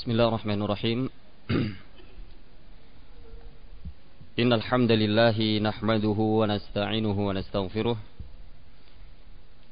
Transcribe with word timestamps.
بسم 0.00 0.16
الله 0.16 0.28
الرحمن 0.28 0.62
الرحيم. 0.62 1.10
إن 4.40 4.52
الحمد 4.52 4.92
لله 4.92 5.58
نحمده 5.60 6.18
ونستعينه 6.40 7.26
ونستغفره 7.28 7.96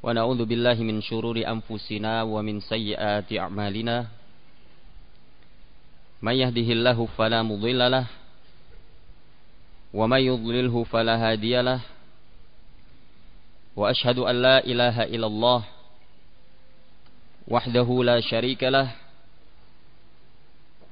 ونعوذ 0.02 0.44
بالله 0.44 0.74
من 0.84 1.00
شرور 1.00 1.40
أنفسنا 1.48 2.22
ومن 2.28 2.60
سيئات 2.60 3.32
أعمالنا. 3.32 4.06
من 6.20 6.34
يهده 6.36 6.68
الله 6.76 7.08
فلا 7.16 7.40
مضل 7.42 7.90
له 7.90 8.06
ومن 9.96 10.20
يضلله 10.20 10.84
فلا 10.84 11.16
هادي 11.16 11.56
له. 11.62 11.80
وأشهد 13.76 14.18
أن 14.18 14.42
لا 14.44 14.60
إله 14.60 15.08
إلا 15.08 15.26
الله 15.26 15.64
وحده 17.48 17.88
لا 18.04 18.20
شريك 18.20 18.64
له 18.68 19.07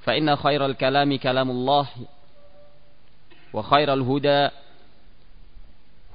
فإن 0.00 0.36
خير 0.36 0.66
الكلام 0.66 1.16
كلام 1.16 1.50
الله 1.50 1.88
وخير 3.52 3.94
الهدى 3.94 4.48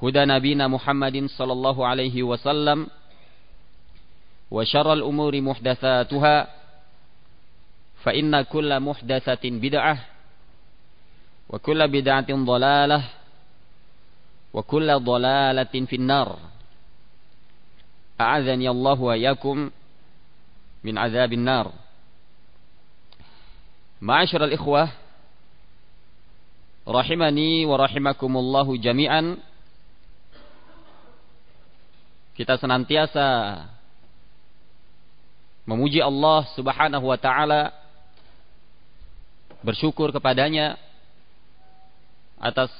هدى 0.03 0.25
نبينا 0.25 0.67
محمد 0.67 1.25
صلى 1.25 1.51
الله 1.51 1.87
عليه 1.87 2.23
وسلم 2.23 2.87
وشر 4.51 4.93
الأمور 4.93 5.41
محدثاتها 5.41 6.47
فإن 8.03 8.41
كل 8.41 8.79
محدثة 8.79 9.43
بدعة 9.43 9.97
وكل 11.49 11.87
بدعة 11.87 12.29
ضلالة 12.31 13.03
وكل 14.53 14.99
ضلالة 14.99 15.73
في 15.85 15.95
النار. 15.95 16.39
أعاذني 18.21 18.69
الله 18.69 19.01
وإياكم 19.01 19.71
من 20.83 20.97
عذاب 20.97 21.33
النار. 21.33 21.71
Ma'asyiral 24.03 24.51
ikhwah 24.51 24.91
rahimani 26.83 27.63
wa 27.63 27.79
rahimakumullahu 27.79 28.75
jami'an. 28.75 29.39
Kita 32.35 32.59
senantiasa 32.59 33.23
memuji 35.63 36.03
Allah 36.03 36.43
Subhanahu 36.51 37.07
wa 37.07 37.15
taala 37.15 37.71
bersyukur 39.63 40.11
kepadanya 40.11 40.75
atas 42.35 42.75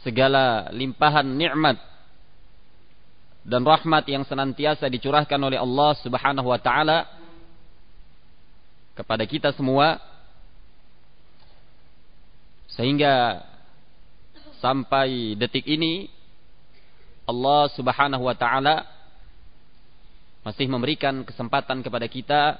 segala 0.00 0.72
limpahan 0.72 1.28
nikmat 1.36 1.76
dan 3.44 3.60
rahmat 3.60 4.08
yang 4.08 4.24
senantiasa 4.24 4.88
dicurahkan 4.88 5.36
oleh 5.36 5.60
Allah 5.60 5.92
Subhanahu 6.00 6.48
wa 6.48 6.56
taala 6.56 7.04
kepada 8.92 9.24
kita 9.24 9.52
semua 9.56 10.00
sehingga 12.72 13.44
sampai 14.60 15.36
detik 15.36 15.64
ini 15.68 16.08
Allah 17.28 17.68
Subhanahu 17.72 18.24
wa 18.28 18.36
taala 18.36 18.84
masih 20.42 20.66
memberikan 20.66 21.22
kesempatan 21.22 21.80
kepada 21.80 22.06
kita 22.10 22.58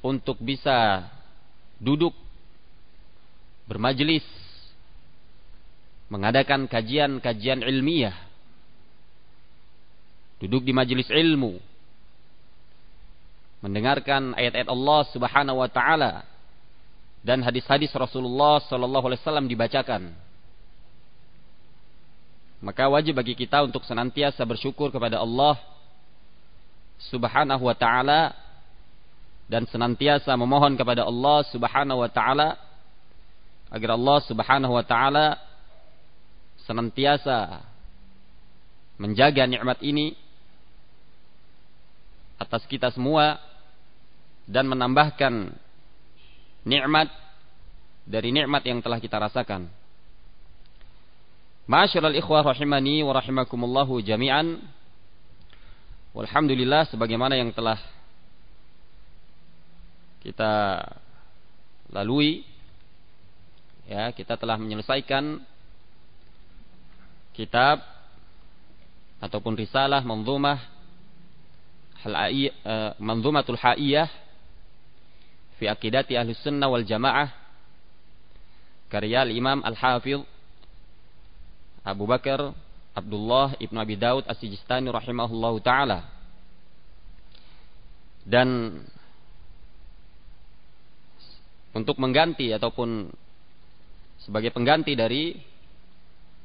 untuk 0.00 0.38
bisa 0.38 1.02
duduk 1.82 2.14
bermajelis 3.66 4.22
mengadakan 6.06 6.70
kajian-kajian 6.70 7.66
ilmiah. 7.66 8.14
Duduk 10.38 10.62
di 10.62 10.70
majelis 10.70 11.10
ilmu 11.10 11.58
mendengarkan 13.66 14.30
ayat-ayat 14.38 14.70
Allah 14.70 15.00
Subhanahu 15.10 15.58
wa 15.58 15.66
taala 15.66 16.22
dan 17.26 17.42
hadis-hadis 17.42 17.90
Rasulullah 17.90 18.62
sallallahu 18.62 19.10
alaihi 19.10 19.18
wasallam 19.26 19.50
dibacakan. 19.50 20.14
Maka 22.62 22.86
wajib 22.86 23.18
bagi 23.18 23.34
kita 23.34 23.66
untuk 23.66 23.82
senantiasa 23.82 24.38
bersyukur 24.46 24.94
kepada 24.94 25.18
Allah 25.18 25.58
Subhanahu 27.10 27.66
wa 27.66 27.74
taala 27.74 28.30
dan 29.50 29.66
senantiasa 29.66 30.30
memohon 30.38 30.78
kepada 30.78 31.02
Allah 31.02 31.42
Subhanahu 31.50 32.06
wa 32.06 32.10
taala 32.10 32.54
agar 33.74 33.98
Allah 33.98 34.18
Subhanahu 34.30 34.72
wa 34.78 34.86
taala 34.86 35.42
senantiasa 36.70 37.66
menjaga 38.94 39.42
nikmat 39.50 39.82
ini 39.82 40.14
atas 42.38 42.62
kita 42.70 42.94
semua 42.94 43.45
dan 44.46 44.70
menambahkan 44.70 45.50
nikmat 46.62 47.10
dari 48.06 48.30
nikmat 48.30 48.62
yang 48.62 48.78
telah 48.78 49.02
kita 49.02 49.18
rasakan. 49.18 49.66
Ma'asyiral 51.66 52.14
ikhwah 52.14 52.46
rahimani 52.46 53.02
wa 53.02 53.10
rahimakumullahu 53.18 53.98
jami'an. 53.98 54.62
Walhamdulillah 56.14 56.86
sebagaimana 56.88 57.34
yang 57.34 57.50
telah 57.50 57.76
kita 60.22 60.82
lalui 61.90 62.46
ya, 63.90 64.14
kita 64.14 64.38
telah 64.38 64.54
menyelesaikan 64.58 65.42
kitab 67.34 67.82
ataupun 69.20 69.58
risalah 69.58 70.00
manzumah 70.06 70.56
uh, 72.06 72.94
manzumatul 73.02 73.58
haiyah 73.58 74.08
fi 75.56 75.68
aqidati 75.68 76.16
ahli 76.16 76.36
sunnah 76.36 76.68
wal 76.68 76.84
jamaah 76.84 77.32
karya 78.92 79.26
Imam 79.28 79.64
Al-Hafidh 79.64 80.22
Abu 81.86 82.04
Bakar 82.06 82.54
Abdullah 82.96 83.54
Ibnu 83.60 83.78
Abi 83.78 83.94
Daud 84.00 84.24
As-Sijistani 84.24 84.88
rahimahullahu 84.88 85.60
taala. 85.60 86.08
Dan 88.26 88.80
untuk 91.76 92.00
mengganti 92.00 92.50
ataupun 92.50 93.12
sebagai 94.18 94.50
pengganti 94.50 94.96
dari 94.96 95.36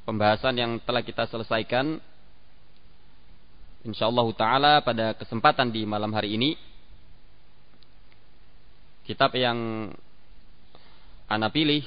pembahasan 0.04 0.60
yang 0.60 0.72
telah 0.84 1.02
kita 1.02 1.25
selesaikan 1.25 1.98
insyaallah 3.88 4.28
taala 4.38 4.74
pada 4.86 5.18
kesempatan 5.18 5.74
di 5.74 5.88
malam 5.88 6.12
hari 6.14 6.38
ini 6.38 6.54
kitab 9.12 9.36
yang 9.36 9.92
ana 11.28 11.52
pilih 11.52 11.84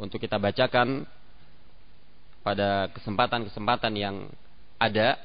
untuk 0.00 0.16
kita 0.16 0.40
bacakan 0.40 1.04
pada 2.40 2.88
kesempatan-kesempatan 2.96 3.92
yang 3.92 4.32
ada 4.80 5.20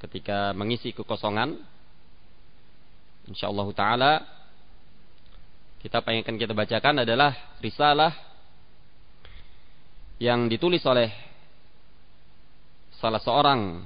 ketika 0.00 0.56
mengisi 0.56 0.96
kekosongan. 0.96 1.60
Insyaallah 3.28 3.68
taala 3.76 4.12
kitab 5.84 6.08
yang 6.08 6.24
akan 6.24 6.36
kita 6.40 6.56
bacakan 6.56 7.04
adalah 7.04 7.36
risalah 7.60 8.16
yang 10.16 10.48
ditulis 10.48 10.80
oleh 10.88 11.12
salah 12.96 13.20
seorang 13.20 13.84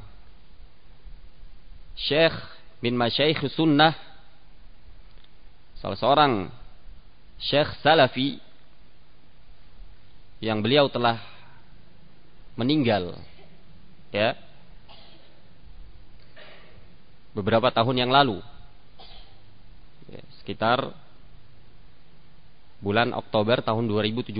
syekh 1.98 2.38
min 2.78 2.94
masyaikh 2.94 3.50
sunnah 3.50 4.09
salah 5.80 5.96
seorang 5.96 6.32
Syekh 7.40 7.72
Salafi 7.80 8.36
yang 10.44 10.60
beliau 10.60 10.92
telah 10.92 11.16
meninggal 12.56 13.16
ya 14.12 14.36
beberapa 17.32 17.72
tahun 17.72 17.96
yang 18.04 18.12
lalu. 18.12 18.44
Ya, 20.10 20.20
sekitar 20.42 20.92
bulan 22.82 23.16
Oktober 23.16 23.64
tahun 23.64 23.88
2017 23.88 24.36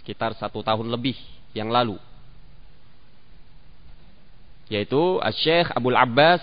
sekitar 0.00 0.36
satu 0.36 0.64
tahun 0.64 0.88
lebih 0.88 1.16
yang 1.52 1.68
lalu. 1.68 2.00
Yaitu 4.72 5.20
Syekh 5.44 5.68
Abdul 5.76 5.96
Abbas 5.96 6.40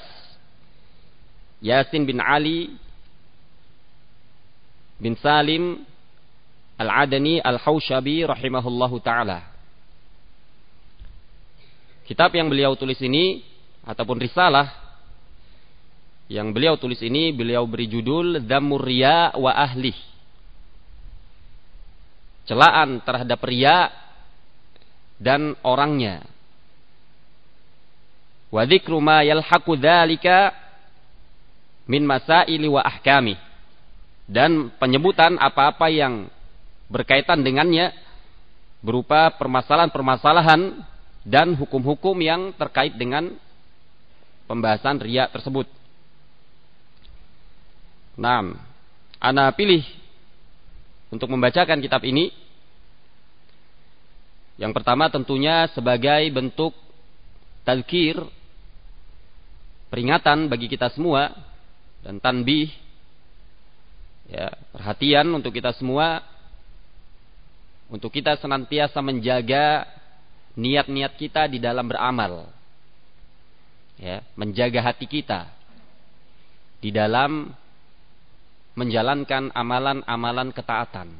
Yasin 1.61 2.05
bin 2.05 2.21
Ali 2.21 2.73
bin 5.01 5.17
Salim 5.17 5.81
Al-Adani 6.77 7.41
Al-Haushabi 7.41 8.21
rahimahullahu 8.29 9.01
taala. 9.01 9.49
Kitab 12.05 12.29
yang 12.37 12.53
beliau 12.53 12.77
tulis 12.77 13.01
ini 13.01 13.41
ataupun 13.81 14.21
risalah 14.21 14.69
yang 16.29 16.53
beliau 16.53 16.77
tulis 16.77 17.01
ini 17.01 17.33
beliau 17.33 17.65
beri 17.65 17.89
judul 17.89 18.45
Dhammur 18.45 18.85
Riya 18.85 19.33
wa 19.41 19.51
Ahli. 19.57 19.93
Celaan 22.45 23.01
terhadap 23.05 23.41
riya 23.45 23.93
dan 25.21 25.53
orangnya. 25.61 26.25
Wa 28.49 28.65
dzikru 28.65 28.97
ma 28.97 29.21
yalhaqu 29.21 29.77
dzalika 29.77 30.51
min 31.85 32.03
masaili 32.03 32.67
wa 32.67 32.81
ahkami 32.81 33.50
dan 34.29 34.73
penyebutan 34.77 35.37
apa-apa 35.39 35.89
yang 35.89 36.29
berkaitan 36.91 37.41
dengannya 37.41 37.95
berupa 38.81 39.31
permasalahan-permasalahan 39.37 40.81
dan 41.21 41.53
hukum-hukum 41.53 42.17
yang 42.17 42.51
terkait 42.57 42.97
dengan 42.97 43.29
pembahasan 44.49 44.97
riak 44.99 45.29
tersebut. 45.31 45.69
Nah, 48.17 48.57
Ana 49.21 49.53
pilih 49.53 49.85
untuk 51.13 51.29
membacakan 51.29 51.77
kitab 51.77 52.01
ini. 52.01 52.33
Yang 54.57 54.73
pertama 54.81 55.13
tentunya 55.13 55.69
sebagai 55.71 56.25
bentuk 56.33 56.73
tazkir 57.61 58.17
peringatan 59.93 60.49
bagi 60.49 60.65
kita 60.65 60.89
semua 60.93 61.29
dan 62.01 62.17
tanbih 62.17 62.73
ya, 64.31 64.47
perhatian 64.71 65.27
untuk 65.35 65.51
kita 65.51 65.75
semua 65.75 66.23
untuk 67.91 68.07
kita 68.07 68.39
senantiasa 68.39 69.03
menjaga 69.03 69.83
niat-niat 70.55 71.13
kita 71.19 71.51
di 71.51 71.59
dalam 71.59 71.83
beramal. 71.83 72.47
Ya, 73.99 74.23
menjaga 74.33 74.81
hati 74.81 75.05
kita 75.05 75.51
di 76.81 76.89
dalam 76.89 77.53
menjalankan 78.73 79.51
amalan-amalan 79.53 80.49
ketaatan. 80.55 81.11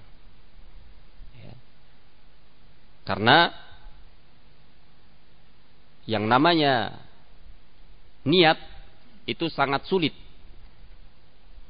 Ya. 1.38 1.54
Karena 3.06 3.38
yang 6.10 6.26
namanya 6.26 6.98
niat 8.26 8.58
itu 9.30 9.46
sangat 9.52 9.86
sulit. 9.86 10.16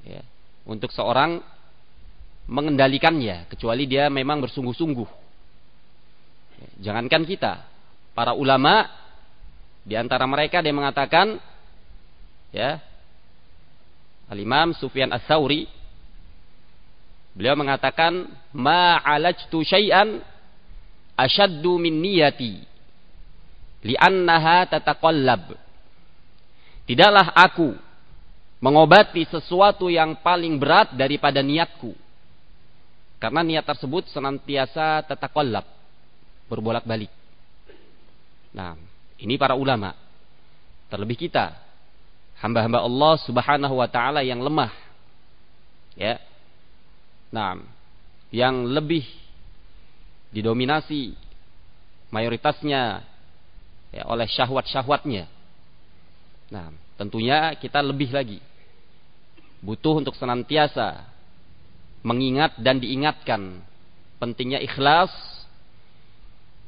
Ya 0.08 0.24
untuk 0.66 0.94
seorang 0.94 1.42
mengendalikannya 2.50 3.48
kecuali 3.48 3.88
dia 3.88 4.10
memang 4.12 4.44
bersungguh-sungguh. 4.44 5.10
Jangankan 6.81 7.25
kita, 7.25 7.66
para 8.13 8.38
ulama 8.38 8.86
di 9.81 9.98
antara 9.98 10.30
mereka 10.30 10.62
dia 10.62 10.74
mengatakan 10.74 11.42
ya 12.54 12.78
Al-Imam 14.30 14.78
Sufyan 14.78 15.10
Ats-Tsauri 15.10 15.66
beliau 17.34 17.57
mengatakan 17.57 18.30
ma 18.54 19.02
alajtu 19.02 19.66
syai'an 19.66 20.22
ashaddu 21.18 21.81
min 21.81 21.98
niyati 21.98 22.62
li'annaha 23.81 24.69
tataqallab 24.69 25.57
Tidaklah 26.81 27.31
aku 27.38 27.72
mengobati 28.62 29.25
sesuatu 29.25 29.90
yang 29.90 30.13
paling 30.22 30.56
berat 30.62 30.94
daripada 30.94 31.42
niatku. 31.42 31.98
Karena 33.18 33.42
niat 33.42 33.66
tersebut 33.66 34.06
senantiasa 34.13 35.02
tetakolab, 35.06 35.66
berbolak-balik. 36.46 37.10
Nah, 38.54 38.78
ini 39.18 39.38
para 39.38 39.58
ulama. 39.58 39.98
Terlebih 40.94 41.25
kita, 41.25 41.58
hamba-hamba 42.38 42.86
Allah 42.86 43.13
Subhanahu 43.25 43.75
wa 43.81 43.90
taala 43.90 44.22
yang 44.22 44.42
lemah. 44.42 44.74
Ya. 45.98 46.22
Nah, 47.34 47.62
yang 48.30 48.66
lebih 48.69 49.06
didominasi 50.34 51.14
mayoritasnya 52.10 53.06
ya, 53.94 54.04
oleh 54.10 54.28
syahwat-syahwatnya. 54.28 55.30
Nah, 56.52 56.74
tentunya 56.98 57.54
kita 57.56 57.80
lebih 57.80 58.12
lagi 58.12 58.50
butuh 59.62 60.02
untuk 60.02 60.18
senantiasa 60.18 61.06
mengingat 62.02 62.58
dan 62.58 62.81
diingatkan 62.81 63.62
pentingnya 64.18 64.58
ikhlas 64.62 65.13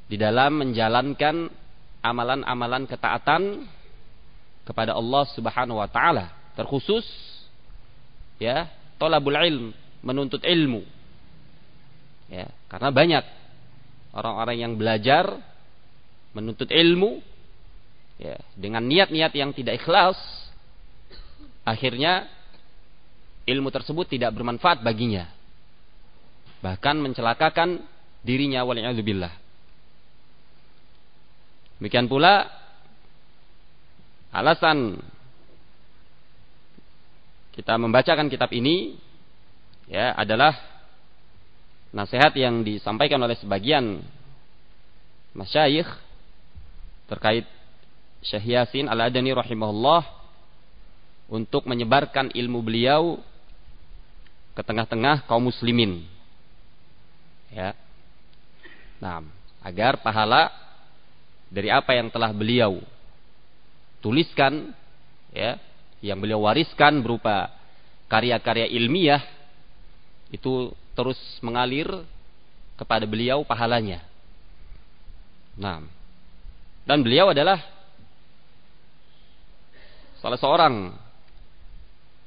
di 0.06 0.18
dalam 0.18 0.62
menjalankan 0.62 1.50
amalan-amalan 2.06 2.86
ketaatan 2.86 3.66
kepada 4.64 4.94
Allah 4.94 5.24
Subhanahu 5.34 5.82
wa 5.82 5.90
taala 5.90 6.30
terkhusus 6.54 7.04
ya 8.38 8.70
tolabul 9.02 9.36
ilm 9.36 9.74
menuntut 10.06 10.46
ilmu. 10.46 10.86
Ya 12.30 12.52
karena 12.70 12.90
banyak 12.94 13.26
orang-orang 14.14 14.58
yang 14.62 14.74
belajar 14.78 15.34
menuntut 16.38 16.70
ilmu 16.70 17.22
ya 18.22 18.38
dengan 18.54 18.86
niat-niat 18.86 19.34
yang 19.34 19.50
tidak 19.56 19.82
ikhlas 19.82 20.18
akhirnya 21.66 22.30
ilmu 23.44 23.70
tersebut 23.72 24.08
tidak 24.08 24.32
bermanfaat 24.36 24.82
baginya. 24.84 25.28
Bahkan 26.64 26.96
mencelakakan 27.00 27.84
dirinya 28.24 28.64
waliyadzubillah. 28.64 29.34
Demikian 31.80 32.08
pula 32.08 32.48
alasan 34.32 34.96
kita 37.54 37.76
membacakan 37.78 38.32
kitab 38.32 38.50
ini 38.56 38.98
ya 39.92 40.16
adalah 40.16 40.56
nasihat 41.94 42.34
yang 42.34 42.66
disampaikan 42.66 43.22
oleh 43.22 43.38
sebagian 43.38 44.02
masyayikh 45.36 45.86
terkait 47.12 47.46
Syekh 48.24 48.56
Yasin 48.56 48.88
Al-Adani 48.88 49.36
rahimahullah 49.36 50.02
untuk 51.28 51.68
menyebarkan 51.68 52.32
ilmu 52.32 52.64
beliau 52.64 53.20
ke 54.54 54.62
tengah-tengah 54.62 55.26
kaum 55.26 55.50
muslimin. 55.50 56.06
Ya. 57.50 57.74
Nah, 59.02 59.26
agar 59.62 60.00
pahala 60.02 60.50
dari 61.50 61.70
apa 61.70 61.94
yang 61.94 62.10
telah 62.10 62.34
beliau 62.34 62.82
tuliskan 64.02 64.74
ya, 65.34 65.58
yang 66.02 66.18
beliau 66.22 66.46
wariskan 66.46 67.02
berupa 67.02 67.50
karya-karya 68.10 68.70
ilmiah 68.70 69.22
itu 70.30 70.74
terus 70.94 71.18
mengalir 71.42 71.90
kepada 72.78 73.06
beliau 73.06 73.46
pahalanya. 73.46 74.02
Nah, 75.54 75.86
dan 76.84 77.00
beliau 77.06 77.30
adalah 77.32 77.62
salah 80.20 80.40
seorang 80.40 80.92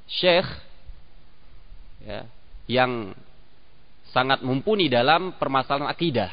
syekh 0.07 0.47
ya, 2.03 2.27
yang 2.67 3.15
sangat 4.11 4.41
mumpuni 4.43 4.89
dalam 4.89 5.37
permasalahan 5.37 5.91
akidah. 5.91 6.33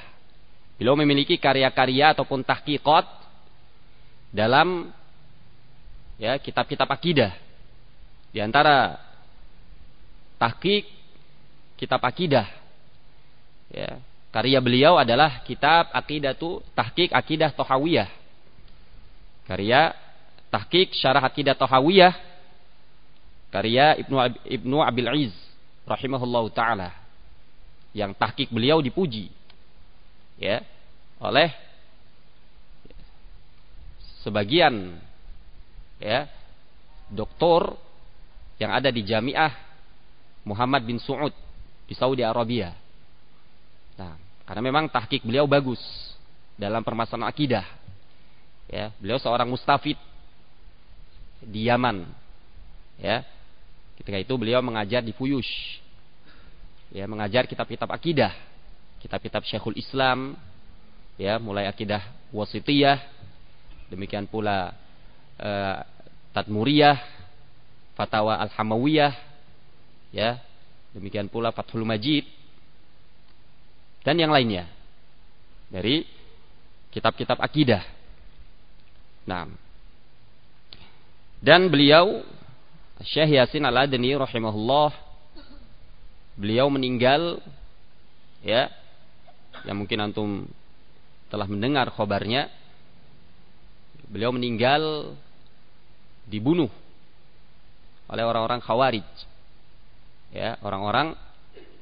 Beliau 0.80 0.98
memiliki 0.98 1.38
karya-karya 1.38 2.18
ataupun 2.18 2.42
tahqiqat 2.42 3.06
dalam 4.34 4.90
ya 6.18 6.36
kitab-kitab 6.42 6.90
akidah. 6.90 7.32
Di 8.34 8.42
antara 8.42 8.98
tahqiq 10.42 10.90
kitab 11.78 12.02
akidah 12.02 12.50
ya, 13.70 14.02
karya 14.34 14.58
beliau 14.58 14.98
adalah 14.98 15.46
kitab 15.46 15.94
Aqidatu 15.94 16.66
Tahqiq 16.74 17.14
Akidah 17.14 17.54
Tohawiyah. 17.54 18.10
Karya 19.46 19.94
Tahqiq 20.50 20.98
Syarah 20.98 21.22
Akidah 21.22 21.54
Tohawiyah 21.54 22.34
karya 23.54 24.02
Ibnu 24.02 24.18
Ibnu 24.50 24.78
Abil 24.82 25.30
Iz 25.30 25.36
rahimahullah 25.84 26.46
taala 26.54 26.90
yang 27.94 28.16
tahqiq 28.16 28.50
beliau 28.50 28.82
dipuji 28.82 29.30
ya 30.40 30.64
oleh 31.22 31.52
sebagian 34.24 34.98
ya 36.00 36.26
doktor 37.12 37.76
yang 38.58 38.72
ada 38.74 38.90
di 38.90 39.04
Jamiah 39.04 39.52
Muhammad 40.48 40.84
bin 40.84 41.00
Suud 41.00 41.32
di 41.88 41.96
Saudi 41.96 42.24
Arabia. 42.24 42.76
Nah, 43.96 44.16
karena 44.48 44.62
memang 44.64 44.92
tahqiq 44.92 45.24
beliau 45.24 45.48
bagus 45.48 45.80
dalam 46.60 46.84
permasalahan 46.84 47.32
akidah. 47.32 47.66
Ya, 48.68 48.92
beliau 49.00 49.20
seorang 49.20 49.48
mustafid 49.48 50.00
di 51.44 51.68
Yaman. 51.68 52.08
Ya. 53.00 53.28
Ketika 54.04 54.20
itu 54.20 54.36
beliau 54.36 54.60
mengajar 54.60 55.00
di 55.00 55.16
Fuyush. 55.16 55.80
Ya, 56.92 57.08
mengajar 57.08 57.48
kitab-kitab 57.48 57.88
akidah, 57.90 58.36
kitab-kitab 59.00 59.48
Syekhul 59.48 59.80
Islam, 59.80 60.38
ya, 61.16 61.40
mulai 61.42 61.66
akidah 61.66 62.04
wasitiyah, 62.30 63.00
demikian 63.88 64.30
pula 64.30 64.76
uh, 65.40 65.82
Tadmuriyah, 66.36 67.00
Fatawa 67.98 68.38
Al-Hamawiyah, 68.44 69.16
ya, 70.14 70.38
demikian 70.94 71.32
pula 71.32 71.50
Fathul 71.50 71.88
Majid 71.88 72.28
dan 74.06 74.20
yang 74.20 74.30
lainnya 74.30 74.70
dari 75.72 76.06
kitab-kitab 76.94 77.42
akidah. 77.42 77.82
Nah, 79.26 79.50
dan 81.42 81.72
beliau 81.72 82.22
Syekh 83.02 83.34
Yasin 83.34 83.66
Al-Adni 83.66 84.14
rahimahullah 84.14 84.94
beliau 86.38 86.70
meninggal 86.70 87.42
ya 88.46 88.70
yang 89.66 89.82
mungkin 89.82 89.98
antum 89.98 90.30
telah 91.34 91.50
mendengar 91.50 91.90
khabarnya. 91.90 92.54
Beliau 94.06 94.30
meninggal 94.30 95.16
dibunuh 96.30 96.70
oleh 98.08 98.24
orang-orang 98.24 98.62
Khawarij 98.62 99.10
ya 100.30 100.60
orang-orang 100.62 101.18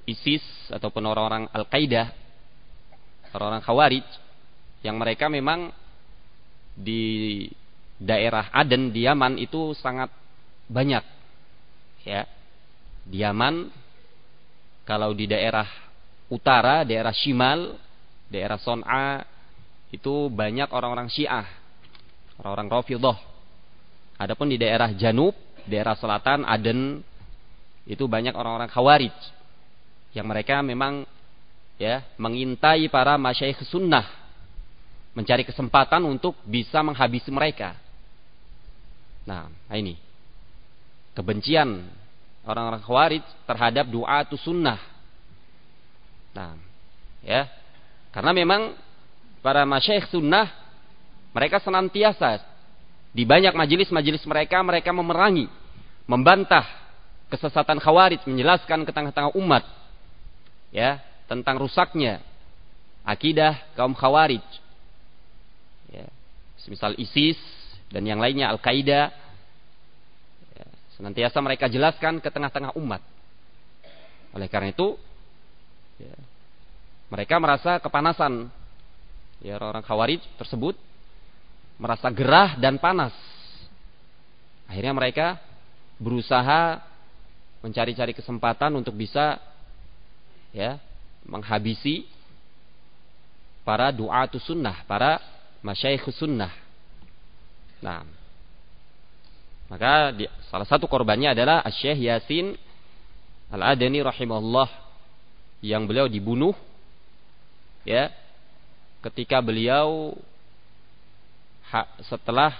ISIS 0.07 0.43
ataupun 0.71 1.03
orang-orang 1.03 1.43
Al-Qaeda 1.51 2.07
orang-orang 3.35 3.63
Khawarij 3.63 4.07
yang 4.81 4.95
mereka 4.95 5.27
memang 5.27 5.75
di 6.73 7.45
daerah 7.99 8.49
Aden 8.49 8.89
di 8.89 9.05
Yaman 9.05 9.37
itu 9.37 9.75
sangat 9.77 10.09
banyak. 10.71 11.03
Ya. 12.07 12.25
Di 13.03 13.21
Yaman 13.21 13.67
kalau 14.87 15.11
di 15.11 15.27
daerah 15.27 15.67
utara, 16.31 16.87
daerah 16.87 17.11
Shimal, 17.11 17.75
daerah 18.31 18.57
Son'a 18.57 19.27
itu 19.91 20.31
banyak 20.31 20.71
orang-orang 20.71 21.11
Syiah, 21.11 21.45
orang-orang 22.39 22.67
Rafidhah. 22.71 23.19
Adapun 24.15 24.47
di 24.47 24.57
daerah 24.57 24.95
Janub, 24.95 25.35
daerah 25.67 25.93
selatan 25.99 26.47
Aden 26.47 27.03
itu 27.85 28.05
banyak 28.05 28.31
orang-orang 28.31 28.69
Khawarij 28.69 29.13
yang 30.13 30.29
mereka 30.29 30.61
memang 30.61 31.03
ya 31.81 32.05
mengintai 32.21 32.85
para 32.93 33.17
masyayikh 33.17 33.65
sunnah 33.65 34.05
mencari 35.17 35.41
kesempatan 35.41 36.05
untuk 36.05 36.37
bisa 36.45 36.79
menghabisi 36.85 37.33
mereka 37.33 37.73
Nah, 39.25 39.49
ini 39.77 39.97
kebencian 41.11 41.89
orang-orang 42.47 42.81
khawarij 42.81 43.23
terhadap 43.45 43.85
doa 43.87 44.23
itu 44.25 44.37
sunnah. 44.39 44.79
Nah, 46.31 46.55
ya, 47.21 47.45
karena 48.15 48.31
memang 48.31 48.73
para 49.43 49.67
masyaikh 49.67 50.09
sunnah 50.09 50.47
mereka 51.31 51.59
senantiasa 51.59 52.43
di 53.11 53.27
banyak 53.27 53.51
majelis-majelis 53.51 54.23
mereka 54.23 54.63
mereka 54.63 54.95
memerangi, 54.95 55.51
membantah 56.07 56.63
kesesatan 57.27 57.79
khawarij, 57.79 58.23
menjelaskan 58.27 58.87
ke 58.87 58.91
tengah-tengah 58.91 59.35
umat 59.35 59.63
ya 60.71 60.99
tentang 61.27 61.59
rusaknya 61.59 62.23
akidah 63.03 63.59
kaum 63.75 63.91
khawarij. 63.91 64.43
Ya, 65.91 66.07
misal 66.71 66.95
ISIS 66.95 67.39
dan 67.91 68.07
yang 68.07 68.23
lainnya 68.23 68.47
Al-Qaeda 68.55 69.11
senantiasa 71.01 71.41
mereka 71.41 71.65
jelaskan 71.65 72.21
ke 72.21 72.29
tengah-tengah 72.29 72.77
umat. 72.77 73.01
Oleh 74.37 74.45
karena 74.45 74.69
itu 74.69 75.01
ya, 75.97 76.13
mereka 77.09 77.41
merasa 77.41 77.81
kepanasan 77.81 78.53
ya 79.41 79.57
orang-orang 79.57 79.81
Khawarij 79.81 80.21
tersebut 80.37 80.77
merasa 81.81 82.05
gerah 82.13 82.53
dan 82.61 82.77
panas. 82.77 83.17
Akhirnya 84.69 84.93
mereka 84.93 85.41
berusaha 85.97 86.77
mencari-cari 87.65 88.13
kesempatan 88.13 88.69
untuk 88.77 88.93
bisa 88.93 89.41
ya 90.53 90.77
menghabisi 91.25 92.05
para 93.65 93.89
duatu 93.89 94.37
sunnah, 94.37 94.85
para 94.85 95.17
masyayikh 95.65 96.05
sunnah. 96.13 96.53
Nah, 97.81 98.05
maka 99.71 100.11
di, 100.11 100.27
salah 100.51 100.67
satu 100.67 100.83
korbannya 100.91 101.31
adalah 101.31 101.63
Syekh 101.71 102.03
Yasin 102.03 102.59
Al-Adani 103.55 104.03
rahimahullah 104.03 104.67
yang 105.63 105.87
beliau 105.87 106.11
dibunuh 106.11 106.51
ya 107.87 108.11
ketika 109.07 109.39
beliau 109.39 110.11
ha, 111.71 111.87
setelah 112.03 112.51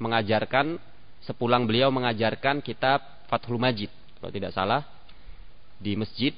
mengajarkan 0.00 0.80
sepulang 1.24 1.68
beliau 1.68 1.92
mengajarkan 1.92 2.64
kitab 2.64 3.04
Fathul 3.28 3.60
Majid 3.60 3.92
kalau 4.20 4.32
tidak 4.32 4.56
salah 4.56 4.88
di 5.76 5.96
masjid 6.00 6.32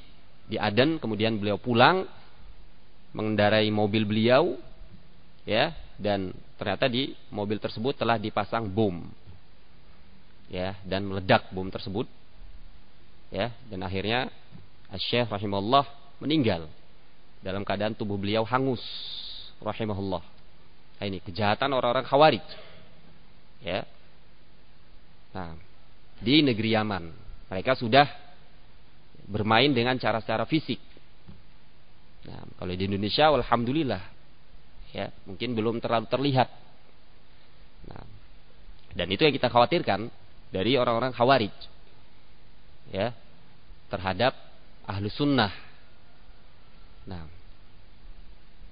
di 0.50 0.58
Aden. 0.58 0.98
Kemudian 0.98 1.38
beliau 1.38 1.58
pulang 1.58 2.06
mengendarai 3.14 3.70
mobil 3.70 4.02
beliau 4.02 4.58
ya 5.46 5.70
dan 5.96 6.34
ternyata 6.58 6.90
di 6.90 7.14
mobil 7.30 7.56
tersebut 7.62 7.96
telah 7.96 8.18
dipasang 8.18 8.66
bom 8.68 9.06
ya 10.46 10.78
dan 10.86 11.06
meledak 11.06 11.50
bom 11.50 11.66
tersebut 11.66 12.06
ya 13.34 13.50
dan 13.66 13.82
akhirnya 13.82 14.30
Syekh 14.96 15.26
rahimahullah 15.26 15.84
meninggal 16.22 16.70
dalam 17.42 17.66
keadaan 17.66 17.92
tubuh 17.92 18.16
beliau 18.16 18.46
hangus 18.46 18.80
rahimahullah. 19.58 20.22
Nah, 20.96 21.04
ini 21.04 21.18
kejahatan 21.20 21.74
orang-orang 21.74 22.06
khawarij 22.06 22.46
ya. 23.60 23.84
Nah 25.34 25.52
di 26.16 26.40
negeri 26.40 26.72
Yaman 26.72 27.04
mereka 27.52 27.76
sudah 27.76 28.08
bermain 29.26 29.68
dengan 29.74 29.98
cara-cara 29.98 30.46
fisik. 30.46 30.78
Nah 32.30 32.46
kalau 32.56 32.72
di 32.72 32.84
Indonesia 32.86 33.28
alhamdulillah 33.28 34.02
ya 34.94 35.12
mungkin 35.28 35.52
belum 35.52 35.82
terlalu 35.82 36.06
terlihat. 36.08 36.48
Nah, 37.86 38.06
dan 38.96 39.06
itu 39.12 39.28
yang 39.28 39.34
kita 39.34 39.52
khawatirkan 39.52 40.08
dari 40.56 40.80
orang-orang 40.80 41.12
khawarij 41.12 41.52
ya 42.88 43.12
terhadap 43.92 44.32
ahlu 44.88 45.12
sunnah 45.12 45.52
nah 47.04 47.28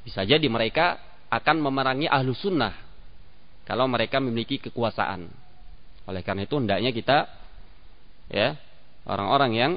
bisa 0.09 0.25
jadi 0.25 0.49
mereka 0.49 0.97
akan 1.29 1.61
memerangi 1.61 2.09
ahlu 2.09 2.33
sunnah 2.33 2.73
kalau 3.69 3.85
mereka 3.85 4.17
memiliki 4.17 4.57
kekuasaan 4.65 5.29
oleh 6.09 6.21
karena 6.25 6.49
itu 6.49 6.57
hendaknya 6.57 6.91
kita 6.97 7.29
ya 8.33 8.57
orang-orang 9.05 9.53
yang 9.53 9.73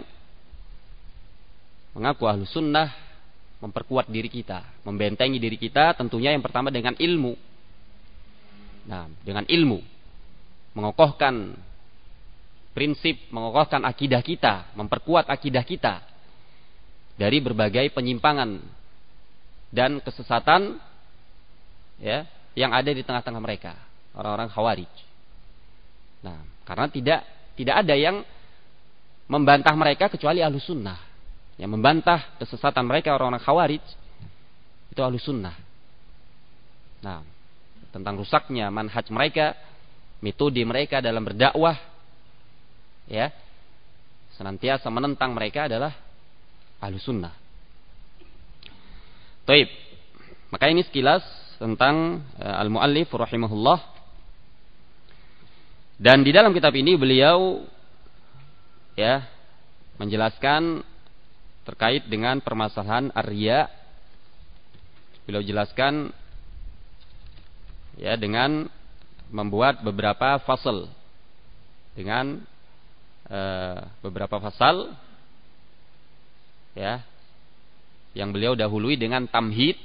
mengaku 1.91 2.23
ahlu 2.23 2.47
sunnah 2.47 3.07
memperkuat 3.57 4.05
diri 4.13 4.29
kita, 4.29 4.61
membentengi 4.85 5.41
diri 5.41 5.57
kita 5.57 5.97
tentunya 5.97 6.29
yang 6.29 6.45
pertama 6.45 6.69
dengan 6.69 6.93
ilmu. 6.93 7.33
Nah, 8.87 9.09
dengan 9.25 9.43
ilmu 9.49 9.81
mengokohkan 10.77 11.57
prinsip, 12.77 13.17
mengokohkan 13.33 13.81
akidah 13.81 14.21
kita, 14.21 14.69
memperkuat 14.77 15.25
akidah 15.33 15.65
kita 15.65 16.05
dari 17.17 17.41
berbagai 17.41 17.89
penyimpangan 17.89 18.61
dan 19.73 19.97
kesesatan 19.97 20.77
ya 21.97 22.29
yang 22.53 22.77
ada 22.77 22.93
di 22.93 23.01
tengah-tengah 23.01 23.41
mereka, 23.41 23.73
orang-orang 24.13 24.53
khawarij. 24.53 24.93
Nah, 26.21 26.45
karena 26.69 26.85
tidak 26.93 27.19
tidak 27.57 27.81
ada 27.81 27.97
yang 27.97 28.21
membantah 29.25 29.73
mereka 29.73 30.13
kecuali 30.13 30.45
ahlu 30.45 30.61
sunnah 30.61 31.01
yang 31.57 31.73
membantah 31.73 32.37
kesesatan 32.37 32.85
mereka 32.85 33.17
orang-orang 33.17 33.41
khawarij 33.41 33.81
itu 34.93 35.01
ahlu 35.01 35.17
sunnah. 35.17 35.57
Nah, 37.01 37.25
tentang 37.89 38.21
rusaknya 38.21 38.69
manhaj 38.69 39.09
mereka, 39.09 39.57
metode 40.21 40.61
mereka 40.61 41.01
dalam 41.01 41.25
berdakwah, 41.25 41.96
ya, 43.07 43.31
senantiasa 44.37 44.87
menentang 44.91 45.33
mereka 45.33 45.65
adalah 45.65 45.95
ahlu 46.77 47.01
sunnah. 47.01 47.33
Taib. 49.47 49.71
Maka 50.51 50.71
ini 50.71 50.83
sekilas 50.83 51.23
tentang 51.59 52.23
uh, 52.39 52.55
al-muallif 52.61 53.11
rahimahullah. 53.11 53.79
Dan 55.97 56.21
di 56.21 56.29
dalam 56.29 56.53
kitab 56.53 56.75
ini 56.77 56.93
beliau 56.93 57.65
ya 58.93 59.25
menjelaskan 59.97 60.85
terkait 61.65 62.05
dengan 62.05 62.37
permasalahan 62.43 63.09
arya. 63.17 63.65
Beliau 65.25 65.43
jelaskan 65.43 66.13
ya 67.97 68.13
dengan 68.15 68.69
membuat 69.33 69.83
beberapa 69.83 70.39
fasal 70.45 70.87
dengan 71.97 72.39
uh, 73.29 73.87
beberapa 74.03 74.39
fasal 74.39 74.91
ya 76.77 77.01
yang 78.17 78.33
beliau 78.33 78.57
dahului 78.57 78.97
dengan 78.97 79.29
tamhid 79.29 79.77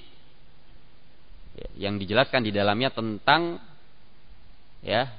ya, 1.57 1.89
yang 1.89 2.01
dijelaskan 2.01 2.47
di 2.47 2.53
dalamnya 2.55 2.89
tentang 2.93 3.61
ya 4.83 5.11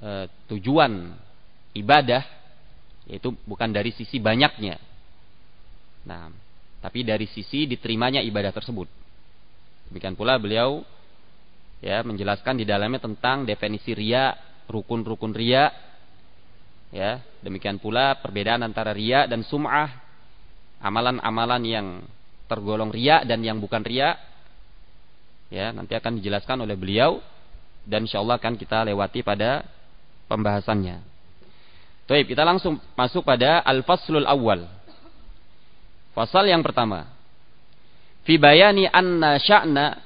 uh, 0.00 0.26
tujuan 0.52 1.14
ibadah 1.76 2.22
yaitu 3.06 3.34
bukan 3.46 3.70
dari 3.70 3.94
sisi 3.94 4.18
banyaknya 4.18 4.78
nah 6.06 6.30
tapi 6.80 7.02
dari 7.02 7.26
sisi 7.26 7.66
diterimanya 7.66 8.22
ibadah 8.22 8.54
tersebut 8.54 8.86
demikian 9.90 10.14
pula 10.14 10.38
beliau 10.38 10.86
ya 11.80 12.00
menjelaskan 12.04 12.60
di 12.60 12.64
dalamnya 12.64 13.00
tentang 13.02 13.44
definisi 13.44 13.92
ria, 13.92 14.32
rukun-rukun 14.68 15.32
ria. 15.36 15.68
Ya, 16.94 17.18
demikian 17.42 17.82
pula 17.82 18.14
perbedaan 18.22 18.62
antara 18.62 18.94
ria 18.94 19.26
dan 19.26 19.42
sum'ah, 19.42 19.90
amalan-amalan 20.78 21.62
yang 21.66 21.86
tergolong 22.46 22.94
ria 22.94 23.26
dan 23.26 23.42
yang 23.42 23.58
bukan 23.58 23.82
ria. 23.82 24.14
Ya, 25.50 25.74
nanti 25.74 25.94
akan 25.94 26.18
dijelaskan 26.18 26.62
oleh 26.62 26.78
beliau 26.78 27.18
dan 27.86 28.06
insyaallah 28.06 28.38
akan 28.38 28.54
kita 28.58 28.86
lewati 28.86 29.22
pada 29.22 29.66
pembahasannya. 30.30 31.02
Baik, 32.06 32.34
kita 32.34 32.46
langsung 32.46 32.78
masuk 32.94 33.26
pada 33.26 33.62
al-faslul 33.66 34.26
awal. 34.26 34.62
Fasal 36.14 36.46
yang 36.46 36.62
pertama. 36.62 37.10
Fi 38.22 38.38
bayani 38.38 38.86
anna 38.90 39.38
sya'na 39.42 39.98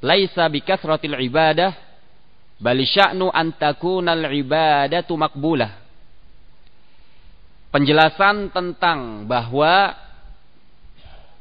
laisa 0.00 0.48
bikasratil 0.48 1.16
ibadah 1.28 1.76
bal 2.56 2.76
sya'nu 2.80 3.28
an 3.32 3.52
takunal 3.56 4.28
ibadatu 4.32 5.16
makbulah 5.16 5.81
penjelasan 7.72 8.52
tentang 8.52 9.24
bahwa 9.24 9.96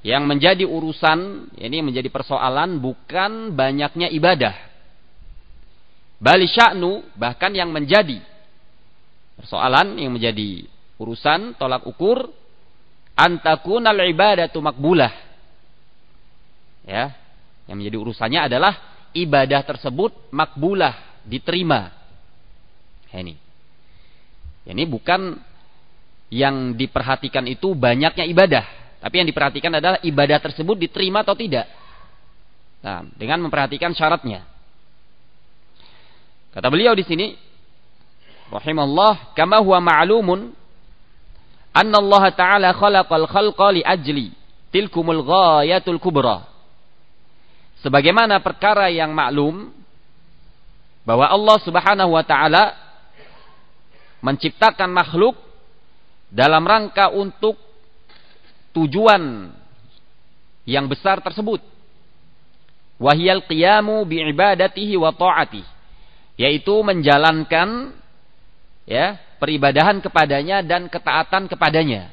yang 0.01 0.25
menjadi 0.25 0.65
urusan 0.65 1.51
ini 1.61 1.83
menjadi 1.85 2.09
persoalan 2.09 2.81
bukan 2.81 3.53
banyaknya 3.53 4.09
ibadah 4.09 4.55
bal 6.17 6.41
sya'nu 6.41 7.05
bahkan 7.13 7.53
yang 7.53 7.69
menjadi 7.69 8.17
persoalan 9.38 10.00
yang 10.01 10.15
menjadi 10.15 10.65
urusan 10.97 11.53
tolak 11.59 11.85
ukur 11.85 12.33
antakunal 13.13 14.01
ibadatu 14.01 14.57
makbulah 14.57 15.13
ya 16.88 17.13
yang 17.69 17.77
menjadi 17.77 17.97
urusannya 18.01 18.41
adalah 18.50 18.73
ibadah 19.15 19.61
tersebut 19.63 20.31
makbulah, 20.31 21.23
diterima. 21.27 21.91
Ini. 23.11 23.35
Ini 24.67 24.83
bukan 24.88 25.35
yang 26.31 26.79
diperhatikan 26.79 27.44
itu 27.46 27.75
banyaknya 27.75 28.24
ibadah, 28.24 28.63
tapi 29.03 29.20
yang 29.20 29.27
diperhatikan 29.27 29.75
adalah 29.77 30.00
ibadah 30.00 30.39
tersebut 30.39 30.79
diterima 30.79 31.27
atau 31.27 31.35
tidak. 31.35 31.67
Nah, 32.81 33.05
dengan 33.20 33.44
memperhatikan 33.46 33.91
syaratnya. 33.91 34.48
Kata 36.55 36.67
beliau 36.72 36.96
di 36.96 37.03
sini, 37.03 37.35
rahimallah, 38.50 39.35
kama 39.35 39.59
huwa 39.59 39.83
ma'lumun 39.83 40.55
anna 41.75 41.98
Allah 42.00 42.24
Ta'ala 42.31 42.70
khalaqal 42.74 43.27
khalqa 43.27 43.67
li 43.75 43.83
ajli 43.83 44.27
tilkumul 44.72 45.22
ghayatul 45.22 46.00
kubra. 46.00 46.48
Sebagaimana 47.83 48.39
perkara 48.39 48.87
yang 48.87 49.11
maklum 49.11 49.70
bahwa 51.03 51.27
Allah 51.27 51.57
Subhanahu 51.65 52.13
wa 52.13 52.24
taala 52.24 52.77
menciptakan 54.22 54.89
makhluk 54.89 55.33
dalam 56.31 56.63
rangka 56.63 57.11
untuk 57.11 57.59
tujuan 58.72 59.51
yang 60.63 60.87
besar 60.87 61.20
tersebut. 61.20 61.59
Wahyal 62.96 63.44
qiyamu 63.44 64.07
bi 64.07 64.24
ibadatihi 64.24 64.96
wa 64.96 65.11
ta'ati. 65.11 65.61
Yaitu 66.39 66.79
menjalankan 66.81 67.91
ya, 68.87 69.20
peribadahan 69.37 70.00
kepadanya 70.00 70.63
dan 70.63 70.87
ketaatan 70.87 71.51
kepadanya. 71.51 72.09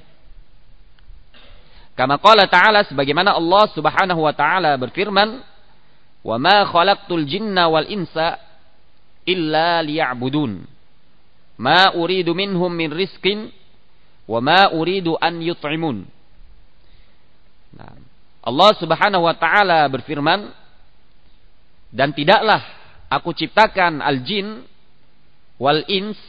Kama 1.94 2.18
qala 2.18 2.50
ta'ala 2.50 2.82
sebagaimana 2.86 3.34
Allah 3.38 3.64
Subhanahu 3.74 4.22
wa 4.26 4.34
taala 4.34 4.74
berfirman, 4.78 5.42
Wa 6.22 6.36
ma 6.36 6.66
khalaqtul 6.66 7.26
jinna 7.30 7.70
wal 7.70 7.86
insa 7.86 8.38
illa 9.22 9.82
liya'budun. 9.86 10.66
Ma 11.58 11.94
uridu 11.94 12.34
minhum 12.38 12.70
min 12.70 12.90
rizqin 12.90 13.50
wa 14.28 14.40
ma 14.44 14.68
uridu 14.76 15.16
an 15.16 15.40
yut'imun. 15.40 16.04
Nah, 17.72 17.96
Allah 18.44 18.70
Subhanahu 18.76 19.24
wa 19.24 19.34
taala 19.34 19.88
berfirman 19.88 20.52
dan 21.88 22.12
tidaklah 22.12 22.60
aku 23.08 23.32
ciptakan 23.32 24.04
al-jin 24.04 24.60
wal 25.56 25.80
ins 25.88 26.20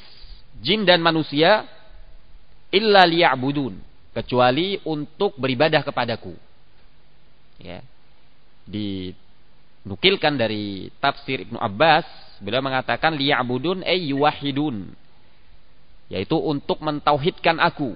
jin 0.63 0.87
dan 0.87 1.03
manusia 1.03 1.67
illa 2.71 3.03
liya'budun 3.03 3.75
kecuali 4.15 4.79
untuk 4.87 5.35
beribadah 5.35 5.83
kepadaku. 5.83 6.33
Ya. 7.59 7.83
Di 8.63 9.11
nukilkan 9.83 10.39
dari 10.39 10.93
tafsir 11.01 11.43
Ibnu 11.47 11.59
Abbas, 11.59 12.05
beliau 12.39 12.63
mengatakan 12.63 13.15
liya'budun 13.15 13.83
ay 13.83 14.11
yuwahidun. 14.15 14.91
Yaitu 16.09 16.35
untuk 16.35 16.81
mentauhidkan 16.81 17.61
aku. 17.61 17.93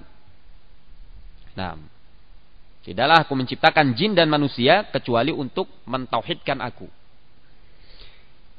Nah, 1.58 1.78
tidaklah 2.86 3.26
aku 3.26 3.34
menciptakan 3.34 3.94
jin 3.94 4.14
dan 4.14 4.30
manusia 4.30 4.86
kecuali 4.90 5.34
untuk 5.34 5.66
mentauhidkan 5.86 6.62
aku. 6.62 6.86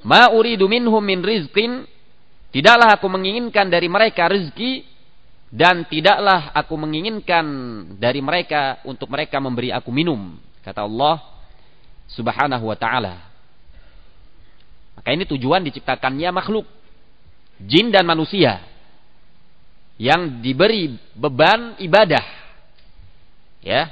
Ma 0.06 0.30
uridu 0.30 0.70
minhum 0.70 1.02
min 1.02 1.24
rizqin 1.24 1.88
tidaklah 2.54 3.00
aku 3.00 3.08
menginginkan 3.10 3.72
dari 3.72 3.90
mereka 3.90 4.30
rezeki 4.30 4.86
dan 5.50 5.88
tidaklah 5.88 6.52
aku 6.52 6.76
menginginkan 6.76 7.46
dari 7.96 8.20
mereka 8.20 8.84
untuk 8.84 9.08
mereka 9.08 9.40
memberi 9.40 9.72
aku 9.72 9.88
minum. 9.90 10.36
Kata 10.62 10.84
Allah, 10.84 11.22
subhanahu 12.12 12.66
wa 12.68 12.78
ta'ala. 12.78 13.16
Maka 15.00 15.10
ini 15.14 15.24
tujuan 15.30 15.64
diciptakannya 15.64 16.30
makhluk. 16.34 16.66
Jin 17.62 17.88
dan 17.94 18.04
manusia. 18.04 18.60
Yang 19.96 20.44
diberi 20.44 20.92
beban 21.16 21.80
ibadah. 21.80 22.26
Ya. 23.64 23.92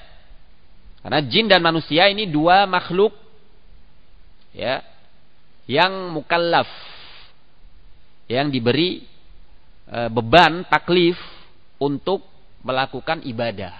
Karena 1.03 1.19
jin 1.23 1.47
dan 1.47 1.63
manusia 1.63 2.07
ini 2.11 2.27
dua 2.27 2.67
makhluk. 2.67 3.15
Ya. 4.51 4.83
Yang 5.65 5.93
mukallaf. 6.11 6.67
Yang 8.27 8.47
diberi 8.59 8.89
e, 9.87 9.99
beban 10.11 10.67
taklif 10.67 11.15
untuk 11.79 12.23
melakukan 12.63 13.23
ibadah. 13.23 13.75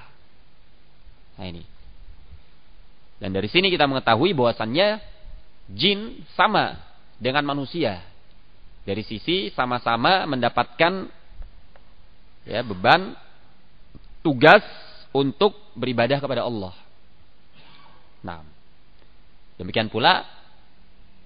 Nah 1.39 1.47
ini. 1.47 1.63
Dan 3.23 3.31
dari 3.31 3.47
sini 3.47 3.71
kita 3.71 3.87
mengetahui 3.87 4.35
bahwasannya 4.35 4.99
jin 5.71 6.27
sama 6.35 6.75
dengan 7.23 7.47
manusia. 7.47 8.03
Dari 8.83 8.99
sisi 8.99 9.47
sama-sama 9.55 10.27
mendapatkan 10.27 11.07
ya 12.43 12.61
beban 12.63 13.15
tugas 14.23 14.63
untuk 15.15 15.55
beribadah 15.75 16.19
kepada 16.19 16.43
Allah. 16.47 16.73
Nah, 18.23 18.41
demikian 19.59 19.91
pula 19.91 20.23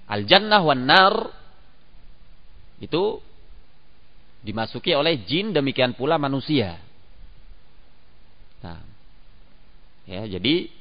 al-jannah 0.09 0.61
wan 0.65 0.83
nar 0.85 1.15
itu 2.81 3.21
dimasuki 4.41 4.93
oleh 4.93 5.25
jin 5.25 5.53
demikian 5.53 5.93
pula 5.97 6.17
manusia. 6.21 6.77
Nah, 8.61 8.81
ya 10.09 10.25
jadi 10.25 10.77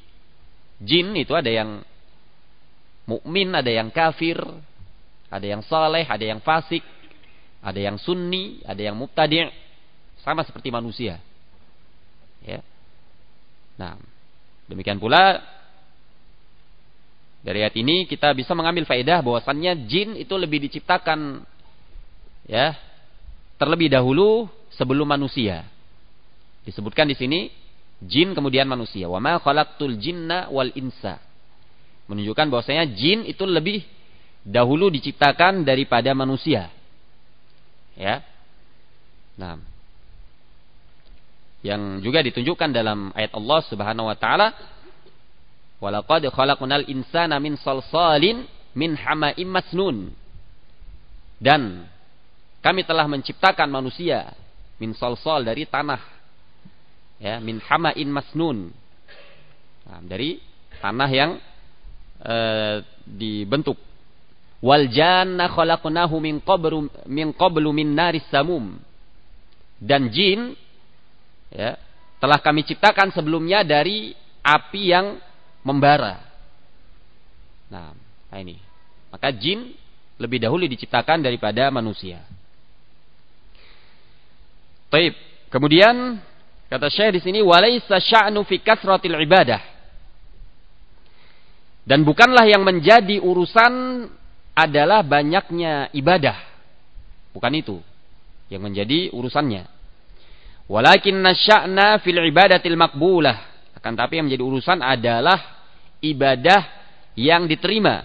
Jin 0.77 1.17
itu 1.17 1.33
ada 1.33 1.49
yang 1.49 1.81
mukmin, 3.09 3.49
ada 3.57 3.73
yang 3.73 3.89
kafir, 3.89 4.37
ada 5.33 5.47
yang 5.47 5.65
saleh, 5.65 6.05
ada 6.05 6.21
yang 6.21 6.45
fasik, 6.45 6.85
ada 7.65 7.81
yang 7.81 7.97
sunni, 7.97 8.61
ada 8.69 8.93
yang 8.93 8.97
mubtadi'. 8.99 9.66
Sama 10.27 10.43
seperti 10.43 10.75
manusia. 10.75 11.23
Ya. 12.43 12.59
Nah, 13.79 13.95
demikian 14.67 14.99
pula 14.99 15.39
dari 17.47 17.63
ayat 17.63 17.79
ini 17.79 18.11
kita 18.11 18.35
bisa 18.35 18.51
mengambil 18.59 18.83
faedah 18.83 19.23
bahwasannya 19.23 19.87
jin 19.87 20.19
itu 20.19 20.35
lebih 20.35 20.67
diciptakan 20.67 21.47
ya 22.51 22.75
terlebih 23.55 23.87
dahulu 23.87 24.51
sebelum 24.75 25.07
manusia. 25.07 25.63
Disebutkan 26.67 27.07
di 27.07 27.15
sini 27.15 27.47
jin 28.03 28.35
kemudian 28.35 28.67
manusia. 28.67 29.07
Wa 29.07 29.23
ma 29.23 29.39
khalaqtul 29.39 29.95
jinna 30.03 30.51
wal 30.51 30.75
insa. 30.75 31.23
Menunjukkan 32.11 32.51
bahwasanya 32.51 32.91
jin 32.99 33.23
itu 33.31 33.47
lebih 33.47 33.87
dahulu 34.43 34.91
diciptakan 34.91 35.63
daripada 35.63 36.11
manusia. 36.19 36.67
Ya. 37.95 38.27
Nah, 39.39 39.76
yang 41.67 41.99
juga 41.99 42.23
ditunjukkan 42.23 42.71
dalam 42.71 43.11
ayat 43.13 43.35
Allah 43.35 43.61
Subhanahu 43.67 44.07
wa 44.07 44.17
taala 44.17 44.55
walaqad 45.83 46.31
khalaqnal 46.31 46.87
insana 46.87 47.43
min 47.43 47.59
salsalin 47.59 48.47
min 48.77 48.95
hama'im 48.95 49.49
masnun. 49.49 50.15
Dan 51.37 51.85
kami 52.63 52.85
telah 52.87 53.05
menciptakan 53.11 53.69
manusia 53.69 54.33
min 54.77 54.93
salsal 54.97 55.45
dari 55.45 55.65
tanah 55.69 56.01
ya 57.21 57.41
min 57.41 57.61
hama'in 57.61 58.09
masnun. 58.09 58.73
Nah, 59.87 60.01
dari 60.05 60.41
tanah 60.81 61.11
yang 61.11 61.33
e, 62.21 62.37
dibentuk. 63.07 63.79
Wal 64.65 64.89
janna 64.89 65.53
khalaqnahu 65.53 66.17
min 66.19 66.41
qablu 66.41 66.89
min 67.07 67.33
qablu 67.37 67.69
min 67.73 67.93
naris 67.93 68.25
samum. 68.33 68.77
Dan 69.77 70.09
jin 70.09 70.57
ya, 71.53 71.79
telah 72.23 72.39
kami 72.41 72.65
ciptakan 72.65 73.13
sebelumnya 73.13 73.63
dari 73.63 74.15
api 74.43 74.83
yang 74.91 75.19
membara. 75.67 76.23
Nah, 77.67 77.93
ini. 78.39 78.59
Maka 79.11 79.33
jin 79.35 79.75
lebih 80.17 80.41
dahulu 80.41 80.65
diciptakan 80.69 81.25
daripada 81.25 81.69
manusia. 81.73 82.23
Taib. 84.93 85.15
Kemudian 85.47 86.19
kata 86.67 86.91
Syekh 86.91 87.19
di 87.19 87.21
sini 87.23 87.39
walaisa 87.43 87.99
sya'nu 88.03 88.43
fi 88.45 88.61
kasratil 88.61 89.15
ibadah. 89.15 89.63
Dan 91.87 92.03
bukanlah 92.03 92.43
yang 92.51 92.67
menjadi 92.67 93.23
urusan 93.23 94.05
adalah 94.57 95.07
banyaknya 95.07 95.95
ibadah. 95.95 96.35
Bukan 97.31 97.53
itu 97.55 97.79
yang 98.51 98.65
menjadi 98.65 99.15
urusannya. 99.15 99.76
Walakin 100.67 101.23
nasya'na 101.23 102.03
fil 102.03 102.19
ibadatil 102.19 102.75
makbulah. 102.75 103.39
Akan 103.79 103.95
tapi 103.95 104.19
yang 104.19 104.27
menjadi 104.27 104.43
urusan 104.43 104.83
adalah 104.83 105.39
ibadah 106.03 106.63
yang 107.15 107.47
diterima. 107.47 108.03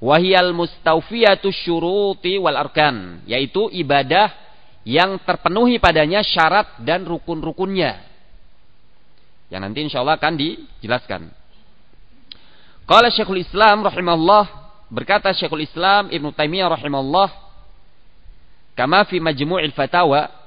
Wahiyal 0.00 0.56
mustawfiyatu 0.56 1.52
syuruti 1.52 2.40
wal 2.40 2.56
arkan. 2.56 3.20
Yaitu 3.28 3.68
ibadah 3.76 4.32
yang 4.88 5.20
terpenuhi 5.20 5.76
padanya 5.76 6.24
syarat 6.24 6.80
dan 6.80 7.04
rukun-rukunnya. 7.04 8.00
Yang 9.52 9.60
nanti 9.60 9.78
insya 9.84 10.00
Allah 10.00 10.16
akan 10.16 10.34
dijelaskan. 10.36 11.22
Qala 12.88 13.12
Syekhul 13.12 13.44
Islam 13.44 13.84
rahimahullah 13.84 14.48
berkata 14.88 15.28
Syekhul 15.36 15.68
Islam 15.68 16.08
Ibnu 16.08 16.32
Taimiyah 16.32 16.72
rahimahullah 16.72 17.28
kama 18.72 19.04
fi 19.04 19.20
majmu'il 19.20 19.76
fatawa 19.76 20.37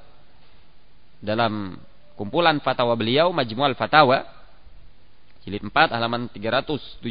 dalam 1.21 1.77
kumpulan 2.17 2.57
fatwa 2.59 2.97
beliau 2.97 3.29
Majmu' 3.29 3.71
al-Fatawa 3.71 4.25
jilid 5.45 5.61
4 5.61 5.93
halaman 5.93 6.29
378 6.33 7.05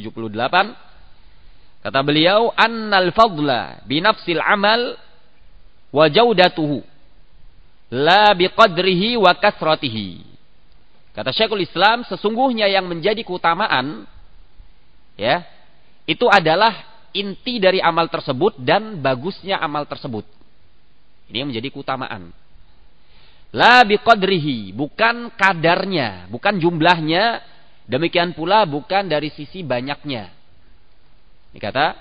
kata 1.80 2.00
beliau 2.04 2.50
annal 2.58 3.14
fadla 3.14 3.80
bi 3.86 4.02
nafsil 4.02 4.42
amal 4.42 4.98
wa 5.90 6.04
jaudatuhu 6.10 6.82
la 7.90 8.30
biqadrihi 8.38 9.18
wa 9.18 9.34
kasratihi. 9.34 10.22
Kata 11.10 11.34
Syekhul 11.34 11.66
Islam 11.66 12.06
sesungguhnya 12.06 12.70
yang 12.70 12.86
menjadi 12.86 13.26
keutamaan 13.26 14.06
ya 15.18 15.42
itu 16.06 16.30
adalah 16.30 16.70
inti 17.10 17.58
dari 17.58 17.82
amal 17.82 18.06
tersebut 18.06 18.62
dan 18.62 19.02
bagusnya 19.02 19.58
amal 19.58 19.90
tersebut. 19.90 20.22
Ini 21.30 21.42
yang 21.42 21.50
menjadi 21.50 21.70
keutamaan 21.74 22.30
La 23.50 23.82
biqadrihi, 23.82 24.70
bukan 24.70 25.34
kadarnya, 25.34 26.30
bukan 26.30 26.62
jumlahnya, 26.62 27.42
demikian 27.90 28.30
pula 28.30 28.62
bukan 28.62 29.10
dari 29.10 29.34
sisi 29.34 29.66
banyaknya. 29.66 30.30
Ini 31.50 31.58
kata 31.58 31.98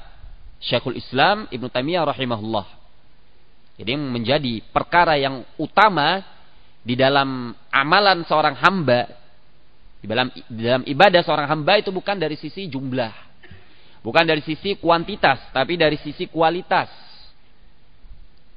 Syekhul 0.61 1.01
Islam 1.01 1.49
Ibn 1.49 1.65
Taimiyah 1.73 2.05
rahimahullah. 2.05 2.67
Jadi 3.81 3.95
menjadi 3.97 4.61
perkara 4.69 5.17
yang 5.17 5.41
utama 5.57 6.21
di 6.85 6.93
dalam 6.93 7.55
amalan 7.73 8.21
seorang 8.29 8.53
hamba, 8.59 9.09
di 10.03 10.05
dalam 10.05 10.27
di 10.29 10.61
dalam 10.61 10.83
ibadah 10.85 11.21
seorang 11.25 11.47
hamba 11.49 11.81
itu 11.81 11.89
bukan 11.89 12.19
dari 12.19 12.37
sisi 12.37 12.69
jumlah, 12.69 13.13
bukan 14.05 14.21
dari 14.27 14.45
sisi 14.45 14.77
kuantitas, 14.77 15.49
tapi 15.49 15.79
dari 15.79 15.97
sisi 15.97 16.29
kualitas. 16.29 16.91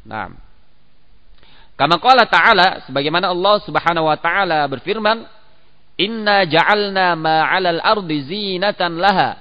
Nah, 0.02 0.35
Kama 1.77 1.97
qala 1.99 2.29
ta'ala 2.29 2.85
sebagaimana 2.85 3.33
Allah 3.33 3.57
Subhanahu 3.65 4.07
wa 4.07 4.19
taala 4.21 4.69
berfirman, 4.69 5.25
"Inna 5.97 6.45
ja'alna 6.45 7.17
ma 7.17 7.49
'alal 7.49 7.81
ardi 7.81 8.23
zinatan 8.29 9.01
laha 9.01 9.41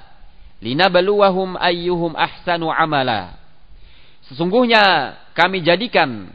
linabluwahum 0.64 1.60
ayyuhum 1.60 2.16
ahsanu 2.16 2.72
amala." 2.72 3.36
Sesungguhnya 4.32 5.16
kami 5.36 5.60
jadikan 5.60 6.32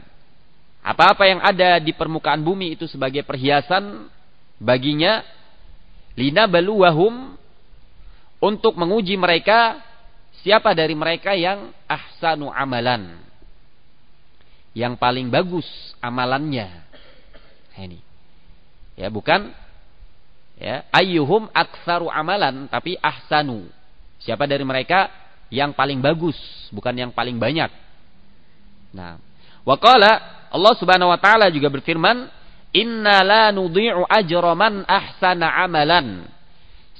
apa-apa 0.85 1.23
yang 1.27 1.41
ada 1.41 1.81
di 1.81 1.91
permukaan 1.91 2.45
bumi 2.45 2.77
itu 2.77 2.85
sebagai 2.85 3.25
perhiasan 3.25 4.07
baginya 4.61 5.25
linabluwahum 6.15 7.35
untuk 8.37 8.77
menguji 8.77 9.17
mereka 9.17 9.81
siapa 10.45 10.71
dari 10.77 10.93
mereka 10.93 11.33
yang 11.33 11.73
ahsanu 11.89 12.53
amalan 12.53 13.26
yang 14.77 14.93
paling 14.93 15.33
bagus 15.33 15.65
amalannya. 15.97 16.69
Nah, 17.73 17.81
ini. 17.81 17.97
Ya, 18.93 19.09
bukan 19.09 19.49
ya, 20.61 20.85
ayyuhum 20.93 21.49
aktsaru 21.49 22.13
amalan 22.13 22.69
tapi 22.69 22.93
ahsanu. 23.01 23.65
Siapa 24.21 24.45
dari 24.45 24.61
mereka 24.61 25.09
yang 25.49 25.73
paling 25.73 25.97
bagus, 25.97 26.37
bukan 26.69 26.93
yang 26.93 27.09
paling 27.09 27.41
banyak. 27.41 27.73
Nah, 28.93 29.17
waqala 29.65 30.45
Allah 30.53 30.73
Subhanahu 30.77 31.09
wa 31.09 31.17
taala 31.17 31.49
juga 31.49 31.73
berfirman, 31.73 32.29
"Inna 32.77 33.25
la 33.25 33.43
nudhi'u 33.49 34.05
ajra 34.05 34.53
man 34.53 34.85
ahsana 34.85 35.57
amalan." 35.65 36.29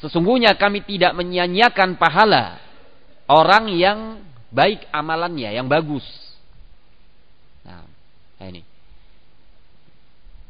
Sesungguhnya 0.02 0.54
kami 0.58 0.86
tidak 0.86 1.18
menyia-nyiakan 1.18 1.98
pahala 1.98 2.62
orang 3.26 3.70
yang 3.74 4.00
baik 4.54 4.86
amalannya, 4.94 5.58
yang 5.58 5.66
bagus. 5.66 6.06
Nah 8.38 8.48
ini. 8.48 8.62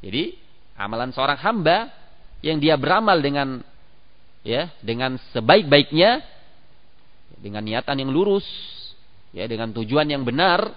Jadi 0.03 0.23
amalan 0.77 1.09
seorang 1.11 1.39
hamba 1.41 1.89
yang 2.45 2.61
dia 2.61 2.77
beramal 2.77 3.17
dengan 3.17 3.65
ya 4.45 4.69
dengan 4.85 5.17
sebaik-baiknya 5.33 6.21
dengan 7.41 7.65
niatan 7.65 7.97
yang 7.97 8.11
lurus 8.13 8.45
ya 9.33 9.49
dengan 9.49 9.73
tujuan 9.73 10.05
yang 10.05 10.21
benar 10.21 10.69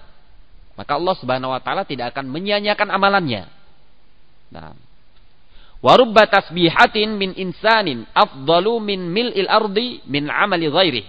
maka 0.81 0.97
Allah 0.97 1.13
Subhanahu 1.21 1.53
wa 1.53 1.61
taala 1.61 1.85
tidak 1.85 2.17
akan 2.17 2.33
menyia-nyiakan 2.33 2.89
amalannya. 2.89 3.45
Nah, 4.49 4.73
warubba 5.85 6.25
tasbihatin 6.25 7.21
min 7.21 7.37
insanin 7.37 8.09
afdalu 8.17 8.81
min 8.81 9.01
mil'il 9.13 9.45
ardi 9.45 10.01
min 10.09 10.33
amali 10.33 10.73
ghairi. 10.73 11.05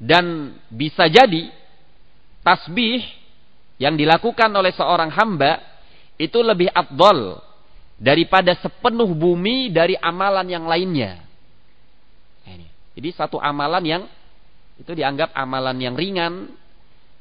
Dan 0.00 0.56
bisa 0.72 1.04
jadi 1.08 1.52
tasbih 2.40 3.04
yang 3.76 3.94
dilakukan 3.94 4.48
oleh 4.52 4.72
seorang 4.72 5.12
hamba 5.12 5.60
itu 6.16 6.40
lebih 6.40 6.72
afdol 6.72 7.40
daripada 7.96 8.56
sepenuh 8.56 9.08
bumi 9.12 9.72
dari 9.72 9.96
amalan 10.00 10.48
yang 10.48 10.64
lainnya. 10.64 11.20
Nah, 12.44 12.56
Jadi 12.96 13.08
satu 13.12 13.36
amalan 13.40 13.84
yang 13.84 14.02
itu 14.76 14.92
dianggap 14.92 15.32
amalan 15.32 15.76
yang 15.80 15.96
ringan, 15.96 16.52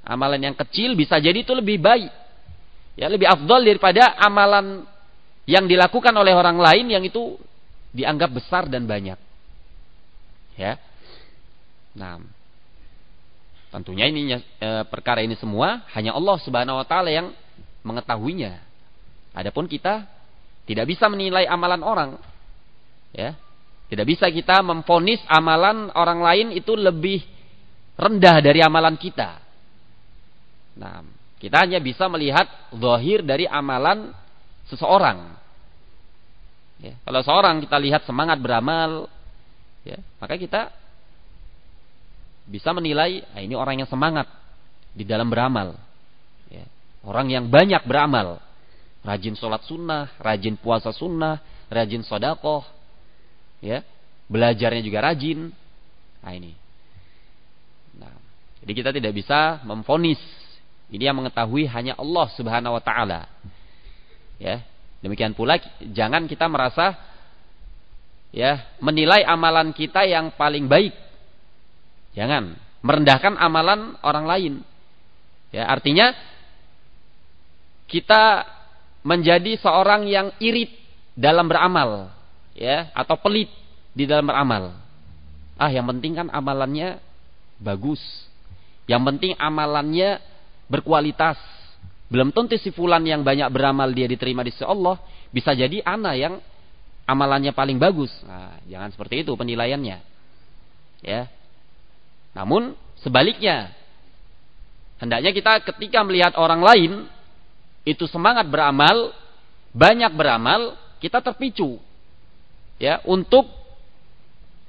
amalan 0.04 0.52
yang 0.52 0.56
kecil 0.56 0.96
bisa 0.96 1.20
jadi 1.20 1.40
itu 1.40 1.56
lebih 1.56 1.80
baik. 1.80 2.12
Ya, 2.96 3.12
lebih 3.12 3.28
afdol 3.28 3.68
daripada 3.68 4.16
amalan 4.24 4.88
yang 5.44 5.68
dilakukan 5.68 6.16
oleh 6.16 6.32
orang 6.32 6.56
lain 6.56 6.88
yang 6.88 7.04
itu 7.04 7.36
dianggap 7.92 8.32
besar 8.32 8.68
dan 8.68 8.88
banyak. 8.88 9.20
Ya. 10.56 10.80
Nah, 11.96 12.20
Tentunya 13.76 14.08
ini 14.08 14.32
e, 14.40 14.70
perkara 14.88 15.20
ini 15.20 15.36
semua 15.36 15.84
hanya 15.92 16.16
Allah 16.16 16.40
Subhanahu 16.40 16.80
wa 16.80 16.88
taala 16.88 17.12
yang 17.12 17.36
mengetahuinya. 17.84 18.64
Adapun 19.36 19.68
kita 19.68 20.08
tidak 20.64 20.88
bisa 20.88 21.12
menilai 21.12 21.44
amalan 21.44 21.84
orang. 21.84 22.12
Ya. 23.12 23.36
Tidak 23.92 24.08
bisa 24.08 24.32
kita 24.32 24.64
memfonis 24.64 25.20
amalan 25.28 25.92
orang 25.92 26.24
lain 26.24 26.48
itu 26.56 26.72
lebih 26.72 27.20
rendah 28.00 28.40
dari 28.40 28.64
amalan 28.64 28.96
kita. 28.96 29.44
Nah, 30.80 31.04
kita 31.36 31.68
hanya 31.68 31.84
bisa 31.84 32.08
melihat 32.08 32.48
zahir 32.72 33.28
dari 33.28 33.44
amalan 33.44 34.16
seseorang. 34.72 35.36
Ya, 36.80 36.96
kalau 37.04 37.22
seorang 37.28 37.60
kita 37.60 37.76
lihat 37.76 38.08
semangat 38.08 38.40
beramal, 38.40 39.12
ya, 39.84 40.00
maka 40.18 40.40
kita 40.40 40.72
bisa 42.46 42.70
menilai 42.72 43.26
ah, 43.34 43.42
ini 43.42 43.58
orang 43.58 43.82
yang 43.82 43.90
semangat 43.90 44.30
di 44.94 45.04
dalam 45.04 45.28
beramal. 45.28 45.74
Ya, 46.48 46.66
orang 47.02 47.28
yang 47.34 47.46
banyak 47.50 47.84
beramal, 47.90 48.38
rajin 49.02 49.34
sholat 49.34 49.66
sunnah, 49.66 50.14
rajin 50.22 50.56
puasa 50.56 50.94
sunnah, 50.94 51.42
rajin 51.68 52.06
sodakoh, 52.06 52.64
ya. 53.60 53.82
Belajarnya 54.26 54.82
juga 54.82 55.06
rajin. 55.06 55.54
Nah 56.26 56.34
ini. 56.34 56.58
Nah 57.94 58.14
jadi 58.66 58.72
kita 58.74 58.90
tidak 58.90 59.14
bisa 59.14 59.62
memfonis. 59.62 60.18
Ini 60.90 61.14
yang 61.14 61.18
mengetahui 61.22 61.70
hanya 61.70 61.94
Allah 61.98 62.26
Subhanahu 62.34 62.74
wa 62.74 62.82
taala. 62.82 63.30
Ya. 64.42 64.66
Demikian 65.06 65.38
pula 65.38 65.62
jangan 65.94 66.26
kita 66.26 66.50
merasa 66.50 66.98
ya 68.34 68.66
menilai 68.82 69.22
amalan 69.22 69.70
kita 69.70 70.02
yang 70.10 70.34
paling 70.34 70.66
baik 70.66 71.05
jangan 72.16 72.56
merendahkan 72.82 73.36
amalan 73.38 74.00
orang 74.02 74.26
lain 74.26 74.54
ya 75.52 75.68
artinya 75.68 76.16
kita 77.86 78.48
menjadi 79.06 79.62
seorang 79.62 80.10
yang 80.10 80.34
irit 80.42 80.74
dalam 81.14 81.46
beramal 81.46 82.10
ya 82.58 82.90
atau 82.98 83.16
pelit 83.22 83.52
di 83.96 84.04
dalam 84.04 84.28
beramal. 84.28 84.76
Ah, 85.56 85.72
yang 85.72 85.88
penting 85.88 86.20
kan 86.20 86.28
amalannya 86.34 87.00
bagus. 87.62 88.02
Yang 88.90 89.02
penting 89.14 89.32
amalannya 89.40 90.20
berkualitas. 90.68 91.40
Belum 92.12 92.30
tentu 92.30 92.60
si 92.60 92.70
fulan 92.70 93.02
yang 93.08 93.24
banyak 93.24 93.48
beramal 93.50 93.90
dia 93.96 94.06
diterima 94.06 94.46
di 94.46 94.52
sisi 94.54 94.68
Allah, 94.68 95.00
bisa 95.32 95.56
jadi 95.56 95.82
ana 95.82 96.14
yang 96.14 96.38
amalannya 97.08 97.56
paling 97.56 97.82
bagus. 97.82 98.12
Nah, 98.28 98.62
jangan 98.68 98.94
seperti 98.94 99.26
itu 99.26 99.32
penilaiannya. 99.34 99.98
Ya. 101.02 101.32
Namun 102.36 102.76
sebaliknya, 103.00 103.72
hendaknya 105.00 105.32
kita 105.32 105.64
ketika 105.64 106.04
melihat 106.04 106.36
orang 106.36 106.60
lain 106.60 106.92
itu 107.88 108.04
semangat 108.12 108.46
beramal, 108.52 109.16
banyak 109.72 110.12
beramal, 110.12 110.76
kita 111.00 111.24
terpicu 111.24 111.80
ya 112.76 113.00
untuk 113.08 113.48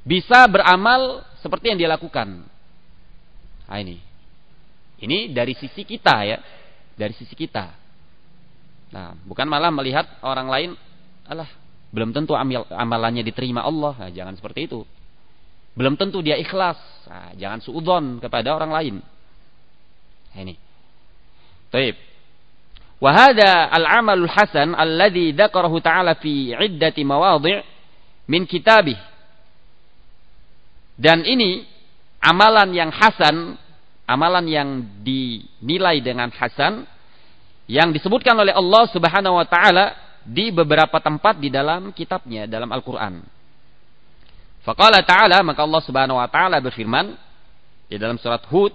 bisa 0.07 0.47
beramal 0.47 1.27
seperti 1.43 1.75
yang 1.75 1.79
dia 1.83 1.91
lakukan. 1.91 2.47
Nah 3.67 3.79
ini. 3.83 3.99
Ini 4.97 5.35
dari 5.35 5.53
sisi 5.53 5.83
kita 5.83 6.25
ya. 6.25 6.39
Dari 6.97 7.13
sisi 7.13 7.37
kita. 7.37 7.75
Nah, 8.95 9.13
bukan 9.27 9.45
malah 9.51 9.69
melihat 9.75 10.07
orang 10.23 10.49
lain, 10.49 10.71
alah, 11.27 11.51
belum 11.91 12.15
tentu 12.15 12.33
amal, 12.33 12.65
amalannya 12.71 13.27
diterima 13.27 13.61
Allah. 13.61 13.93
Nah, 13.99 14.11
jangan 14.15 14.33
seperti 14.39 14.71
itu. 14.71 14.87
Belum 15.77 15.95
tentu 15.95 16.25
dia 16.25 16.41
ikhlas. 16.41 16.81
Nah, 17.07 17.37
jangan 17.37 17.61
suudon 17.61 18.17
kepada 18.19 18.57
orang 18.57 18.73
lain. 18.73 18.95
Nah, 20.33 20.41
ini. 20.41 20.57
Taib. 21.69 21.95
Wahada 22.97 23.69
al-amalul 23.69 24.27
hasan 24.33 24.73
alladhi 24.73 25.37
dzakarahu 25.37 25.85
ta'ala 25.85 26.17
fi 26.17 26.57
iddati 26.57 27.05
mawadhi' 27.05 27.61
min 28.33 28.49
kitabih. 28.49 28.97
Dan 30.97 31.29
ini 31.29 31.69
amalan 32.25 32.73
yang 32.73 32.89
hasan, 32.89 33.61
amalan 34.09 34.49
yang 34.49 34.69
dinilai 35.05 36.01
dengan 36.01 36.33
hasan 36.33 36.89
yang 37.69 37.93
disebutkan 37.93 38.33
oleh 38.33 38.57
Allah 38.57 38.89
Subhanahu 38.89 39.37
wa 39.37 39.45
taala 39.45 39.93
di 40.25 40.49
beberapa 40.49 40.97
tempat 40.99 41.37
di 41.37 41.53
dalam 41.53 41.93
kitabnya 41.93 42.49
dalam 42.49 42.73
Al-Qur'an. 42.73 43.36
Faqala 44.67 45.07
ta'ala 45.07 45.47
maka 45.47 45.63
Allah 45.63 45.83
Subhanahu 45.87 46.19
wa 46.19 46.27
taala 46.27 46.59
berfirman 46.59 47.15
di 47.87 48.03
dalam 48.03 48.19
surat 48.19 48.43
Hud 48.51 48.75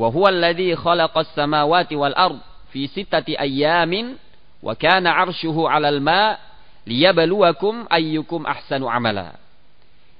wa 0.00 0.08
huwa 0.08 0.32
alladhi 0.32 0.72
khalaqas 0.72 1.36
samawati 1.36 1.92
wal 1.92 2.16
ard 2.16 2.40
fi 2.72 2.88
sittati 2.88 3.36
ayyamin 3.36 4.16
wa 4.64 4.72
kana 4.72 5.12
'arshuhu 5.12 5.68
'alal 5.68 6.00
ma' 6.00 6.40
liyabluwakum 6.88 7.84
ayyukum 7.92 8.48
ahsanu 8.48 8.88
amala. 8.88 9.36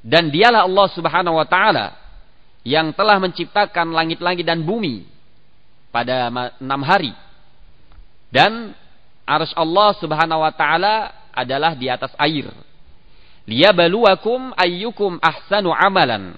Dan 0.04 0.28
dialah 0.28 0.68
Allah 0.68 0.86
Subhanahu 0.92 1.40
wa 1.40 1.46
taala 1.48 1.96
yang 2.60 2.92
telah 2.92 3.16
menciptakan 3.16 3.94
langit-langit 3.94 4.44
dan 4.44 4.60
bumi 4.60 5.08
pada 5.88 6.28
enam 6.60 6.82
hari. 6.84 7.16
Dan 8.28 8.76
arus 9.24 9.56
Allah 9.56 9.96
Subhanahu 9.96 10.44
wa 10.44 10.52
taala 10.52 11.14
adalah 11.32 11.72
di 11.72 11.88
atas 11.88 12.12
air. 12.20 12.52
Liyabluwakum 13.46 14.52
ayyukum 14.58 15.22
ahsanu 15.22 15.70
amalan. 15.70 16.34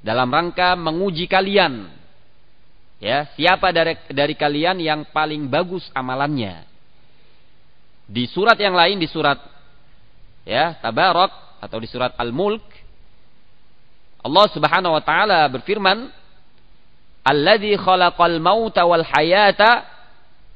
Dalam 0.00 0.32
rangka 0.32 0.72
menguji 0.74 1.28
kalian. 1.28 1.92
Ya, 2.98 3.30
siapa 3.38 3.70
dari 3.70 3.94
dari 4.10 4.34
kalian 4.34 4.80
yang 4.82 5.06
paling 5.12 5.46
bagus 5.46 5.86
amalannya? 5.94 6.66
Di 8.08 8.24
surat 8.26 8.56
yang 8.56 8.74
lain 8.74 8.96
di 8.98 9.06
surat 9.06 9.38
ya 10.48 10.72
tabarak 10.80 11.60
atau 11.60 11.76
di 11.76 11.84
surat 11.84 12.16
al-mulk 12.16 12.64
Allah 14.24 14.46
Subhanahu 14.48 14.96
wa 14.96 15.02
taala 15.04 15.44
berfirman 15.52 16.08
alladzi 17.20 17.76
khalaqal 17.76 18.40
mauta 18.40 18.88
wal 18.88 19.04
hayata 19.04 19.84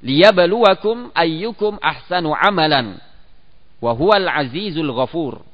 liyabluwakum 0.00 1.12
ayyukum 1.12 1.76
ahsanu 1.76 2.32
amalan 2.32 2.96
wa 3.84 3.92
huwal 3.92 4.32
azizul 4.32 4.88
ghafur 4.96 5.44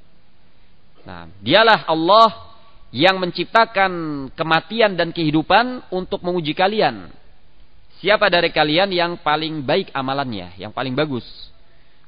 nah 1.09 1.25
dialah 1.40 1.88
Allah 1.88 2.53
yang 2.92 3.16
menciptakan 3.16 3.92
kematian 4.37 4.92
dan 4.92 5.09
kehidupan 5.09 5.88
untuk 5.88 6.21
menguji 6.21 6.53
kalian 6.53 7.09
siapa 8.05 8.29
dari 8.29 8.53
kalian 8.53 8.92
yang 8.92 9.16
paling 9.16 9.64
baik 9.64 9.88
amalannya 9.97 10.53
yang 10.61 10.68
paling 10.68 10.92
bagus 10.92 11.25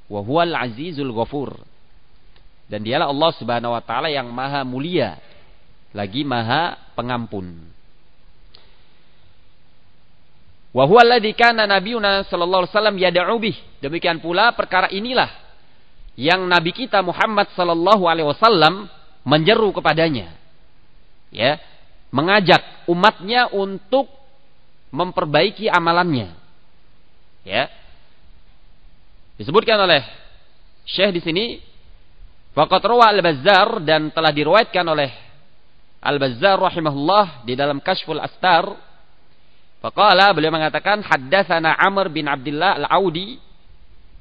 wa 0.04 0.20
huwal 0.20 0.52
azizul 0.52 1.16
ghafur 1.16 1.56
dan 2.70 2.86
dialah 2.86 3.10
Allah 3.10 3.30
Subhanahu 3.34 3.72
wa 3.74 3.82
taala 3.82 4.06
yang 4.12 4.30
maha 4.30 4.62
mulia 4.62 5.18
lagi 5.90 6.22
maha 6.22 6.78
pengampun. 6.94 7.50
Wa 10.70 10.86
huwa 10.86 11.02
alladzi 11.02 11.34
kana 11.34 11.66
nabiyuna 11.66 12.22
sallallahu 12.30 12.62
alaihi 12.62 12.74
wasallam 12.78 12.96
yad'u 12.98 13.36
bih. 13.42 13.58
Demikian 13.82 14.22
pula 14.22 14.54
perkara 14.54 14.86
inilah 14.86 15.26
yang 16.18 16.46
nabi 16.46 16.74
kita 16.74 17.02
Muhammad 17.02 17.48
sallallahu 17.54 18.06
alaihi 18.06 18.28
wasallam 18.28 18.88
menyeru 19.24 19.70
kepadanya. 19.74 20.34
Ya, 21.30 21.62
mengajak 22.10 22.60
umatnya 22.90 23.46
untuk 23.54 24.10
memperbaiki 24.90 25.70
amalannya. 25.70 26.34
Ya. 27.46 27.70
Disebutkan 29.38 29.78
oleh 29.80 30.04
Syekh 30.84 31.16
di 31.16 31.22
sini 31.22 31.44
Faqat 32.50 32.82
rawa 32.82 33.14
Al-Bazzar 33.14 33.78
dan 33.86 34.10
telah 34.10 34.34
diriwayatkan 34.34 34.82
oleh 34.82 35.10
Al-Bazzar 36.02 36.58
rahimahullah 36.58 37.46
di 37.46 37.54
dalam 37.54 37.78
Kashful 37.78 38.18
Astar. 38.18 38.66
Faqala 39.80 40.34
beliau 40.34 40.52
mengatakan 40.52 41.00
haddatsana 41.00 41.78
Amr 41.78 42.10
bin 42.10 42.26
Abdullah 42.26 42.76
Al-Audi 42.84 43.38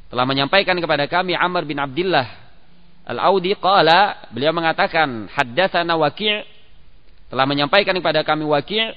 telah 0.09 0.25
menyampaikan 0.25 0.75
kepada 0.77 1.05
kami 1.05 1.37
Amr 1.37 1.63
bin 1.65 1.77
Abdullah 1.77 2.27
Al-Audi 3.09 3.57
qala 3.57 4.29
beliau 4.29 4.53
mengatakan 4.53 5.29
haddatsana 5.33 5.97
Waqi' 5.97 6.45
telah 7.29 7.45
menyampaikan 7.45 7.93
kepada 7.97 8.21
kami 8.25 8.45
Waqi' 8.45 8.93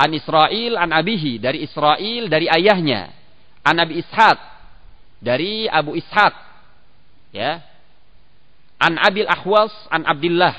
an 0.00 0.10
Israel 0.16 0.80
an 0.80 0.90
abihi 0.96 1.40
dari 1.40 1.64
Israel 1.64 2.28
dari 2.28 2.48
ayahnya 2.48 3.12
an 3.64 3.76
Abi 3.80 4.00
Ishaq 4.00 4.38
dari 5.20 5.68
Abu 5.68 5.96
Ishaq 5.96 6.34
ya 7.36 7.60
An 8.80 8.96
Abil 8.96 9.28
Ahwas 9.28 9.72
an 9.92 10.08
Abdullah 10.08 10.56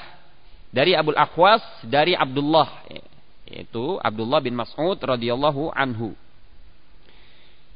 dari 0.70 0.94
Abul 0.94 1.18
Ahwas 1.18 1.66
dari 1.82 2.14
Abdullah 2.14 2.70
yaitu 3.50 4.00
Abdullah 4.00 4.40
bin 4.40 4.56
Mas'ud 4.56 4.96
radhiyallahu 4.96 5.76
anhu. 5.76 6.16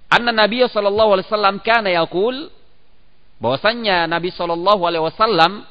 Anna 0.09 0.31
Nabi 0.31 0.61
sallallahu 0.65 1.17
alaihi 1.17 1.27
wasallam 1.27 1.57
kana 1.65 1.89
yaqul 1.89 2.49
bahwasannya 3.41 4.05
Nabi 4.07 4.29
sallallahu 4.31 4.81
alaihi 4.85 5.03
wasallam 5.03 5.65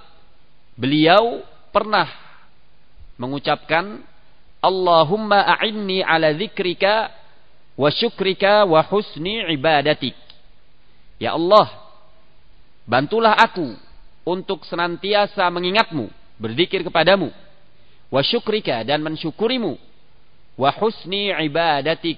beliau 0.75 1.43
pernah 1.71 2.11
mengucapkan 3.19 4.03
Allahumma 4.65 5.45
a'inni 5.45 6.01
ala 6.01 6.33
dzikrika 6.33 7.13
wa 7.77 7.89
syukrika 7.93 8.65
wa 8.65 8.81
husni 8.83 9.45
ibadatik. 9.53 10.17
Ya 11.21 11.37
Allah, 11.37 11.69
bantulah 12.89 13.37
aku 13.37 13.77
untuk 14.25 14.65
senantiasa 14.65 15.45
mengingatmu, 15.53 16.09
berzikir 16.41 16.81
kepadamu, 16.81 17.29
wa 18.09 18.21
syukrika 18.25 18.83
dan 18.89 19.05
mensyukurimu, 19.05 19.77
wa 20.57 20.71
husni 20.81 21.29
ibadatik 21.29 22.17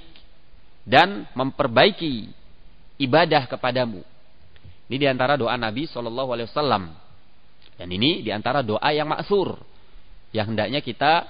dan 0.87 1.27
memperbaiki 1.35 2.31
ibadah 3.03 3.51
kepadamu. 3.51 4.01
Ini 4.87 4.97
di 5.03 5.07
antara 5.11 5.35
doa 5.35 5.59
Nabi 5.59 5.91
Shallallahu 5.91 6.31
Alaihi 6.31 6.49
Wasallam. 6.49 6.95
Dan 7.77 7.91
ini 7.91 8.23
di 8.23 8.31
antara 8.31 8.63
doa 8.63 8.87
yang 8.95 9.11
maksur, 9.11 9.59
yang 10.31 10.55
hendaknya 10.55 10.81
kita 10.81 11.27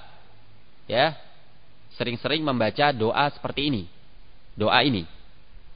ya 0.87 1.17
sering-sering 1.97 2.45
membaca 2.45 2.93
doa 2.93 3.27
seperti 3.33 3.73
ini, 3.73 3.83
doa 4.53 4.79
ini 4.85 5.03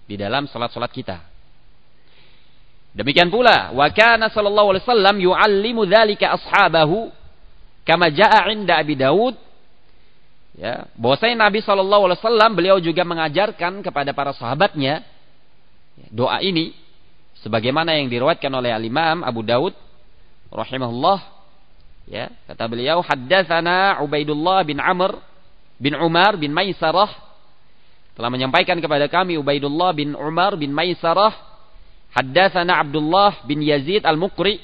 di 0.05 0.15
dalam 0.15 0.45
salat-salat 0.47 0.93
kita. 0.93 1.17
Demikian 2.91 3.33
pula, 3.33 3.73
wa 3.73 3.87
kana 3.91 4.29
sallallahu 4.29 4.75
alaihi 4.75 4.83
wasallam 4.85 5.17
yu'allimu 5.19 5.81
dzalika 5.89 6.37
ashabahu 6.37 7.09
kama 7.87 8.13
jaa 8.13 8.47
'inda 8.51 8.77
Abi 8.77 8.95
Daud 8.95 9.35
ya, 10.61 10.85
bahwasanya 10.93 11.49
Nabi 11.49 11.65
sallallahu 11.65 12.05
alaihi 12.05 12.19
wasallam 12.21 12.51
beliau 12.53 12.77
juga 12.77 13.01
mengajarkan 13.01 13.81
kepada 13.81 14.13
para 14.13 14.29
sahabatnya 14.37 15.01
doa 16.13 16.37
ini. 16.45 16.77
Sebagaimana 17.41 17.97
yang 17.97 18.05
diriwayatkan 18.05 18.53
oleh 18.53 18.69
Al-Imam 18.69 19.25
Abu 19.25 19.41
Daud 19.41 19.73
rahimahullah 20.53 21.25
ya. 22.05 22.29
Kata 22.45 22.69
beliau 22.69 23.01
haddatsana 23.01 23.97
Ubaidullah 24.05 24.61
bin 24.61 24.77
Amr 24.77 25.17
bin 25.81 25.97
Umar 25.97 26.37
bin 26.37 26.53
Maisarah. 26.53 27.09
Telah 28.13 28.29
menyampaikan 28.29 28.77
kepada 28.77 29.09
kami 29.09 29.41
Ubaidullah 29.41 29.97
bin 29.97 30.13
Umar 30.13 30.53
bin 30.53 30.69
Maisarah 30.69 31.33
haddatsana 32.13 32.77
Abdullah 32.77 33.41
bin 33.49 33.65
Yazid 33.65 34.05
Al-Muqri. 34.05 34.61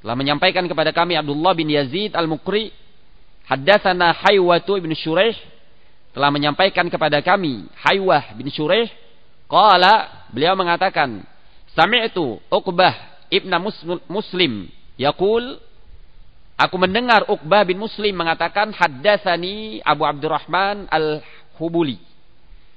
Telah 0.00 0.16
menyampaikan 0.16 0.64
kepada 0.64 0.96
kami 0.96 1.20
Abdullah 1.20 1.52
bin 1.52 1.68
Yazid 1.68 2.16
Al-Muqri 2.16 2.72
haddatsana 3.50 4.14
Haywatu 4.14 4.78
bin 4.78 4.94
Shuraih 4.94 5.34
telah 6.14 6.30
menyampaikan 6.30 6.86
kepada 6.86 7.18
kami 7.18 7.66
Haywah 7.82 8.38
bin 8.38 8.46
Shuraih 8.46 8.86
qala 9.50 10.26
beliau 10.30 10.54
mengatakan 10.54 11.26
sami'tu 11.74 12.38
Uqbah 12.46 12.94
ibna 13.26 13.58
Muslim 14.06 14.70
yaqul 14.94 15.58
Aku 16.60 16.76
mendengar 16.76 17.24
Uqbah 17.24 17.64
bin 17.64 17.80
Muslim 17.80 18.12
mengatakan 18.12 18.68
haddatsani 18.76 19.80
Abu 19.80 20.04
Abdurrahman 20.04 20.92
Al-Hubuli. 20.92 21.96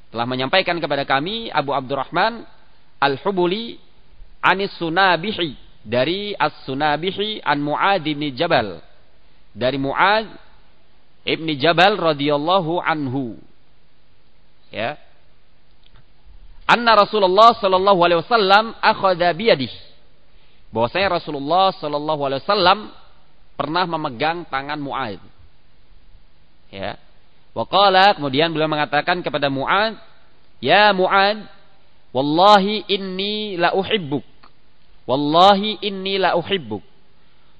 Telah 0.07 0.23
menyampaikan 0.23 0.79
kepada 0.79 1.03
kami 1.03 1.51
Abu 1.51 1.75
Abdurrahman 1.75 2.47
Al-Hubuli 2.95 3.75
anis 4.39 4.71
Sunabihi 4.79 5.59
dari 5.83 6.31
As-Sunabihi 6.31 7.43
an 7.43 7.59
Muad 7.59 8.07
bin 8.07 8.23
Jabal. 8.39 8.79
Dari 9.51 9.75
Muad 9.75 10.31
ibn 11.23 11.47
Jabal 11.55 11.95
radhiyallahu 11.95 12.83
anhu. 12.83 13.39
Ya. 14.71 14.99
Anna 16.67 16.95
Rasulullah 16.95 17.55
sallallahu 17.59 17.99
alaihi 18.03 18.19
wasallam 18.23 18.75
akhadha 18.79 19.31
biyadihi. 19.35 19.93
Bahwasanya 20.73 21.21
Rasulullah 21.21 21.69
sallallahu 21.75 22.21
alaihi 22.25 22.41
wasallam 22.43 22.79
pernah 23.53 23.85
memegang 23.85 24.47
tangan 24.49 24.79
Mu'ad. 24.81 25.21
Ya. 26.73 26.97
Waqala 27.53 28.17
kemudian 28.17 28.49
beliau 28.49 28.65
mengatakan 28.65 29.21
kepada 29.21 29.53
Mu'ad, 29.53 29.93
"Ya 30.57 30.89
Mu'ad, 30.89 31.45
wallahi 32.09 32.81
inni 32.89 33.61
la 33.61 33.77
uhibbuk. 33.77 34.25
Wallahi 35.05 35.77
inni 35.85 36.17
la 36.17 36.33
uhibbuk." 36.33 36.81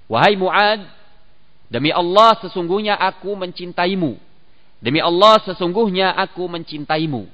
Wahai 0.10 0.34
Mu'ad, 0.34 0.82
demi 1.74 1.90
Allah 1.90 2.38
sesungguhnya 2.38 2.94
aku 3.02 3.34
mencintaimu. 3.34 4.14
Demi 4.78 5.02
Allah 5.02 5.42
sesungguhnya 5.42 6.14
aku 6.14 6.46
mencintaimu. 6.46 7.26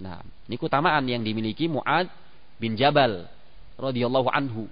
Nah, 0.00 0.24
ini 0.48 0.56
keutamaan 0.56 1.04
yang 1.04 1.20
dimiliki 1.20 1.68
Mu'ad 1.68 2.08
bin 2.56 2.72
Jabal 2.72 3.28
radhiyallahu 3.76 4.32
anhu 4.32 4.64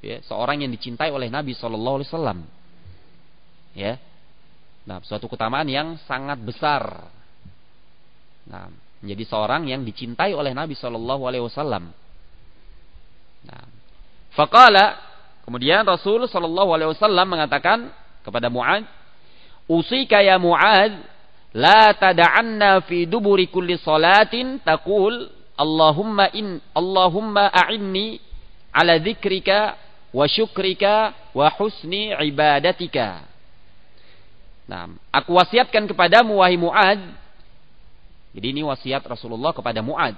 ya, 0.00 0.24
seorang 0.24 0.64
yang 0.64 0.72
dicintai 0.72 1.12
oleh 1.12 1.28
Nabi 1.28 1.52
Shallallahu 1.52 2.00
Alaihi 2.00 2.08
Wasallam. 2.08 2.38
Ya, 3.72 3.96
nah 4.84 5.00
suatu 5.04 5.28
keutamaan 5.28 5.68
yang 5.68 6.00
sangat 6.08 6.40
besar. 6.40 7.08
Nah, 8.48 8.68
menjadi 9.00 9.24
seorang 9.28 9.66
yang 9.70 9.82
dicintai 9.82 10.32
oleh 10.32 10.54
Nabi 10.56 10.72
Shallallahu 10.78 11.22
Alaihi 11.26 11.44
Wasallam. 11.44 11.90
Nah, 13.42 13.64
fakala 14.32 15.00
kemudian 15.44 15.82
Rasul 15.84 16.24
Shallallahu 16.30 16.70
Alaihi 16.76 16.90
Wasallam 16.94 17.26
mengatakan 17.28 17.92
kepada 18.22 18.48
Muad, 18.48 18.86
usika 19.68 20.22
ya 20.22 20.38
Muad, 20.38 20.96
la 21.52 21.92
tada'anna 21.92 22.80
fi 22.88 23.04
duburi 23.04 23.50
kulli 23.52 23.76
salatin 23.76 24.62
taqul 24.64 25.28
Allahumma 25.52 26.32
in 26.32 26.58
Allahumma 26.72 27.52
a'inni 27.52 28.18
ala 28.72 28.96
dzikrika 28.96 29.76
wa 30.10 30.24
syukrika 30.24 31.12
wa 31.36 31.46
husni 31.60 32.10
ibadatika. 32.16 33.28
Nah, 34.64 34.88
aku 35.12 35.36
wasiatkan 35.36 35.84
kepadamu 35.90 36.40
wahai 36.40 36.56
Muad. 36.56 37.00
Jadi 38.32 38.46
ini 38.48 38.64
wasiat 38.64 39.04
Rasulullah 39.04 39.52
kepada 39.52 39.84
Muad. 39.84 40.16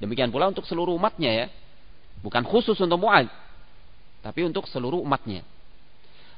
Demikian 0.00 0.32
pula 0.32 0.48
untuk 0.48 0.64
seluruh 0.64 0.96
umatnya 0.96 1.30
ya. 1.30 1.46
Bukan 2.24 2.46
khusus 2.48 2.78
untuk 2.80 3.02
Muad, 3.02 3.28
tapi 4.24 4.46
untuk 4.46 4.64
seluruh 4.70 5.02
umatnya. 5.02 5.44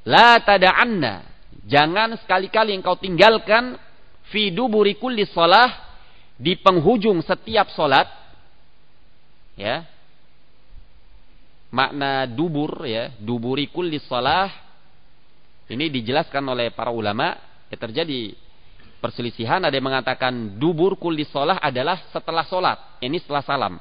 La 0.05 0.37
tada'anna, 0.41 1.25
jangan 1.65 2.21
sekali-kali 2.21 2.77
engkau 2.77 3.01
tinggalkan 3.01 3.81
fi 4.29 4.53
duburi 4.53 5.01
kulli 5.01 5.25
shalah 5.25 5.73
di 6.37 6.61
penghujung 6.61 7.25
setiap 7.25 7.73
solat 7.73 8.05
ya. 9.57 9.85
Makna 11.75 12.31
dubur 12.31 12.87
ya, 12.87 13.11
duburi 13.19 13.67
kulli 13.67 13.99
salah 14.05 14.47
ini 15.67 15.89
dijelaskan 15.89 16.45
oleh 16.53 16.71
para 16.71 16.93
ulama 16.93 17.35
ya 17.73 17.77
terjadi 17.81 18.37
perselisihan 19.01 19.65
ada 19.65 19.73
yang 19.73 19.89
mengatakan 19.89 20.61
dubur 20.61 21.01
kulli 21.01 21.25
salah 21.29 21.57
adalah 21.61 21.99
setelah 22.13 22.45
solat 22.45 22.79
ini 23.01 23.17
setelah 23.21 23.43
salam. 23.43 23.75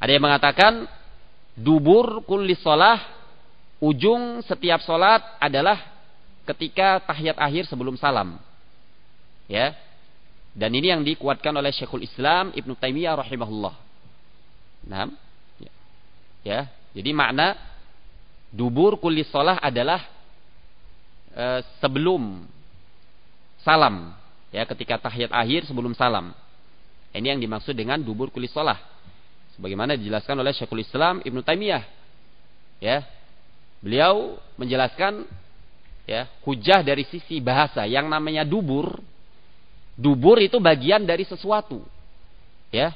Ada 0.00 0.10
yang 0.16 0.24
mengatakan 0.24 0.72
dubur 1.56 2.24
kulli 2.28 2.56
salah 2.60 3.15
ujung 3.82 4.40
setiap 4.44 4.80
solat 4.82 5.22
adalah 5.40 5.78
ketika 6.48 7.02
tahiyat 7.04 7.36
akhir 7.36 7.68
sebelum 7.68 7.98
salam. 7.98 8.38
Ya. 9.46 9.74
Dan 10.56 10.72
ini 10.72 10.88
yang 10.88 11.04
dikuatkan 11.04 11.52
oleh 11.52 11.68
Syekhul 11.68 12.02
Islam 12.04 12.48
Ibnu 12.56 12.72
Taimiyah 12.80 13.12
rahimahullah. 13.20 13.74
Nah 14.88 15.10
Ya, 16.46 16.70
jadi 16.94 17.10
makna 17.10 17.58
dubur 18.54 19.02
kulis 19.02 19.26
sholah 19.34 19.58
adalah 19.58 19.98
e, 21.34 21.66
sebelum 21.82 22.46
salam, 23.66 24.14
ya 24.54 24.62
ketika 24.62 24.94
tahiyat 25.10 25.34
akhir 25.34 25.66
sebelum 25.66 25.90
salam. 25.98 26.30
Ini 27.10 27.34
yang 27.34 27.42
dimaksud 27.42 27.74
dengan 27.74 27.98
dubur 27.98 28.30
kulis 28.30 28.54
sholah. 28.54 28.78
Sebagaimana 29.58 29.98
dijelaskan 29.98 30.38
oleh 30.38 30.54
Syekhul 30.54 30.86
Islam 30.86 31.18
Ibnu 31.26 31.42
Taimiyah. 31.42 31.82
Ya, 32.78 33.02
beliau 33.86 34.34
menjelaskan 34.58 35.22
ya 36.10 36.26
hujah 36.42 36.82
dari 36.82 37.06
sisi 37.06 37.38
bahasa. 37.38 37.86
Yang 37.86 38.10
namanya 38.10 38.42
dubur. 38.42 38.98
Dubur 39.94 40.42
itu 40.42 40.60
bagian 40.60 41.08
dari 41.08 41.24
sesuatu, 41.24 41.80
ya, 42.68 42.92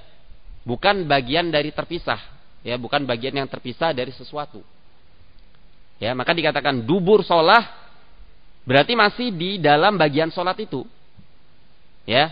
bukan 0.68 1.08
bagian 1.08 1.48
dari 1.48 1.72
terpisah 1.72 2.20
ya. 2.60 2.76
Bukan 2.76 3.08
bagian 3.08 3.32
yang 3.32 3.48
terpisah 3.48 3.94
dari 3.96 4.12
sesuatu 4.12 4.60
ya. 5.96 6.12
Maka 6.12 6.36
dikatakan 6.36 6.84
dubur 6.84 7.24
sholah 7.24 7.64
berarti 8.68 8.92
masih 8.92 9.32
di 9.32 9.56
dalam 9.56 9.96
bagian 9.96 10.28
sholat 10.28 10.60
itu 10.60 10.84
ya. 12.04 12.28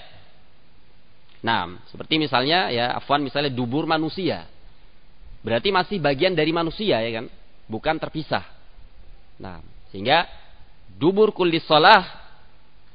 Nah 1.41 1.81
seperti 1.89 2.21
misalnya 2.21 2.69
ya 2.69 2.93
afwan 2.93 3.25
misalnya 3.25 3.49
dubur 3.49 3.89
manusia. 3.89 4.45
Berarti 5.41 5.73
masih 5.73 5.97
bagian 5.97 6.37
dari 6.37 6.53
manusia 6.53 7.01
ya 7.01 7.25
kan 7.25 7.33
bukan 7.71 8.01
terpisah 8.01 8.43
nah 9.39 9.63
sehingga 9.95 10.27
dubur 10.99 11.31
kulis 11.31 11.63
sholah 11.69 12.03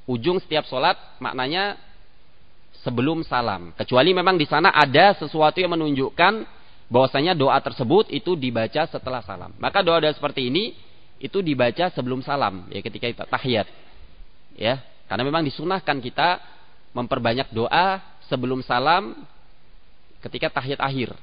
ujung 0.09 0.41
setiap 0.43 0.67
sholat 0.67 0.99
maknanya 1.23 1.79
sebelum 2.83 3.23
salam 3.23 3.71
kecuali 3.79 4.11
memang 4.11 4.35
di 4.35 4.43
sana 4.43 4.75
ada 4.75 5.15
sesuatu 5.15 5.55
yang 5.63 5.71
menunjukkan 5.71 6.43
bahwasanya 6.93 7.33
doa 7.33 7.57
tersebut 7.57 8.13
itu 8.13 8.37
dibaca 8.37 8.85
setelah 8.85 9.25
salam. 9.25 9.49
Maka 9.57 9.81
doa-doa 9.81 10.13
seperti 10.13 10.53
ini 10.53 10.77
itu 11.17 11.41
dibaca 11.41 11.89
sebelum 11.89 12.21
salam 12.21 12.69
ya 12.69 12.85
ketika 12.85 13.09
kita 13.09 13.25
tahiyat. 13.25 13.67
Ya, 14.53 14.85
karena 15.09 15.25
memang 15.25 15.41
disunahkan 15.41 15.97
kita 15.97 16.37
memperbanyak 16.93 17.49
doa 17.49 17.97
sebelum 18.29 18.61
salam 18.61 19.17
ketika 20.21 20.53
tahiyat 20.53 20.77
akhir. 20.77 21.17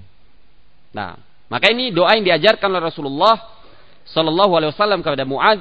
Nah, 0.90 1.14
maka 1.50 1.66
ini 1.74 1.90
doa 1.90 2.14
yang 2.14 2.22
diajarkan 2.22 2.70
oleh 2.70 2.88
Rasulullah 2.88 3.34
sallallahu 4.06 4.52
alaihi 4.54 4.70
wasallam 4.70 5.02
kepada 5.02 5.26
Muad 5.26 5.58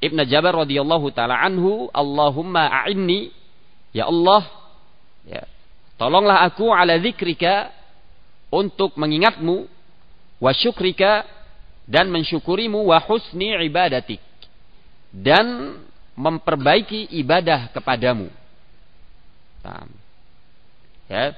Ibn 0.00 0.18
Jabal 0.24 0.64
radhiyallahu 0.64 1.12
taala 1.12 1.36
anhu, 1.38 1.92
Allahumma 1.92 2.66
a'inni 2.72 3.30
ya 3.94 4.08
Allah 4.08 4.48
ya 5.28 5.44
tolonglah 6.00 6.42
aku 6.48 6.72
ala 6.72 6.96
zikrika 6.98 7.70
untuk 8.50 8.96
mengingatmu 8.96 9.68
wa 10.40 10.52
syukrika 10.56 11.28
dan 11.84 12.08
mensyukurimu 12.08 12.90
wa 12.90 12.98
husni 12.98 13.52
ibadatik 13.54 14.18
dan 15.12 15.78
memperbaiki 16.16 17.12
ibadah 17.18 17.70
kepadamu. 17.74 18.30
Ya. 21.10 21.34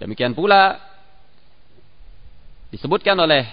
Demikian 0.00 0.32
pula 0.32 0.80
disebutkan 2.74 3.14
oleh 3.14 3.46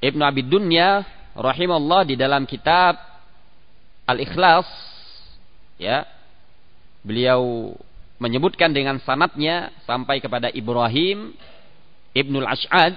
Ibnu 0.00 0.24
Abi 0.24 0.40
Dunya 0.40 1.04
rahimahullah 1.36 2.08
di 2.08 2.16
dalam 2.16 2.48
kitab 2.48 2.96
Al-Ikhlas 4.08 4.64
ya. 5.76 6.08
Beliau 7.04 7.76
menyebutkan 8.16 8.72
dengan 8.72 8.96
sanatnya 9.04 9.68
sampai 9.84 10.24
kepada 10.24 10.48
Ibrahim 10.48 11.36
Ibnul 12.16 12.48
Ash'ad 12.48 12.96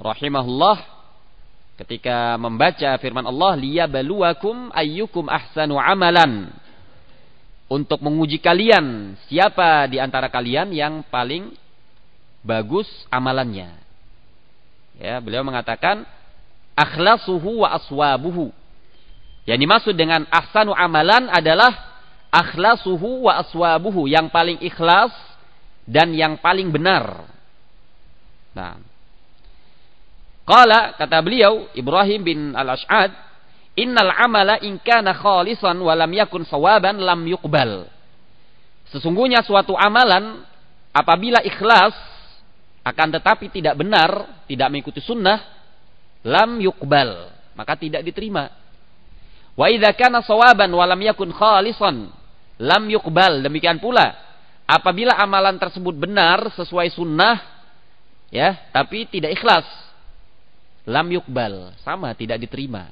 rahimahullah 0.00 0.80
ketika 1.84 2.40
membaca 2.40 2.96
firman 2.96 3.28
Allah 3.28 3.52
liyabluwakum 3.60 4.72
ayyukum 4.72 5.28
ahsanu 5.28 5.76
amalan. 5.76 6.48
Untuk 7.68 8.00
menguji 8.00 8.40
kalian 8.40 9.12
siapa 9.28 9.84
di 9.92 10.00
antara 10.00 10.32
kalian 10.32 10.72
yang 10.72 11.04
paling 11.12 11.52
bagus 12.42 12.86
amalannya 13.10 13.88
ya 14.98 15.22
beliau 15.22 15.46
mengatakan 15.46 16.02
akhlasuhu 16.74 17.66
wa 17.66 17.74
aswabuhu. 17.74 18.50
Yang 19.48 19.58
dimaksud 19.64 19.94
dengan 19.96 20.28
ahsanu 20.28 20.76
amalan 20.76 21.26
adalah 21.32 21.72
akhlasuhu 22.28 23.26
wa 23.26 23.40
aswabuhu, 23.40 24.04
yang 24.06 24.28
paling 24.28 24.60
ikhlas 24.60 25.10
dan 25.88 26.12
yang 26.12 26.36
paling 26.36 26.68
benar. 26.68 27.24
Nah, 28.52 28.76
Qala 30.44 30.96
kata 30.96 31.20
beliau 31.20 31.68
Ibrahim 31.76 32.20
bin 32.24 32.38
Al-Ash'ad, 32.56 33.12
"Innal 33.76 34.12
amala 34.16 34.56
in 34.64 34.80
kana 34.80 35.12
khalisan 35.12 35.76
wa 35.76 35.92
lam 35.92 36.08
yakun 36.08 36.44
sawaban 36.48 37.00
lam 37.00 37.20
yuqbal." 37.28 37.84
Sesungguhnya 38.88 39.44
suatu 39.44 39.76
amalan 39.76 40.40
apabila 40.96 41.44
ikhlas 41.44 41.92
akan 42.84 43.08
tetapi 43.20 43.52
tidak 43.52 43.74
benar, 43.78 44.42
tidak 44.48 44.68
mengikuti 44.72 45.02
sunnah, 45.02 45.38
lam 46.24 46.58
yukbal, 46.62 47.30
maka 47.54 47.74
tidak 47.74 48.02
diterima. 48.06 48.48
Wa 49.58 49.66
idza 49.66 49.90
kana 49.98 50.22
sawaban 50.22 50.70
wa 50.70 50.84
lam 50.86 51.00
yakun 51.02 51.34
khalisan, 51.34 52.08
lam 52.62 52.82
yukbal. 52.86 53.42
Demikian 53.42 53.82
pula 53.82 54.14
apabila 54.68 55.18
amalan 55.18 55.58
tersebut 55.58 55.98
benar 55.98 56.54
sesuai 56.54 56.94
sunnah 56.94 57.36
ya, 58.30 58.54
tapi 58.70 59.10
tidak 59.10 59.34
ikhlas, 59.34 59.66
lam 60.86 61.10
yukbal, 61.10 61.74
sama 61.82 62.14
tidak 62.14 62.38
diterima. 62.38 62.88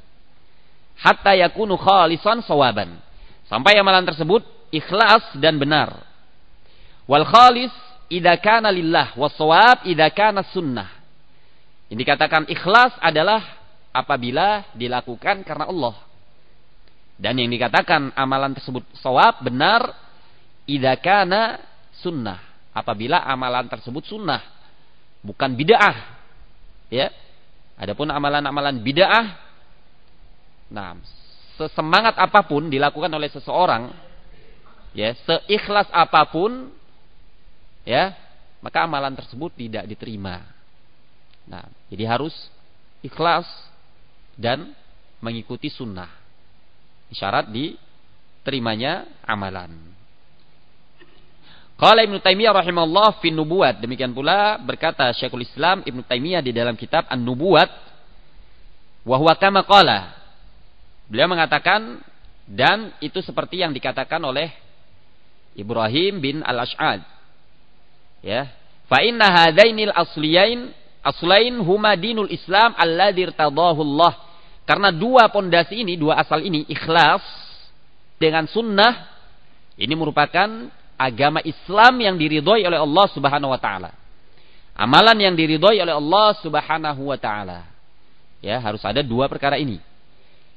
Hatta 0.97 1.37
yakunu 1.37 1.76
khalisan 1.76 2.41
sawaban. 2.43 2.97
Sampai 3.47 3.78
amalan 3.78 4.03
tersebut 4.03 4.43
ikhlas 4.74 5.22
dan 5.39 5.61
benar. 5.61 6.03
Wal 7.07 7.22
khalis 7.22 7.70
idza 8.12 8.34
kana 8.38 8.70
lillah 8.70 9.14
was 9.18 9.34
sawab 9.34 9.86
idza 9.86 10.09
kana 10.14 10.46
sunnah. 10.50 10.90
Yang 11.86 11.98
dikatakan 12.02 12.50
ikhlas 12.50 12.98
adalah 12.98 13.42
apabila 13.94 14.66
dilakukan 14.74 15.46
karena 15.46 15.70
Allah. 15.70 15.96
Dan 17.16 17.40
yang 17.40 17.48
dikatakan 17.48 18.12
amalan 18.12 18.52
tersebut 18.52 18.84
sawab 19.00 19.40
benar 19.40 19.88
idakana 20.68 21.62
sunnah. 22.02 22.42
Apabila 22.76 23.24
amalan 23.24 23.64
tersebut 23.72 24.04
sunnah, 24.04 24.44
bukan 25.24 25.57
bid'ah. 25.57 25.96
Ya. 26.92 27.09
Adapun 27.80 28.12
amalan-amalan 28.12 28.84
bid'ah, 28.84 29.36
nah, 30.68 30.96
sesemangat 31.57 32.16
apa 32.20 32.44
pun 32.44 32.68
dilakukan 32.68 33.09
oleh 33.12 33.28
seseorang, 33.32 33.92
ya, 34.96 35.12
seikhlas 35.24 35.88
apa 35.92 36.24
pun, 36.28 36.68
ya, 37.87 38.12
maka 38.61 38.82
amalan 38.82 39.14
tersebut 39.14 39.55
tidak 39.55 39.87
diterima. 39.87 40.43
Nah, 41.47 41.62
jadi 41.87 42.11
harus 42.11 42.34
ikhlas 43.01 43.47
dan 44.34 44.74
mengikuti 45.22 45.70
sunnah. 45.70 46.11
Syarat 47.14 47.47
diterimanya 47.49 49.07
amalan. 49.22 49.70
Qala 51.76 52.03
Ibnu 52.03 52.18
Taimiyah 52.18 52.57
rahimahullah 52.57 53.20
fi 53.20 53.30
nubuat. 53.30 53.78
Demikian 53.84 54.11
pula 54.16 54.57
berkata 54.59 55.12
Syekhul 55.12 55.45
Islam 55.45 55.84
Ibnu 55.84 56.03
Taimiyah 56.03 56.41
di 56.41 56.51
dalam 56.51 56.74
kitab 56.74 57.05
An-Nubuwat 57.07 57.68
wa 59.07 59.16
huwa 59.20 59.37
kama 59.39 59.62
qala. 59.62 60.16
Beliau 61.07 61.30
mengatakan 61.30 62.03
dan 62.49 62.97
itu 62.99 63.22
seperti 63.22 63.62
yang 63.62 63.70
dikatakan 63.70 64.18
oleh 64.24 64.51
Ibrahim 65.55 66.18
bin 66.18 66.37
Al-Ash'ad. 66.43 67.15
Ya. 68.26 68.50
Fa 68.90 69.06
inna 69.06 69.30
hadainil 69.30 69.94
asliyain 69.94 70.74
Aslain 71.06 71.54
huma 71.62 71.94
dinul 71.94 72.26
Islam 72.34 72.74
alladzi 72.74 73.30
irtadahu 73.30 73.78
Allah. 73.78 74.18
Karena 74.66 74.90
dua 74.90 75.30
pondasi 75.30 75.86
ini, 75.86 75.94
dua 75.94 76.18
asal 76.18 76.42
ini 76.42 76.66
ikhlas 76.66 77.22
dengan 78.18 78.50
sunnah 78.50 79.06
ini 79.78 79.94
merupakan 79.94 80.66
agama 80.98 81.38
Islam 81.46 82.02
yang 82.02 82.18
diridhoi 82.18 82.66
oleh 82.66 82.82
Allah 82.82 83.06
Subhanahu 83.14 83.54
wa 83.54 83.60
taala. 83.62 83.94
Amalan 84.74 85.30
yang 85.30 85.38
diridhoi 85.38 85.78
oleh 85.78 85.94
Allah 85.94 86.34
Subhanahu 86.42 87.02
wa 87.06 87.14
taala. 87.14 87.70
Ya, 88.42 88.58
harus 88.58 88.82
ada 88.82 88.98
dua 89.06 89.30
perkara 89.30 89.62
ini. 89.62 89.78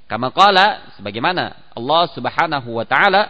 Kama 0.09 0.33
qala 0.33 0.97
sebagaimana 0.97 1.53
Allah 1.77 2.09
Subhanahu 2.17 2.81
wa 2.81 2.85
taala 2.89 3.29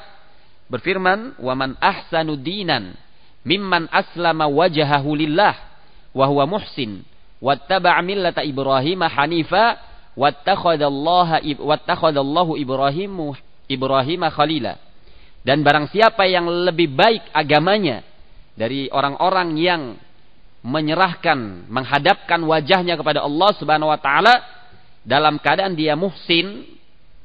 berfirman, 0.71 1.35
"Wa 1.35 1.51
man 1.51 1.75
ahsanu 1.83 2.39
dinan 2.39 2.95
mimman 3.47 3.87
aslama 3.91 4.47
wajhahu 4.47 5.15
lillah 5.15 5.55
wa 6.11 6.25
huwa 6.27 6.45
muhsin 6.59 7.03
wattaba'a 7.39 8.03
millata 8.03 8.43
Ibrahim 8.43 9.03
hanifa 9.07 9.79
wattakhadallaha 10.19 11.39
wattakhadallahu 11.59 12.59
Ibrahim 12.59 13.33
Ibrahim 13.69 14.21
khalila. 14.27 14.75
Dan 15.39 15.63
barang 15.63 15.87
siapa 15.87 16.27
yang 16.27 16.51
lebih 16.51 16.91
baik 16.91 17.31
agamanya 17.31 18.03
dari 18.59 18.91
orang-orang 18.91 19.55
yang 19.55 19.81
menyerahkan 20.59 21.71
menghadapkan 21.71 22.43
wajahnya 22.43 22.99
kepada 22.99 23.23
Allah 23.23 23.55
Subhanahu 23.55 23.87
wa 23.87 23.95
taala 23.95 24.35
dalam 25.07 25.39
keadaan 25.39 25.71
dia 25.79 25.95
muhsin 25.95 26.67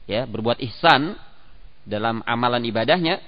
ya 0.06 0.22
berbuat 0.30 0.62
ihsan 0.62 1.18
dalam 1.82 2.22
amalan 2.22 2.62
ibadahnya 2.62 3.18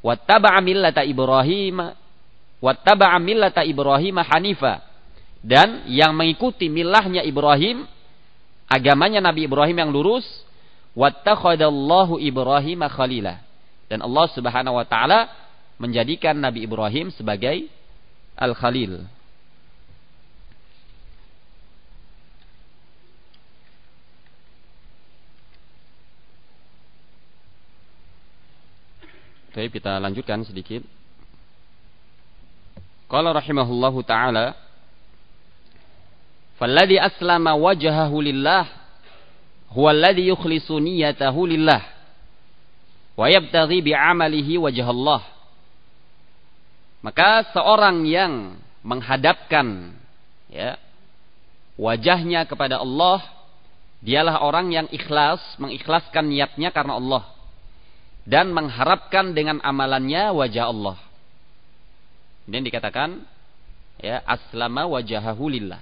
wattaba'a 0.00 0.64
millata 0.64 1.04
Ibrahim 1.04 1.92
wattaba'a 2.60 3.16
millata 3.18 3.64
Ibrahim 3.66 4.20
hanifa. 4.20 4.84
Dan 5.40 5.88
yang 5.88 6.12
mengikuti 6.12 6.68
milahnya 6.68 7.24
Ibrahim 7.24 7.88
agamanya 8.68 9.24
Nabi 9.24 9.48
Ibrahim 9.48 9.76
yang 9.80 9.90
lurus 9.90 10.28
wattakhadallahu 10.92 12.20
Ibrahim 12.20 12.84
khalilah. 12.86 13.40
Dan 13.88 14.04
Allah 14.04 14.26
Subhanahu 14.30 14.76
wa 14.76 14.86
taala 14.86 15.32
menjadikan 15.80 16.36
Nabi 16.36 16.68
Ibrahim 16.68 17.08
sebagai 17.16 17.66
al-khalil. 18.36 19.02
Baik, 29.50 29.82
kita 29.82 29.98
lanjutkan 29.98 30.46
sedikit. 30.46 30.99
Qala 33.10 33.34
rahimahullahu 33.34 34.06
taala 34.06 34.54
Falladhi 36.60 37.00
aslama 37.00 37.56
wajhahu 37.56 38.20
lillah 38.20 38.68
huwa 39.72 39.90
alladhi 39.96 40.28
yukhlisu 40.28 40.76
niyatahu 40.76 41.48
lillah 41.48 41.80
wa 43.16 43.26
yabtaghi 43.32 43.80
bi'amalihi 43.80 44.60
wajh 44.60 44.84
Allah. 44.84 45.24
Maka 47.00 47.48
seorang 47.56 48.04
yang 48.04 48.60
menghadapkan 48.84 49.96
ya 50.52 50.76
wajahnya 51.80 52.44
kepada 52.44 52.76
Allah 52.76 53.24
dialah 54.04 54.44
orang 54.44 54.68
yang 54.68 54.86
ikhlas 54.92 55.40
mengikhlaskan 55.56 56.28
niatnya 56.28 56.68
karena 56.76 57.00
Allah 57.00 57.24
dan 58.28 58.52
mengharapkan 58.52 59.32
dengan 59.32 59.64
amalannya 59.64 60.28
wajah 60.36 60.68
Allah. 60.68 61.00
Ini 62.50 62.66
dikatakan 62.66 63.22
Ya, 64.00 64.24
aslama 64.24 64.88
wajahahu 64.88 65.52
lillah. 65.52 65.80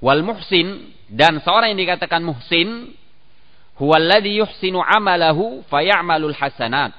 Wal 0.00 0.24
muhsin 0.24 0.90
dan 1.06 1.38
seorang 1.44 1.76
yang 1.76 1.80
dikatakan 1.84 2.24
muhsin 2.24 2.96
huwallazi 3.76 4.40
yuhsinu 4.40 4.80
amalahu 4.80 5.60
fayamalu 5.68 6.32
hasanat. 6.32 6.96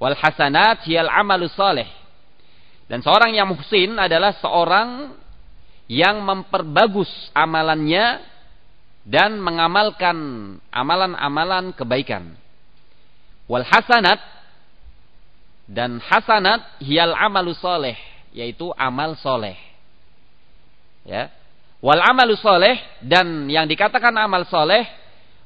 Wal 0.00 0.16
hasanat 0.16 0.88
hiyal 0.88 1.12
amalu 1.12 1.46
salih. 1.52 1.86
Dan 2.88 3.04
seorang 3.04 3.36
yang 3.36 3.52
muhsin 3.52 4.00
adalah 4.00 4.32
seorang 4.40 5.12
yang 5.86 6.24
memperbagus 6.24 7.08
amalannya 7.36 8.24
dan 9.04 9.36
mengamalkan 9.36 10.16
amalan-amalan 10.72 11.76
kebaikan. 11.76 12.32
Wal 13.44 13.68
hasanat 13.68 14.20
dan 15.68 16.00
hasanat 16.00 16.80
hiyal 16.80 17.12
amalu 17.12 17.52
soleh 17.52 18.07
yaitu 18.32 18.72
amal 18.76 19.16
soleh. 19.18 19.56
Ya. 21.08 21.32
Wal 21.78 22.02
amalu 22.02 22.34
soleh 22.36 22.76
dan 23.00 23.46
yang 23.46 23.64
dikatakan 23.70 24.10
amal 24.18 24.42
soleh 24.50 24.82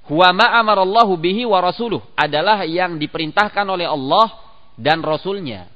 huwa 0.08 0.32
ma 0.32 0.46
amarallahu 0.58 1.14
bihi 1.20 1.44
wa 1.44 1.60
rasuluh 1.60 2.00
adalah 2.16 2.64
yang 2.64 2.96
diperintahkan 2.96 3.66
oleh 3.68 3.86
Allah 3.86 4.32
dan 4.74 5.04
Rasulnya. 5.04 5.68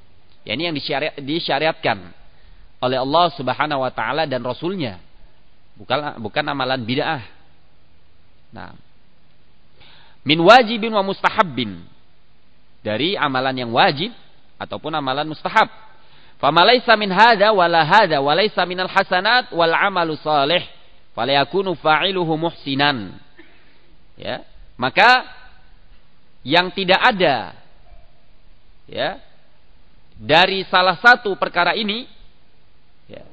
Ya, 0.47 0.55
ini 0.55 0.71
yang 0.71 0.77
disyariat, 0.77 1.15
disyariatkan 1.21 1.99
oleh 2.81 2.99
Allah 2.99 3.27
Subhanahu 3.35 3.83
wa 3.83 3.93
taala 3.93 4.25
dan 4.25 4.41
Rasulnya. 4.43 5.03
Bukan 5.77 6.23
bukan 6.25 6.45
amalan 6.47 6.81
bid'ah. 6.81 7.23
Nah. 8.55 8.73
Min 10.25 10.41
wajibin 10.41 10.91
wa 10.91 11.05
mustahabbin. 11.05 11.85
Dari 12.81 13.19
amalan 13.19 13.67
yang 13.67 13.71
wajib 13.75 14.15
ataupun 14.57 14.95
amalan 14.95 15.29
mustahab. 15.29 15.69
Famalaisa 16.37 16.93
min 17.01 17.09
hada 17.09 17.49
wala 17.53 17.81
hada 17.81 18.21
walaisa 18.21 18.61
minal 18.69 18.93
hasanat 18.93 19.49
wal 19.57 19.73
amalu 19.73 20.21
salih 20.21 20.61
falayakunu 21.17 21.73
fa'iluhu 21.81 22.37
muhsinan. 22.37 23.17
Ya, 24.21 24.45
maka 24.77 25.25
yang 26.45 26.73
tidak 26.73 27.01
ada 27.01 27.57
ya 28.89 29.21
dari 30.17 30.65
salah 30.69 30.97
satu 31.01 31.37
perkara 31.37 31.77
ini 31.77 32.09
ya, 33.09 33.25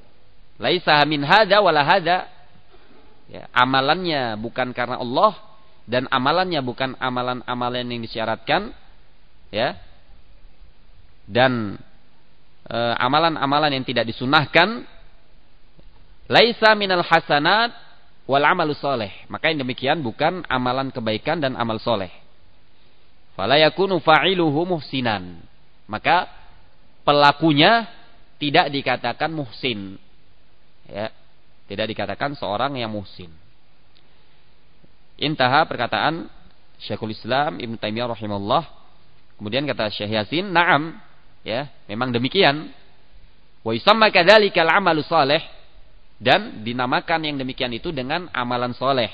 laisa 0.59 0.99
min 1.07 1.23
hada 1.23 1.59
wala 1.63 1.83
hada 1.83 2.27
ya, 3.31 3.47
amalannya 3.51 4.35
bukan 4.39 4.71
karena 4.75 4.99
Allah 4.99 5.39
dan 5.83 6.07
amalannya 6.07 6.63
bukan 6.63 6.95
amalan-amalan 6.99 7.83
yang 7.83 8.01
disyaratkan 8.03 8.71
ya 9.51 9.75
dan 11.27 11.79
amalan-amalan 12.71 13.75
yang 13.75 13.85
tidak 13.85 14.07
disunahkan 14.07 14.87
laisa 16.31 16.71
minal 16.79 17.03
hasanat 17.03 17.75
wal 18.23 18.43
amalu 18.43 18.75
soleh. 18.77 19.11
Maka 19.27 19.51
yang 19.51 19.63
demikian 19.67 19.99
bukan 19.99 20.47
amalan 20.47 20.89
kebaikan 20.89 21.43
dan 21.43 21.59
amal 21.59 21.79
soleh. 21.79 22.11
Fala 23.33 23.57
yakunu 23.59 23.99
fa'iluhu 23.99 24.63
muhsinan. 24.77 25.41
Maka 25.89 26.29
pelakunya 27.03 27.89
tidak 28.39 28.71
dikatakan 28.71 29.31
muhsin. 29.33 29.99
Ya, 30.87 31.11
tidak 31.67 31.91
dikatakan 31.91 32.35
seorang 32.35 32.75
yang 32.79 32.91
muhsin. 32.91 33.31
Intaha 35.19 35.63
perkataan 35.69 36.27
Syekhul 36.83 37.15
Islam 37.15 37.61
Ibn 37.61 37.75
Taimiyah 37.79 38.11
rahimahullah. 38.11 38.63
Kemudian 39.39 39.63
kata 39.63 39.87
Syekh 39.91 40.13
Yasin, 40.13 40.51
"Na'am, 40.51 40.99
Ya, 41.43 41.67
memang 41.91 42.15
demikian. 42.15 42.71
Wa 43.63 43.75
yusamma 43.75 44.11
kadzalikal 44.11 44.67
amalu 44.67 45.03
saleh 45.03 45.43
dan 46.23 46.63
dinamakan 46.63 47.27
yang 47.27 47.35
demikian 47.35 47.71
itu 47.75 47.91
dengan 47.91 48.31
amalan 48.31 48.71
soleh. 48.71 49.11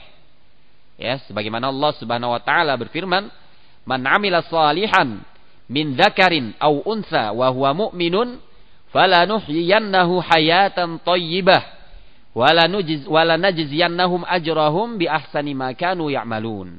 Ya, 1.01 1.17
sebagaimana 1.25 1.73
Allah 1.73 1.91
Subhanahu 1.97 2.38
wa 2.38 2.41
taala 2.41 2.77
berfirman, 2.77 3.34
"Man 3.88 4.01
'amila 4.05 4.45
salihan 4.45 5.25
min 5.65 5.97
dzakarin 5.97 6.53
aw 6.61 6.86
untha 6.86 7.34
wa 7.34 7.49
huwa 7.49 7.73
mu'minun 7.73 8.38
falanuhyiyannahu 8.93 10.21
hayatan 10.21 11.01
thayyibah 11.01 11.61
wala 12.34 12.69
nujiz 12.69 13.09
wala 13.09 13.41
najziyannahum 13.41 14.21
ajrahum 14.25 15.01
bi 15.01 15.09
ahsani 15.09 15.57
ma 15.57 15.73
kanu 15.73 16.13
ya'malun." 16.13 16.77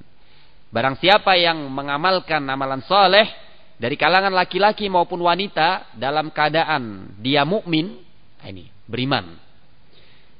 Barang 0.70 0.94
siapa 1.02 1.34
yang 1.34 1.66
mengamalkan 1.66 2.46
amalan 2.46 2.86
soleh 2.86 3.26
dari 3.80 3.96
kalangan 3.96 4.36
laki-laki 4.36 4.92
maupun 4.92 5.24
wanita 5.24 5.96
dalam 5.96 6.28
keadaan 6.28 7.16
dia 7.16 7.48
mukmin, 7.48 7.96
nah 8.36 8.52
ini 8.52 8.68
beriman. 8.84 9.40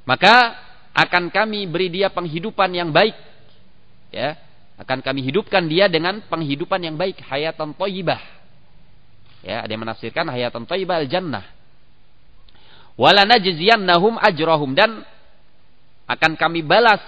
Maka 0.05 0.61
akan 0.93 1.33
kami 1.33 1.65
beri 1.65 1.89
dia 1.89 2.13
penghidupan 2.13 2.69
yang 2.77 2.93
baik. 2.93 3.17
Ya, 4.13 4.37
akan 4.77 5.01
kami 5.01 5.25
hidupkan 5.25 5.65
dia 5.65 5.89
dengan 5.89 6.21
penghidupan 6.29 6.85
yang 6.85 7.01
baik, 7.01 7.25
hayatan 7.25 7.73
thayyibah. 7.73 8.21
Ya, 9.41 9.65
ada 9.65 9.73
yang 9.73 9.89
menafsirkan 9.89 10.29
hayatan 10.29 10.69
thayyibah 10.69 11.01
al-jannah. 11.01 11.49
Wala 13.01 13.25
najziyannahum 13.25 14.21
ajrahum 14.21 14.77
dan 14.77 15.01
akan 16.05 16.37
kami 16.37 16.61
balas 16.61 17.01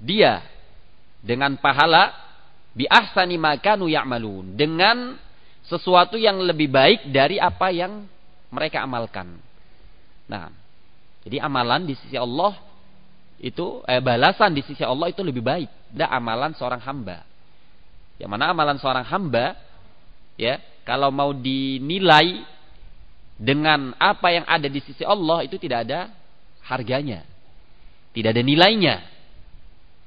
dia 0.00 0.40
dengan 1.20 1.60
pahala 1.60 2.16
bi 2.72 2.88
ahsani 2.88 3.36
ma 3.36 3.60
kanu 3.60 3.92
ya'malun 3.92 4.56
dengan 4.56 5.20
sesuatu 5.70 6.18
yang 6.18 6.42
lebih 6.42 6.66
baik 6.66 7.14
dari 7.14 7.38
apa 7.38 7.70
yang 7.70 8.02
mereka 8.50 8.82
amalkan. 8.82 9.38
Nah, 10.26 10.50
jadi 11.22 11.38
amalan 11.46 11.86
di 11.86 11.94
sisi 11.94 12.18
Allah 12.18 12.58
itu 13.38 13.80
eh, 13.86 14.02
balasan 14.02 14.50
di 14.50 14.66
sisi 14.66 14.82
Allah 14.82 15.08
itu 15.14 15.22
lebih 15.22 15.40
baik 15.40 15.70
dari 15.94 16.10
amalan 16.10 16.50
seorang 16.58 16.82
hamba. 16.82 17.22
Yang 18.18 18.30
mana 18.34 18.50
amalan 18.50 18.76
seorang 18.82 19.06
hamba 19.06 19.54
ya, 20.34 20.58
kalau 20.82 21.14
mau 21.14 21.30
dinilai 21.30 22.42
dengan 23.40 23.94
apa 23.96 24.28
yang 24.34 24.44
ada 24.44 24.68
di 24.68 24.82
sisi 24.82 25.06
Allah 25.06 25.46
itu 25.46 25.56
tidak 25.56 25.88
ada 25.88 26.10
harganya. 26.66 27.22
Tidak 28.10 28.34
ada 28.34 28.42
nilainya. 28.42 29.06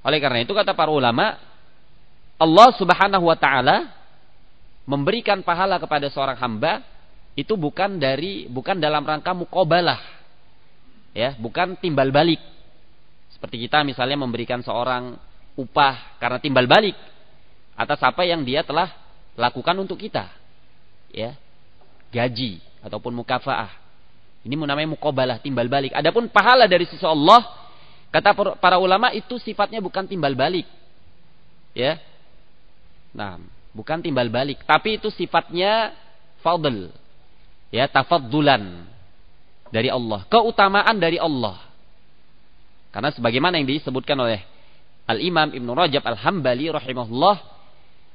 Oleh 0.04 0.20
karena 0.20 0.44
itu 0.44 0.52
kata 0.52 0.76
para 0.76 0.92
ulama, 0.92 1.40
Allah 2.36 2.70
Subhanahu 2.76 3.32
wa 3.32 3.38
taala 3.40 4.03
memberikan 4.84 5.40
pahala 5.42 5.80
kepada 5.80 6.12
seorang 6.12 6.36
hamba 6.40 6.84
itu 7.34 7.56
bukan 7.56 7.98
dari 7.98 8.46
bukan 8.46 8.78
dalam 8.78 9.02
rangka 9.02 9.34
mukobalah 9.34 10.00
ya 11.16 11.38
bukan 11.38 11.78
timbal 11.80 12.10
balik. 12.10 12.42
Seperti 13.32 13.66
kita 13.68 13.82
misalnya 13.82 14.18
memberikan 14.20 14.62
seorang 14.62 15.18
upah 15.54 16.18
karena 16.18 16.38
timbal 16.42 16.66
balik 16.66 16.98
atas 17.74 18.00
apa 18.02 18.26
yang 18.26 18.46
dia 18.46 18.62
telah 18.62 18.92
lakukan 19.38 19.74
untuk 19.82 19.98
kita. 19.98 20.30
Ya 21.14 21.38
gaji 22.14 22.62
ataupun 22.86 23.14
mukafaah. 23.18 23.74
Ini 24.44 24.54
namanya 24.60 24.94
mukobalah 24.94 25.40
timbal 25.40 25.72
balik. 25.72 25.96
Adapun 25.96 26.28
pahala 26.28 26.68
dari 26.68 26.84
sisi 26.86 27.08
Allah 27.08 27.42
kata 28.14 28.36
para 28.60 28.78
ulama 28.78 29.10
itu 29.16 29.40
sifatnya 29.40 29.80
bukan 29.82 30.06
timbal 30.06 30.36
balik. 30.38 30.68
Ya. 31.74 31.98
Nah 33.16 33.42
bukan 33.74 34.00
timbal 34.00 34.30
balik, 34.30 34.62
tapi 34.64 35.02
itu 35.02 35.10
sifatnya 35.10 35.92
fadl. 36.46 36.94
Ya, 37.74 37.90
tafaddulan 37.90 38.86
dari 39.74 39.90
Allah, 39.90 40.24
keutamaan 40.30 41.02
dari 41.02 41.18
Allah. 41.18 41.58
Karena 42.94 43.10
sebagaimana 43.10 43.58
yang 43.58 43.66
disebutkan 43.66 44.14
oleh 44.22 44.46
Al-Imam 45.10 45.50
Ibn 45.50 45.68
Rajab 45.74 46.06
Al-Hambali 46.06 46.70
rahimahullah, 46.70 47.42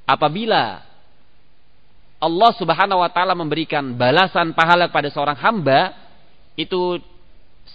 apabila 0.07 0.87
Allah 2.19 2.51
Subhanahu 2.55 3.03
wa 3.03 3.11
taala 3.11 3.35
memberikan 3.35 3.99
balasan 3.99 4.55
pahala 4.55 4.87
kepada 4.87 5.11
seorang 5.11 5.39
hamba 5.39 5.95
itu 6.59 6.99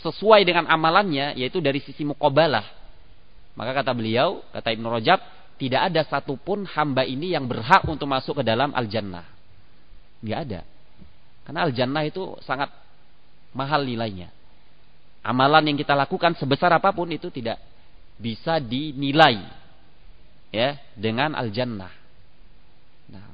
sesuai 0.03 0.43
dengan 0.43 0.67
amalannya 0.67 1.39
yaitu 1.39 1.63
dari 1.63 1.79
sisi 1.79 2.03
muqabalah. 2.03 2.63
Maka 3.53 3.71
kata 3.84 3.91
beliau, 3.95 4.43
kata 4.51 4.73
Ibn 4.75 4.86
Rajab, 4.99 5.19
tidak 5.64 5.82
ada 5.88 6.03
satupun 6.03 6.68
hamba 6.68 7.07
ini 7.07 7.32
yang 7.32 7.47
berhak 7.47 7.88
untuk 7.88 8.03
masuk 8.03 8.41
ke 8.41 8.43
dalam 8.43 8.76
al-jannah. 8.76 9.24
Tidak 10.20 10.39
ada. 10.43 10.61
Karena 11.47 11.59
al-jannah 11.64 12.03
itu 12.03 12.36
sangat 12.43 12.68
mahal 13.55 13.88
nilainya. 13.88 14.28
Amalan 15.24 15.72
yang 15.72 15.78
kita 15.80 15.95
lakukan 15.95 16.36
sebesar 16.36 16.68
apa 16.76 16.91
pun 16.91 17.07
itu 17.16 17.32
tidak 17.32 17.55
bisa 18.20 18.59
dinilai 18.59 19.39
ya 20.51 20.76
dengan 20.99 21.32
al-jannah. 21.32 21.95
Nah, 23.07 23.28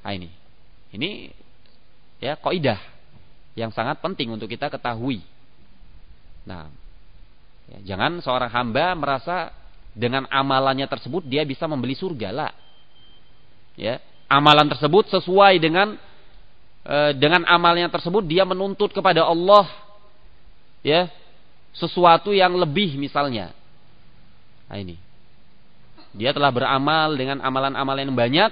nah 0.00 0.12
ini. 0.16 0.32
Ini 0.96 1.28
ya 2.24 2.40
kaidah 2.40 2.80
yang 3.52 3.68
sangat 3.68 4.00
penting 4.00 4.32
untuk 4.32 4.48
kita 4.48 4.72
ketahui. 4.72 5.20
Nah, 6.48 6.72
ya, 7.68 7.92
jangan 7.92 8.24
seorang 8.24 8.48
hamba 8.48 8.96
merasa 8.96 9.52
dengan 9.96 10.28
amalannya 10.28 10.84
tersebut 10.84 11.24
dia 11.24 11.40
bisa 11.48 11.64
membeli 11.64 11.96
surga 11.96 12.28
lah. 12.28 12.52
Ya, 13.80 14.04
amalan 14.28 14.68
tersebut 14.68 15.08
sesuai 15.08 15.56
dengan 15.56 15.96
e, 16.84 16.96
dengan 17.16 17.48
amalnya 17.48 17.88
tersebut 17.88 18.28
dia 18.28 18.44
menuntut 18.44 18.92
kepada 18.92 19.24
Allah 19.24 19.64
ya 20.84 21.08
sesuatu 21.72 22.36
yang 22.36 22.52
lebih 22.60 23.00
misalnya. 23.00 23.56
Nah 24.68 24.76
ini. 24.76 25.00
Dia 26.16 26.32
telah 26.32 26.48
beramal 26.48 27.12
dengan 27.12 27.44
amalan-amalan 27.44 28.08
yang 28.08 28.16
banyak, 28.16 28.50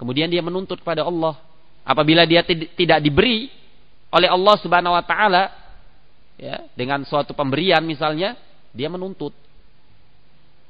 kemudian 0.00 0.28
dia 0.32 0.40
menuntut 0.40 0.80
kepada 0.80 1.04
Allah. 1.04 1.36
Apabila 1.84 2.24
dia 2.24 2.40
tidak 2.48 3.04
diberi 3.04 3.52
oleh 4.08 4.24
Allah 4.24 4.56
Subhanahu 4.56 4.96
wa 4.96 5.04
taala 5.04 5.52
ya, 6.40 6.64
dengan 6.72 7.04
suatu 7.04 7.36
pemberian 7.36 7.84
misalnya, 7.84 8.40
dia 8.72 8.88
menuntut. 8.88 9.36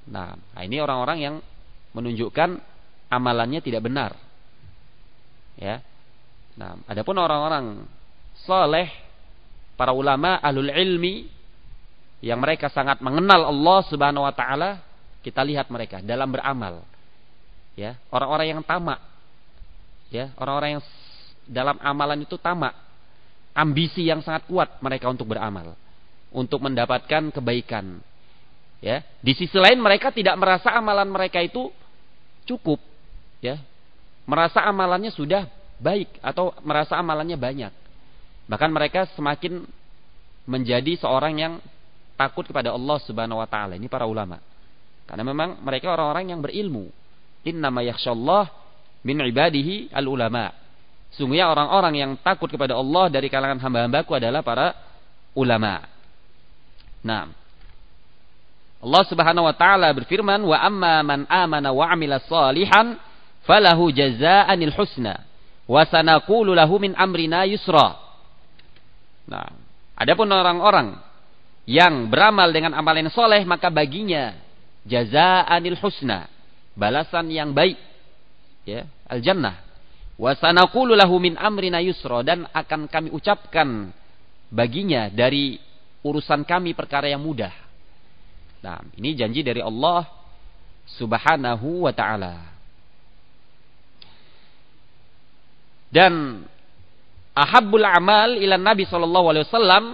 Nah, 0.05 0.37
ini 0.61 0.81
orang-orang 0.81 1.19
yang 1.21 1.35
menunjukkan 1.97 2.61
amalannya 3.09 3.61
tidak 3.65 3.85
benar. 3.87 4.13
Ya. 5.57 5.81
Nah, 6.59 6.79
adapun 6.87 7.17
orang-orang 7.19 7.87
soleh, 8.45 8.91
para 9.79 9.95
ulama 9.95 10.39
ahlul 10.43 10.71
ilmi 10.71 11.31
yang 12.25 12.39
mereka 12.41 12.71
sangat 12.71 13.03
mengenal 13.05 13.49
Allah 13.51 13.79
Subhanahu 13.87 14.27
wa 14.27 14.35
taala, 14.35 14.83
kita 15.25 15.41
lihat 15.45 15.71
mereka 15.73 16.05
dalam 16.05 16.31
beramal. 16.31 16.85
Ya, 17.75 17.99
orang-orang 18.13 18.55
yang 18.55 18.63
tamak. 18.63 19.03
Ya, 20.13 20.31
orang-orang 20.39 20.79
yang 20.79 20.83
dalam 21.51 21.77
amalan 21.83 22.23
itu 22.23 22.39
tamak. 22.39 22.77
Ambisi 23.55 24.07
yang 24.07 24.23
sangat 24.23 24.47
kuat 24.51 24.83
mereka 24.83 25.07
untuk 25.11 25.31
beramal, 25.31 25.79
untuk 26.35 26.59
mendapatkan 26.63 27.31
kebaikan. 27.31 28.03
Ya, 28.85 29.01
di 29.25 29.33
sisi 29.33 29.57
lain 29.57 29.81
mereka 29.81 30.13
tidak 30.13 30.37
merasa 30.37 30.69
amalan 30.77 31.09
mereka 31.09 31.41
itu 31.41 31.73
cukup, 32.45 32.77
ya. 33.41 33.57
Merasa 34.29 34.61
amalannya 34.61 35.09
sudah 35.09 35.49
baik 35.81 36.21
atau 36.21 36.53
merasa 36.61 37.01
amalannya 37.01 37.41
banyak. 37.41 37.73
Bahkan 38.45 38.71
mereka 38.73 39.09
semakin 39.17 39.65
menjadi 40.45 41.01
seorang 41.01 41.33
yang 41.41 41.55
takut 42.21 42.45
kepada 42.45 42.77
Allah 42.77 43.01
Subhanahu 43.09 43.41
wa 43.41 43.49
taala. 43.49 43.81
Ini 43.81 43.89
para 43.89 44.05
ulama. 44.05 44.37
Karena 45.09 45.25
memang 45.25 45.61
mereka 45.65 45.93
orang-orang 45.93 46.37
yang 46.37 46.41
berilmu. 46.45 46.89
Innama 47.45 47.81
yakhsyallah 47.85 48.49
min 49.05 49.17
ibadihi 49.21 49.93
al 49.93 50.09
ulama. 50.09 50.53
Sungguhnya 51.17 51.49
orang-orang 51.49 51.95
yang 51.97 52.13
takut 52.21 52.53
kepada 52.53 52.77
Allah 52.77 53.09
dari 53.09 53.33
kalangan 53.33 53.61
hamba-hambaku 53.61 54.13
adalah 54.17 54.45
para 54.45 54.77
ulama. 55.37 55.85
Nah, 57.05 57.29
Allah 58.85 59.03
Subhanahu 59.09 59.49
wa 59.49 59.57
taala 59.57 59.89
berfirman, 59.97 60.45
"Wa 60.45 60.61
amma 60.61 61.01
man 61.01 61.25
amana 61.25 61.73
wa 61.73 61.89
'amila 61.89 62.21
salihan 62.21 63.01
falahu 63.49 63.89
jazaa'anil 63.89 64.77
husna 64.77 65.25
wa 65.65 65.81
sanaqulu 65.89 66.53
lahu 66.53 66.77
min 66.77 66.93
amrina 66.93 67.49
yusra." 67.49 67.97
Nah, 69.25 69.49
adapun 69.97 70.29
orang-orang 70.29 71.01
yang 71.65 72.13
beramal 72.13 72.53
dengan 72.53 72.77
amalan 72.77 73.09
soleh 73.09 73.41
maka 73.49 73.73
baginya 73.73 74.37
jazaanil 74.85 75.81
husna 75.81 76.29
balasan 76.77 77.33
yang 77.33 77.57
baik 77.57 77.81
ya 78.69 78.85
al 79.09 79.25
jannah 79.25 79.65
wa 80.21 80.37
sanaqulu 80.37 80.93
lahu 80.93 81.17
min 81.17 81.41
amrina 81.41 81.81
yusra 81.81 82.21
dan 82.21 82.45
akan 82.53 82.85
kami 82.85 83.09
ucapkan 83.17 83.89
baginya 84.53 85.09
dari 85.09 85.57
urusan 86.05 86.45
kami 86.45 86.77
perkara 86.77 87.09
yang 87.09 87.25
mudah 87.25 87.64
nah 88.65 88.81
ini 88.97 89.13
janji 89.13 89.45
dari 89.45 89.61
Allah 89.61 90.09
subhanahu 90.97 91.85
wa 91.85 91.93
taala. 91.93 92.41
Dan 95.93 96.43
ahabbul 97.37 97.87
amal 97.87 98.35
ila 98.35 98.59
Nabi 98.59 98.83
sallallahu 98.89 99.27
alaihi 99.31 99.47
wasallam 99.47 99.85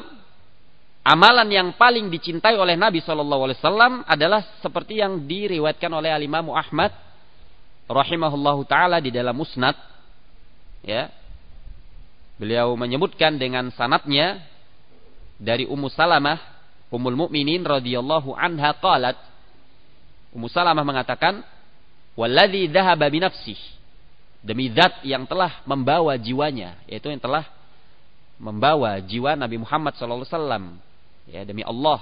amalan 1.04 1.48
yang 1.52 1.68
paling 1.76 2.08
dicintai 2.08 2.56
oleh 2.56 2.78
Nabi 2.78 3.04
sallallahu 3.04 3.50
alaihi 3.50 3.58
wasallam 3.60 3.92
adalah 4.08 4.40
seperti 4.64 5.02
yang 5.02 5.28
diriwayatkan 5.28 5.92
oleh 5.92 6.08
Al 6.08 6.24
Imam 6.24 6.48
Ahmad 6.56 6.94
rahimahullahu 7.84 8.64
taala 8.64 9.02
di 9.02 9.12
dalam 9.12 9.36
Musnad 9.36 9.76
ya. 10.86 11.12
Beliau 12.40 12.72
menyebutkan 12.72 13.36
dengan 13.36 13.68
sanatnya 13.76 14.40
dari 15.36 15.68
Ummu 15.68 15.92
Salamah 15.92 16.40
Ummul 16.90 17.14
Mukminin 17.14 17.62
radhiyallahu 17.62 18.34
anha 18.34 18.74
qalat 18.76 19.18
Ummu 20.34 20.46
Salamah 20.50 20.82
mengatakan 20.86 21.42
walladzi 22.14 22.66
dhahaba 22.70 23.06
binafsihi 23.10 23.78
demi 24.42 24.72
zat 24.72 25.02
yang 25.06 25.26
telah 25.26 25.62
membawa 25.68 26.16
jiwanya 26.16 26.78
yaitu 26.86 27.10
yang 27.10 27.22
telah 27.22 27.46
membawa 28.40 28.96
jiwa 29.04 29.36
Nabi 29.36 29.60
Muhammad 29.60 29.92
SAW 30.00 30.80
ya 31.28 31.44
demi 31.44 31.60
Allah. 31.60 32.00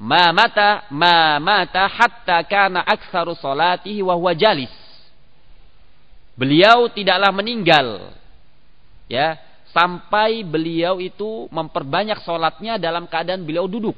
Ma 0.00 0.32
mata 0.32 0.88
ma 0.88 1.36
mata 1.42 1.84
hatta 1.84 2.40
kana 2.46 2.80
aktsaru 2.80 3.36
salatihi 3.36 4.00
wa 4.00 4.16
huwa 4.16 4.32
jalis. 4.32 4.72
Beliau 6.38 6.88
tidaklah 6.88 7.28
meninggal. 7.34 8.14
Ya 9.10 9.36
sampai 9.70 10.42
beliau 10.42 10.98
itu 10.98 11.46
memperbanyak 11.54 12.22
sholatnya 12.26 12.76
dalam 12.76 13.06
keadaan 13.06 13.46
beliau 13.46 13.70
duduk 13.70 13.94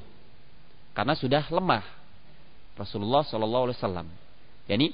karena 0.93 1.16
sudah 1.16 1.49
lemah 1.49 2.03
Rasulullah 2.77 3.25
Shallallahu 3.25 3.64
Alaihi 3.68 3.79
Wasallam. 3.81 4.09
Yani 4.68 4.87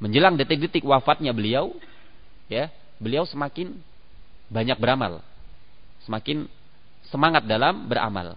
menjelang 0.00 0.36
detik-detik 0.36 0.84
wafatnya 0.84 1.32
beliau, 1.32 1.76
ya, 2.48 2.72
beliau 2.96 3.28
semakin 3.28 3.76
banyak 4.48 4.78
beramal, 4.80 5.20
semakin 6.04 6.48
semangat 7.08 7.44
dalam 7.44 7.88
beramal. 7.88 8.36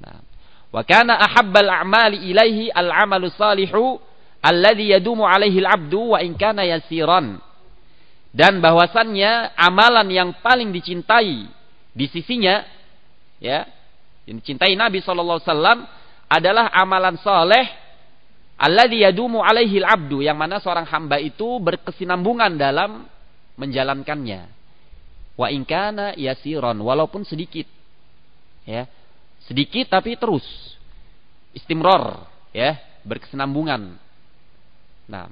Nah, 0.00 0.18
wa 0.72 0.82
kana 0.84 1.18
ahabbal 1.20 1.68
a'mali 1.68 2.32
ilaihi 2.32 2.72
al-amalu 2.72 3.28
salihu 3.32 4.00
alladhi 4.40 4.96
yadumu 4.96 5.28
alaihi 5.28 5.60
al-'abdu 5.62 6.16
wa 6.16 6.18
in 6.24 6.36
kana 6.36 6.64
yasiran. 6.64 7.40
Dan 8.32 8.64
bahwasannya 8.64 9.52
amalan 9.60 10.08
yang 10.08 10.30
paling 10.40 10.72
dicintai 10.72 11.44
di 11.92 12.06
sisinya 12.08 12.64
ya, 13.36 13.68
yang 14.24 14.40
dicintai 14.40 14.72
Nabi 14.72 15.04
sallallahu 15.04 15.36
alaihi 15.36 15.50
wasallam 15.52 15.78
adalah 16.32 16.72
amalan 16.72 17.20
soleh 17.20 17.82
Alladhi 18.62 19.02
yadumu 19.02 19.42
alaihi 19.42 19.82
abdu 19.82 20.22
yang 20.22 20.38
mana 20.38 20.62
seorang 20.62 20.86
hamba 20.86 21.18
itu 21.18 21.58
berkesinambungan 21.58 22.54
dalam 22.54 23.10
menjalankannya. 23.58 24.46
Wa 25.34 25.50
inkana 25.50 26.14
yasiron 26.14 26.78
walaupun 26.78 27.26
sedikit. 27.26 27.66
Ya. 28.62 28.86
Sedikit 29.50 29.90
tapi 29.90 30.14
terus. 30.14 30.46
Istimror, 31.58 32.22
ya, 32.54 32.78
berkesinambungan. 33.02 33.98
Nah. 35.10 35.26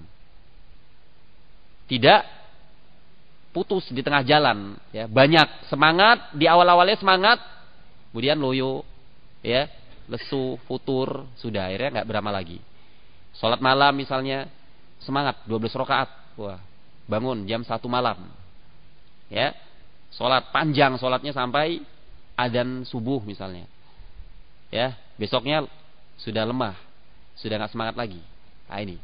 Tidak 1.86 2.20
putus 3.50 3.86
di 3.90 4.02
tengah 4.02 4.22
jalan, 4.22 4.78
ya. 4.94 5.10
Banyak 5.10 5.70
semangat 5.70 6.34
di 6.34 6.46
awal-awalnya 6.46 6.98
semangat, 6.98 7.38
kemudian 8.10 8.38
loyo, 8.38 8.86
ya, 9.42 9.66
lesu, 10.10 10.58
futur, 10.66 11.26
sudah 11.38 11.70
akhirnya 11.70 12.00
nggak 12.00 12.08
beramal 12.08 12.34
lagi. 12.34 12.58
Sholat 13.38 13.62
malam 13.62 13.94
misalnya 13.94 14.50
semangat 15.00 15.38
12 15.46 15.70
rakaat. 15.78 16.10
Wah, 16.34 16.58
bangun 17.06 17.46
jam 17.46 17.62
1 17.62 17.70
malam. 17.86 18.28
Ya. 19.30 19.54
Sholat 20.10 20.50
panjang 20.50 20.98
sholatnya 20.98 21.30
sampai 21.30 21.78
adzan 22.34 22.82
subuh 22.82 23.22
misalnya. 23.22 23.70
Ya, 24.74 24.98
besoknya 25.14 25.66
sudah 26.18 26.42
lemah, 26.42 26.74
sudah 27.38 27.58
nggak 27.62 27.70
semangat 27.70 27.94
lagi. 27.94 28.18
Nah 28.66 28.78
ini. 28.82 28.98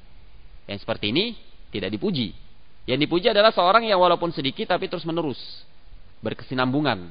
Yang 0.66 0.82
seperti 0.82 1.14
ini 1.14 1.38
tidak 1.70 1.94
dipuji. 1.94 2.34
Yang 2.86 2.98
dipuji 3.10 3.26
adalah 3.34 3.50
seorang 3.50 3.82
yang 3.82 3.98
walaupun 3.98 4.30
sedikit 4.30 4.70
tapi 4.70 4.86
terus 4.86 5.02
menerus 5.02 5.38
berkesinambungan. 6.22 7.10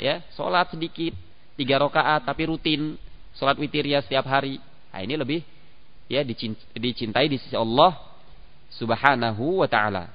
Ya, 0.00 0.24
sholat 0.34 0.72
sedikit, 0.72 1.14
tiga 1.54 1.78
rakaat 1.78 2.24
tapi 2.26 2.48
rutin, 2.48 2.96
sholat 3.36 3.54
witirnya 3.60 4.00
setiap 4.00 4.24
hari. 4.26 4.58
Nah 4.90 5.00
ini 5.04 5.14
lebih 5.14 5.40
ya 6.08 6.24
dicintai 6.74 7.28
di 7.28 7.36
sisi 7.36 7.54
Allah 7.54 7.94
Subhanahu 8.74 9.62
wa 9.62 9.68
taala. 9.68 10.10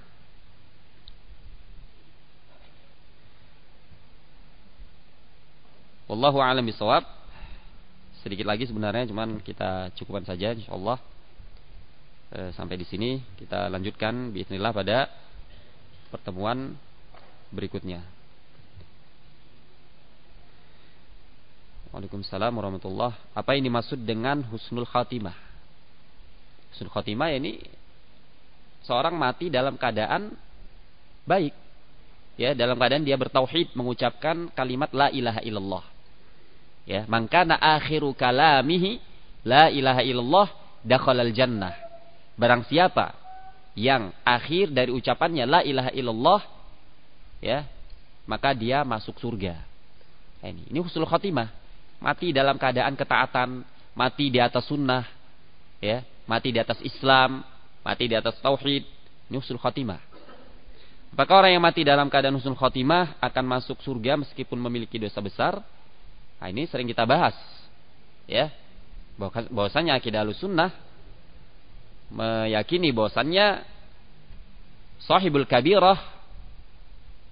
Wallahu 6.09 6.41
a'lam 6.41 6.65
bishawab. 6.65 7.05
Sedikit 8.25 8.49
lagi 8.49 8.65
sebenarnya 8.65 9.05
cuman 9.07 9.39
kita 9.45 9.93
cukupkan 9.95 10.25
saja 10.25 10.57
insyaallah. 10.57 10.97
E, 12.30 12.53
sampai 12.53 12.77
di 12.77 12.86
sini 12.86 13.17
kita 13.41 13.73
lanjutkan 13.73 14.30
bismillah 14.30 14.69
pada 14.69 15.09
pertemuan 16.13 16.77
berikutnya. 17.49 18.05
Waalaikumsalam 21.89 22.53
warahmatullah. 22.53 23.17
Apa 23.34 23.57
yang 23.57 23.65
dimaksud 23.73 24.05
dengan 24.05 24.45
husnul 24.45 24.86
khatimah? 24.86 25.34
Husnul 26.69 26.93
khotimah 26.93 27.34
ini 27.34 27.65
seorang 28.86 29.17
mati 29.17 29.49
dalam 29.49 29.73
keadaan 29.73 30.38
baik. 31.25 31.57
Ya, 32.38 32.53
dalam 32.53 32.77
keadaan 32.77 33.03
dia 33.03 33.17
bertauhid 33.17 33.73
mengucapkan 33.73 34.53
kalimat 34.53 34.93
la 34.93 35.09
ilaha 35.09 35.41
illallah. 35.41 35.84
Ya, 36.86 37.09
mangkana 37.09 37.57
akhiru 37.57 38.13
kalamihi 38.13 39.01
la 39.41 39.73
ilaha 39.73 40.05
illallah 40.05 40.47
dakhalal 40.86 41.34
jannah. 41.34 41.88
Barang 42.39 42.63
siapa 42.71 43.11
yang 43.75 44.15
akhir 44.23 44.71
dari 44.71 44.95
ucapannya 44.95 45.43
la 45.43 45.59
ilaha 45.59 45.91
illallah 45.91 46.41
ya, 47.43 47.67
maka 48.23 48.55
dia 48.55 48.87
masuk 48.87 49.19
surga. 49.19 49.59
Ini 50.39 50.71
ini 50.71 50.79
husnul 50.79 51.03
khotimah. 51.03 51.51
Mati 51.99 52.31
dalam 52.31 52.55
keadaan 52.55 52.95
ketaatan, 52.95 53.59
mati 53.91 54.31
di 54.31 54.39
atas 54.39 54.71
sunnah, 54.71 55.03
ya, 55.83 55.99
mati 56.31 56.55
di 56.55 56.63
atas 56.63 56.79
Islam, 56.79 57.43
mati 57.83 58.07
di 58.07 58.15
atas 58.15 58.39
tauhid. 58.39 58.87
Ini 59.27 59.35
husnul 59.35 59.59
khotimah. 59.59 59.99
Apakah 61.11 61.43
orang 61.43 61.59
yang 61.59 61.63
mati 61.67 61.83
dalam 61.83 62.07
keadaan 62.07 62.39
husnul 62.39 62.55
khotimah 62.55 63.19
akan 63.19 63.45
masuk 63.59 63.83
surga 63.83 64.15
meskipun 64.15 64.55
memiliki 64.55 64.95
dosa 64.95 65.19
besar? 65.19 65.59
Nah, 66.39 66.47
ini 66.47 66.63
sering 66.71 66.87
kita 66.87 67.03
bahas. 67.03 67.35
Ya. 68.23 68.47
Bahwasanya 69.19 69.99
akidah 69.99 70.23
sunnah 70.31 70.71
meyakini 72.10 72.89
bahwasannya 72.89 73.64
sahibul 75.01 75.45
kabirah 75.45 75.97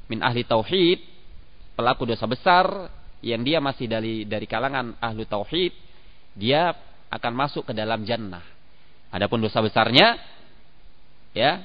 min 0.08 0.24
ahli 0.24 0.48
tauhid, 0.48 1.04
pelaku 1.76 2.08
dosa 2.08 2.26
besar 2.26 2.90
yang 3.20 3.42
dia 3.44 3.58
masih 3.60 3.90
dari 3.90 4.24
dari 4.24 4.46
kalangan 4.46 4.96
ahlu 5.02 5.26
tauhid, 5.28 5.74
dia 6.38 6.74
akan 7.12 7.34
masuk 7.34 7.68
ke 7.68 7.74
dalam 7.76 8.06
jannah. 8.08 8.44
Adapun 9.12 9.40
dosa 9.40 9.60
besarnya 9.64 10.20
ya, 11.32 11.64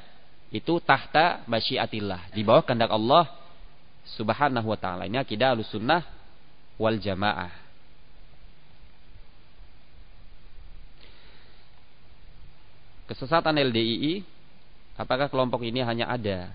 itu 0.50 0.78
tahta 0.82 1.42
masyiatillah 1.46 2.34
di 2.34 2.42
bawah 2.42 2.62
kehendak 2.62 2.90
Allah 2.90 3.30
Subhanahu 4.18 4.66
wa 4.66 4.78
taala. 4.78 5.06
Ini 5.06 5.22
akidah 5.22 5.54
Ahlussunnah 5.54 6.02
wal 6.78 6.98
Jamaah. 6.98 7.61
Kesesatan 13.12 13.60
LDII 13.60 14.24
apakah 14.96 15.28
kelompok 15.28 15.60
ini 15.60 15.84
hanya 15.84 16.08
ada 16.08 16.48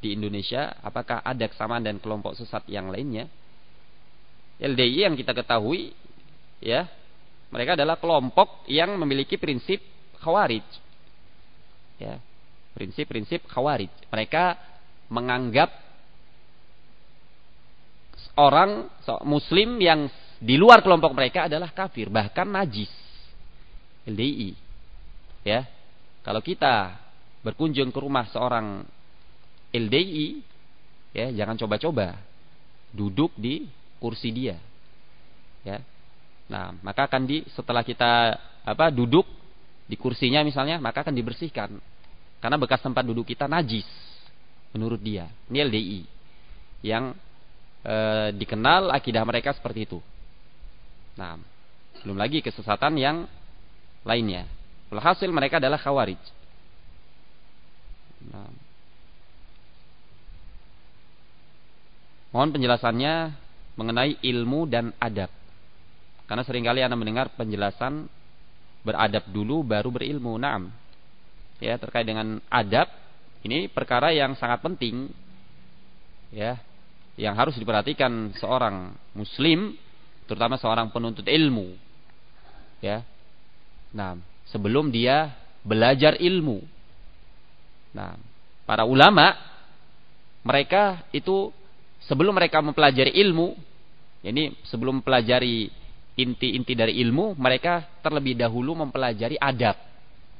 di 0.00 0.16
Indonesia? 0.16 0.72
Apakah 0.80 1.20
ada 1.20 1.44
kesamaan 1.44 1.84
dan 1.84 2.00
kelompok 2.00 2.32
sesat 2.40 2.64
yang 2.72 2.88
lainnya? 2.88 3.28
LDII 4.56 5.12
yang 5.12 5.16
kita 5.20 5.36
ketahui 5.36 5.92
ya, 6.64 6.88
mereka 7.52 7.76
adalah 7.76 8.00
kelompok 8.00 8.64
yang 8.64 8.96
memiliki 8.96 9.36
prinsip 9.36 9.84
khawarij. 10.24 10.64
Ya, 12.00 12.16
prinsip-prinsip 12.72 13.44
khawarij. 13.44 13.92
Mereka 14.08 14.56
menganggap 15.12 15.68
orang 18.40 18.88
muslim 19.28 19.76
yang 19.84 20.08
di 20.40 20.56
luar 20.56 20.80
kelompok 20.80 21.12
mereka 21.12 21.44
adalah 21.44 21.68
kafir, 21.76 22.08
bahkan 22.08 22.48
najis. 22.48 22.88
LDI. 24.08 24.56
Ya. 25.44 25.68
Kalau 26.20 26.44
kita 26.44 27.00
berkunjung 27.40 27.88
ke 27.88 27.98
rumah 28.00 28.28
seorang 28.28 28.84
LDI, 29.72 30.44
ya, 31.16 31.32
jangan 31.32 31.56
coba-coba 31.56 32.20
duduk 32.92 33.32
di 33.38 33.70
kursi 34.02 34.28
dia. 34.34 34.56
Ya. 35.64 35.80
Nah, 36.50 36.74
maka 36.82 37.06
akan 37.06 37.24
di 37.24 37.46
setelah 37.54 37.86
kita 37.86 38.36
apa 38.66 38.90
duduk 38.90 39.24
di 39.86 39.94
kursinya 39.94 40.42
misalnya, 40.42 40.82
maka 40.82 41.06
akan 41.06 41.14
dibersihkan 41.14 41.78
karena 42.40 42.56
bekas 42.56 42.80
tempat 42.80 43.04
duduk 43.04 43.28
kita 43.28 43.46
najis 43.46 43.86
menurut 44.72 44.98
dia. 44.98 45.28
Ini 45.52 45.68
LDI 45.68 46.00
yang 46.80 47.12
e, 47.84 47.96
dikenal 48.34 48.90
akidah 48.90 49.22
mereka 49.22 49.52
seperti 49.52 49.86
itu. 49.86 49.98
Nah, 51.20 51.36
belum 52.02 52.16
lagi 52.16 52.40
kesesatan 52.40 52.96
yang 52.96 53.28
lainnya. 54.02 54.48
Hasil 54.98 55.30
mereka 55.30 55.62
adalah 55.62 55.78
khawarij. 55.78 56.18
Nah. 58.26 58.50
Mohon 62.34 62.50
penjelasannya 62.58 63.14
mengenai 63.78 64.18
ilmu 64.22 64.66
dan 64.66 64.90
adab. 64.98 65.30
Karena 66.26 66.42
sering 66.42 66.66
kali 66.66 66.82
Anda 66.82 66.98
mendengar 66.98 67.30
penjelasan 67.38 68.10
beradab 68.82 69.30
dulu 69.30 69.62
baru 69.62 69.90
berilmu. 69.94 70.34
Naam 70.38 70.74
ya 71.60 71.76
terkait 71.76 72.08
dengan 72.08 72.40
adab 72.48 72.88
ini 73.44 73.68
perkara 73.68 74.10
yang 74.10 74.32
sangat 74.34 74.64
penting 74.64 75.12
ya 76.32 76.56
yang 77.20 77.36
harus 77.36 77.54
diperhatikan 77.60 78.32
seorang 78.40 78.96
muslim 79.12 79.76
terutama 80.24 80.56
seorang 80.56 80.88
penuntut 80.88 81.28
ilmu 81.28 81.76
ya 82.80 83.04
nah 83.92 84.16
sebelum 84.50 84.90
dia 84.92 85.34
belajar 85.62 86.18
ilmu 86.18 86.62
nah 87.94 88.14
para 88.66 88.86
ulama 88.86 89.34
mereka 90.46 91.02
itu 91.10 91.50
sebelum 92.06 92.34
mereka 92.34 92.62
mempelajari 92.62 93.14
ilmu 93.24 93.54
ini 94.20 94.54
sebelum 94.68 95.00
mempelajari 95.00 95.72
inti-inti 96.14 96.76
dari 96.76 97.00
ilmu 97.00 97.34
mereka 97.40 97.88
terlebih 98.04 98.36
dahulu 98.36 98.76
mempelajari 98.76 99.40
adab 99.40 99.90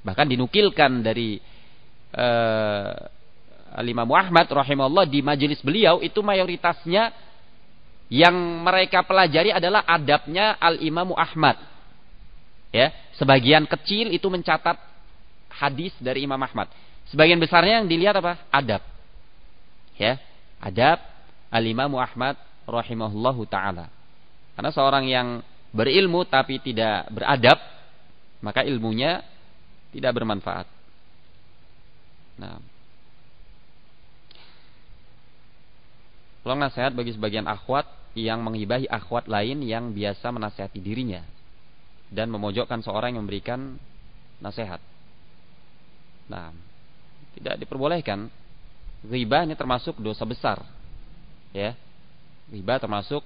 Bahkan 0.00 0.26
dinukilkan 0.32 1.04
dari 1.04 1.36
uh, 2.16 2.96
Al-Imam 3.76 4.08
Ahmad 4.16 4.48
rahimahullah 4.48 5.06
di 5.06 5.20
majelis 5.20 5.60
beliau 5.60 6.00
itu 6.00 6.24
mayoritasnya 6.24 7.12
yang 8.10 8.34
mereka 8.66 9.06
pelajari 9.06 9.54
adalah 9.54 9.86
adabnya 9.86 10.58
Al-Imam 10.58 11.14
Ahmad. 11.14 11.60
Ya, 12.70 12.94
sebagian 13.18 13.66
kecil 13.66 14.14
itu 14.14 14.30
mencatat 14.30 14.78
hadis 15.50 15.90
dari 15.98 16.22
Imam 16.22 16.38
Ahmad. 16.38 16.70
Sebagian 17.10 17.42
besarnya 17.42 17.82
yang 17.82 17.90
dilihat 17.90 18.14
apa? 18.22 18.38
Adab. 18.54 18.82
Ya, 19.98 20.22
adab 20.62 21.02
Al-Imam 21.50 21.98
Ahmad 21.98 22.38
rahimahullahu 22.70 23.42
taala. 23.50 23.90
Karena 24.54 24.70
seorang 24.70 25.04
yang 25.10 25.42
berilmu 25.74 26.22
tapi 26.30 26.62
tidak 26.62 27.10
beradab, 27.10 27.58
maka 28.38 28.62
ilmunya 28.62 29.26
tidak 29.90 30.14
bermanfaat. 30.14 30.70
Nah, 32.38 32.62
tolong 36.46 36.62
nasihat 36.62 36.94
bagi 36.94 37.10
sebagian 37.10 37.50
akhwat 37.50 37.90
yang 38.14 38.38
menghibahi 38.46 38.86
akhwat 38.86 39.26
lain 39.26 39.66
yang 39.66 39.90
biasa 39.90 40.30
menasehati 40.30 40.78
dirinya 40.78 41.26
dan 42.10 42.26
memojokkan 42.28 42.82
seorang 42.82 43.14
yang 43.14 43.24
memberikan 43.24 43.78
nasihat. 44.42 44.82
Nah, 46.26 46.50
tidak 47.38 47.62
diperbolehkan. 47.62 48.26
Riba 49.06 49.46
ini 49.46 49.54
termasuk 49.54 49.96
dosa 50.02 50.26
besar. 50.26 50.58
Ya. 51.54 51.78
Riba 52.50 52.82
termasuk 52.82 53.22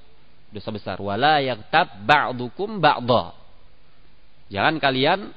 dosa 0.52 0.70
besar. 0.70 1.00
Wala 1.00 1.40
yaktab 1.40 2.04
ba'dukum 2.04 2.78
ba'dha. 2.78 3.34
Jangan 4.52 4.76
kalian 4.78 5.32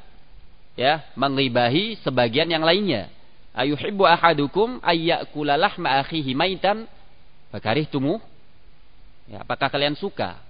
ya 0.76 1.08
mengribahi 1.16 1.98
sebagian 2.04 2.52
yang 2.52 2.62
lainnya. 2.62 3.10
Ayuhibbu 3.58 4.06
ahadukum 4.06 4.78
ayyakula 4.86 5.58
lahma 5.58 6.04
akhihi 6.04 6.38
maitan 6.38 6.86
fakarihtumu? 7.50 8.22
Ya, 9.26 9.42
apakah 9.42 9.68
kalian 9.68 9.98
suka 9.98 10.47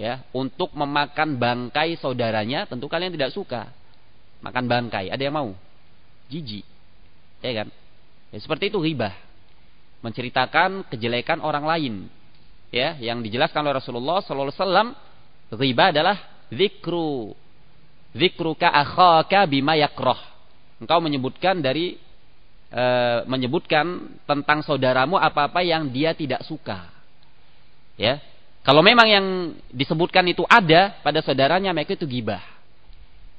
ya 0.00 0.24
untuk 0.32 0.72
memakan 0.72 1.36
bangkai 1.36 2.00
saudaranya? 2.00 2.64
Tentu 2.64 2.88
kalian 2.88 3.12
tidak 3.12 3.36
suka 3.36 3.68
makan 4.40 4.64
bangkai. 4.64 5.12
Ada 5.12 5.28
yang 5.28 5.36
mau? 5.36 5.50
Jijik. 6.32 6.64
Ya 7.44 7.52
kan? 7.64 7.68
Ya 8.32 8.38
seperti 8.40 8.72
itu 8.72 8.80
ribah. 8.80 9.12
Menceritakan 10.00 10.88
kejelekan 10.88 11.44
orang 11.44 11.68
lain. 11.68 11.94
Ya, 12.70 12.94
yang 13.02 13.20
dijelaskan 13.20 13.66
oleh 13.66 13.82
Rasulullah 13.82 14.22
sallallahu 14.22 14.54
alaihi 14.54 14.62
wasallam, 14.62 14.88
adalah 15.90 16.16
zikru 16.54 17.34
Zikruka 18.10 18.66
akhaka 18.66 19.46
bima 19.46 19.78
yakroh. 19.78 20.18
Engkau 20.82 20.98
menyebutkan 20.98 21.62
dari 21.62 21.94
e, 22.72 22.84
menyebutkan 23.30 24.18
tentang 24.26 24.66
saudaramu 24.66 25.14
apa-apa 25.14 25.62
yang 25.62 25.86
dia 25.94 26.10
tidak 26.10 26.42
suka. 26.42 26.90
Ya. 27.94 28.18
Kalau 28.60 28.84
memang 28.84 29.08
yang 29.08 29.26
disebutkan 29.72 30.24
itu 30.28 30.44
ada 30.44 31.00
pada 31.00 31.24
saudaranya, 31.24 31.72
maka 31.72 31.96
itu 31.96 32.04
gibah. 32.04 32.44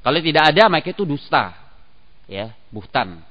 Kalau 0.02 0.18
tidak 0.18 0.50
ada, 0.50 0.66
maka 0.66 0.90
itu 0.90 1.06
dusta. 1.06 1.54
Ya, 2.26 2.58
buhtan. 2.74 3.22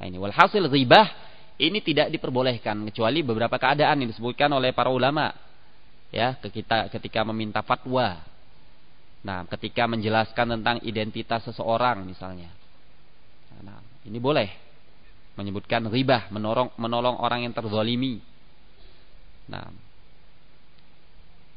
Nah 0.00 0.04
ini 0.08 0.16
walhasil 0.16 0.64
ghibah 0.64 1.12
ini 1.60 1.84
tidak 1.84 2.08
diperbolehkan 2.08 2.88
kecuali 2.88 3.20
beberapa 3.20 3.60
keadaan 3.60 4.00
yang 4.00 4.08
disebutkan 4.08 4.48
oleh 4.48 4.72
para 4.72 4.88
ulama 4.88 5.28
ya 6.08 6.32
ketika 6.40 6.88
ketika 6.88 7.20
meminta 7.20 7.60
fatwa 7.60 8.16
Nah, 9.20 9.44
ketika 9.52 9.84
menjelaskan 9.84 10.60
tentang 10.60 10.76
identitas 10.80 11.44
seseorang 11.44 12.08
misalnya. 12.08 12.48
Nah, 13.60 13.84
ini 14.08 14.16
boleh 14.16 14.48
menyebutkan 15.36 15.84
ribah, 15.92 16.32
menolong 16.32 16.72
menolong 16.80 17.20
orang 17.20 17.44
yang 17.44 17.52
terzolimi. 17.52 18.24
Nah, 19.52 19.68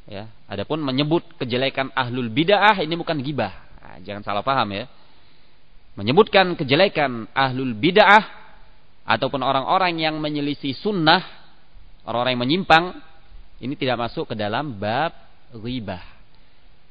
Ya, 0.03 0.27
adapun 0.51 0.83
menyebut 0.83 1.23
kejelekan 1.39 1.87
ahlul 1.95 2.27
bid'ah 2.27 2.75
ini 2.83 2.91
bukan 2.99 3.23
gibah. 3.23 3.55
Nah, 3.79 3.97
jangan 4.03 4.23
salah 4.23 4.43
paham 4.43 4.67
ya. 4.75 4.85
Menyebutkan 5.95 6.59
kejelekan 6.59 7.31
ahlul 7.31 7.71
bid'ah 7.71 8.23
ataupun 9.07 9.39
orang-orang 9.39 10.03
yang 10.03 10.19
menyelisih 10.19 10.75
sunnah, 10.75 11.23
orang-orang 12.03 12.35
yang 12.35 12.43
menyimpang, 12.43 12.85
ini 13.63 13.79
tidak 13.79 13.95
masuk 14.09 14.27
ke 14.27 14.35
dalam 14.35 14.75
bab 14.75 15.15
ghibah. 15.55 16.03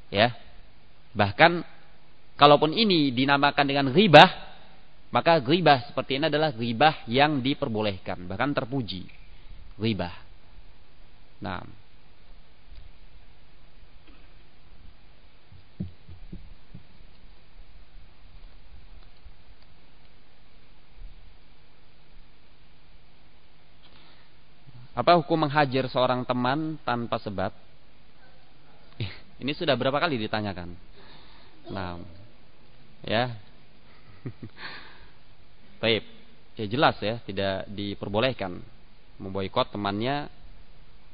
Ya. 0.08 0.32
Bahkan 1.12 1.60
kalaupun 2.40 2.72
ini 2.72 3.12
dinamakan 3.12 3.68
dengan 3.68 3.92
ghibah, 3.92 4.28
maka 5.12 5.36
ghibah 5.36 5.84
seperti 5.92 6.16
ini 6.16 6.32
adalah 6.32 6.48
ghibah 6.56 7.04
yang 7.04 7.44
diperbolehkan, 7.44 8.24
bahkan 8.24 8.56
terpuji. 8.56 9.04
Ghibah. 9.76 10.16
Nah, 11.44 11.60
Apa 24.92 25.16
hukum 25.16 25.48
menghajar 25.48 25.88
seorang 25.88 26.24
teman 26.28 26.76
tanpa 26.84 27.16
sebab? 27.16 27.52
Ini 29.42 29.52
sudah 29.56 29.72
berapa 29.72 29.96
kali 29.96 30.20
ditanyakan? 30.20 30.76
Nah, 31.72 31.96
ya. 33.04 33.32
Baik. 35.82 36.04
Ya 36.52 36.68
jelas 36.68 37.00
ya, 37.00 37.16
tidak 37.24 37.64
diperbolehkan 37.72 38.60
memboikot 39.16 39.72
temannya 39.72 40.28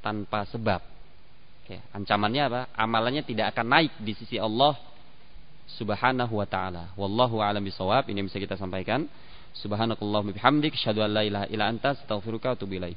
tanpa 0.02 0.48
sebab. 0.50 0.82
Ya, 1.68 1.84
ancamannya 1.92 2.42
apa? 2.48 2.60
Amalannya 2.74 3.22
tidak 3.22 3.52
akan 3.52 3.66
naik 3.68 3.92
di 4.00 4.16
sisi 4.16 4.40
Allah 4.40 4.74
Subhanahu 5.76 6.40
wa 6.40 6.48
taala. 6.48 6.96
Wallahu 6.96 7.44
a'lam 7.44 7.60
bisawab. 7.60 8.08
Ini 8.08 8.24
bisa 8.24 8.40
kita 8.40 8.56
sampaikan. 8.56 9.04
Subhanakallahumma 9.60 10.32
bihamdik, 10.32 10.72
asyhadu 10.72 11.04
an 11.04 11.10
la 11.12 11.22
ilaha 11.28 11.46
illa 11.52 11.68
anta, 11.68 11.92
astaghfiruka 11.92 12.56
wa. 12.56 12.96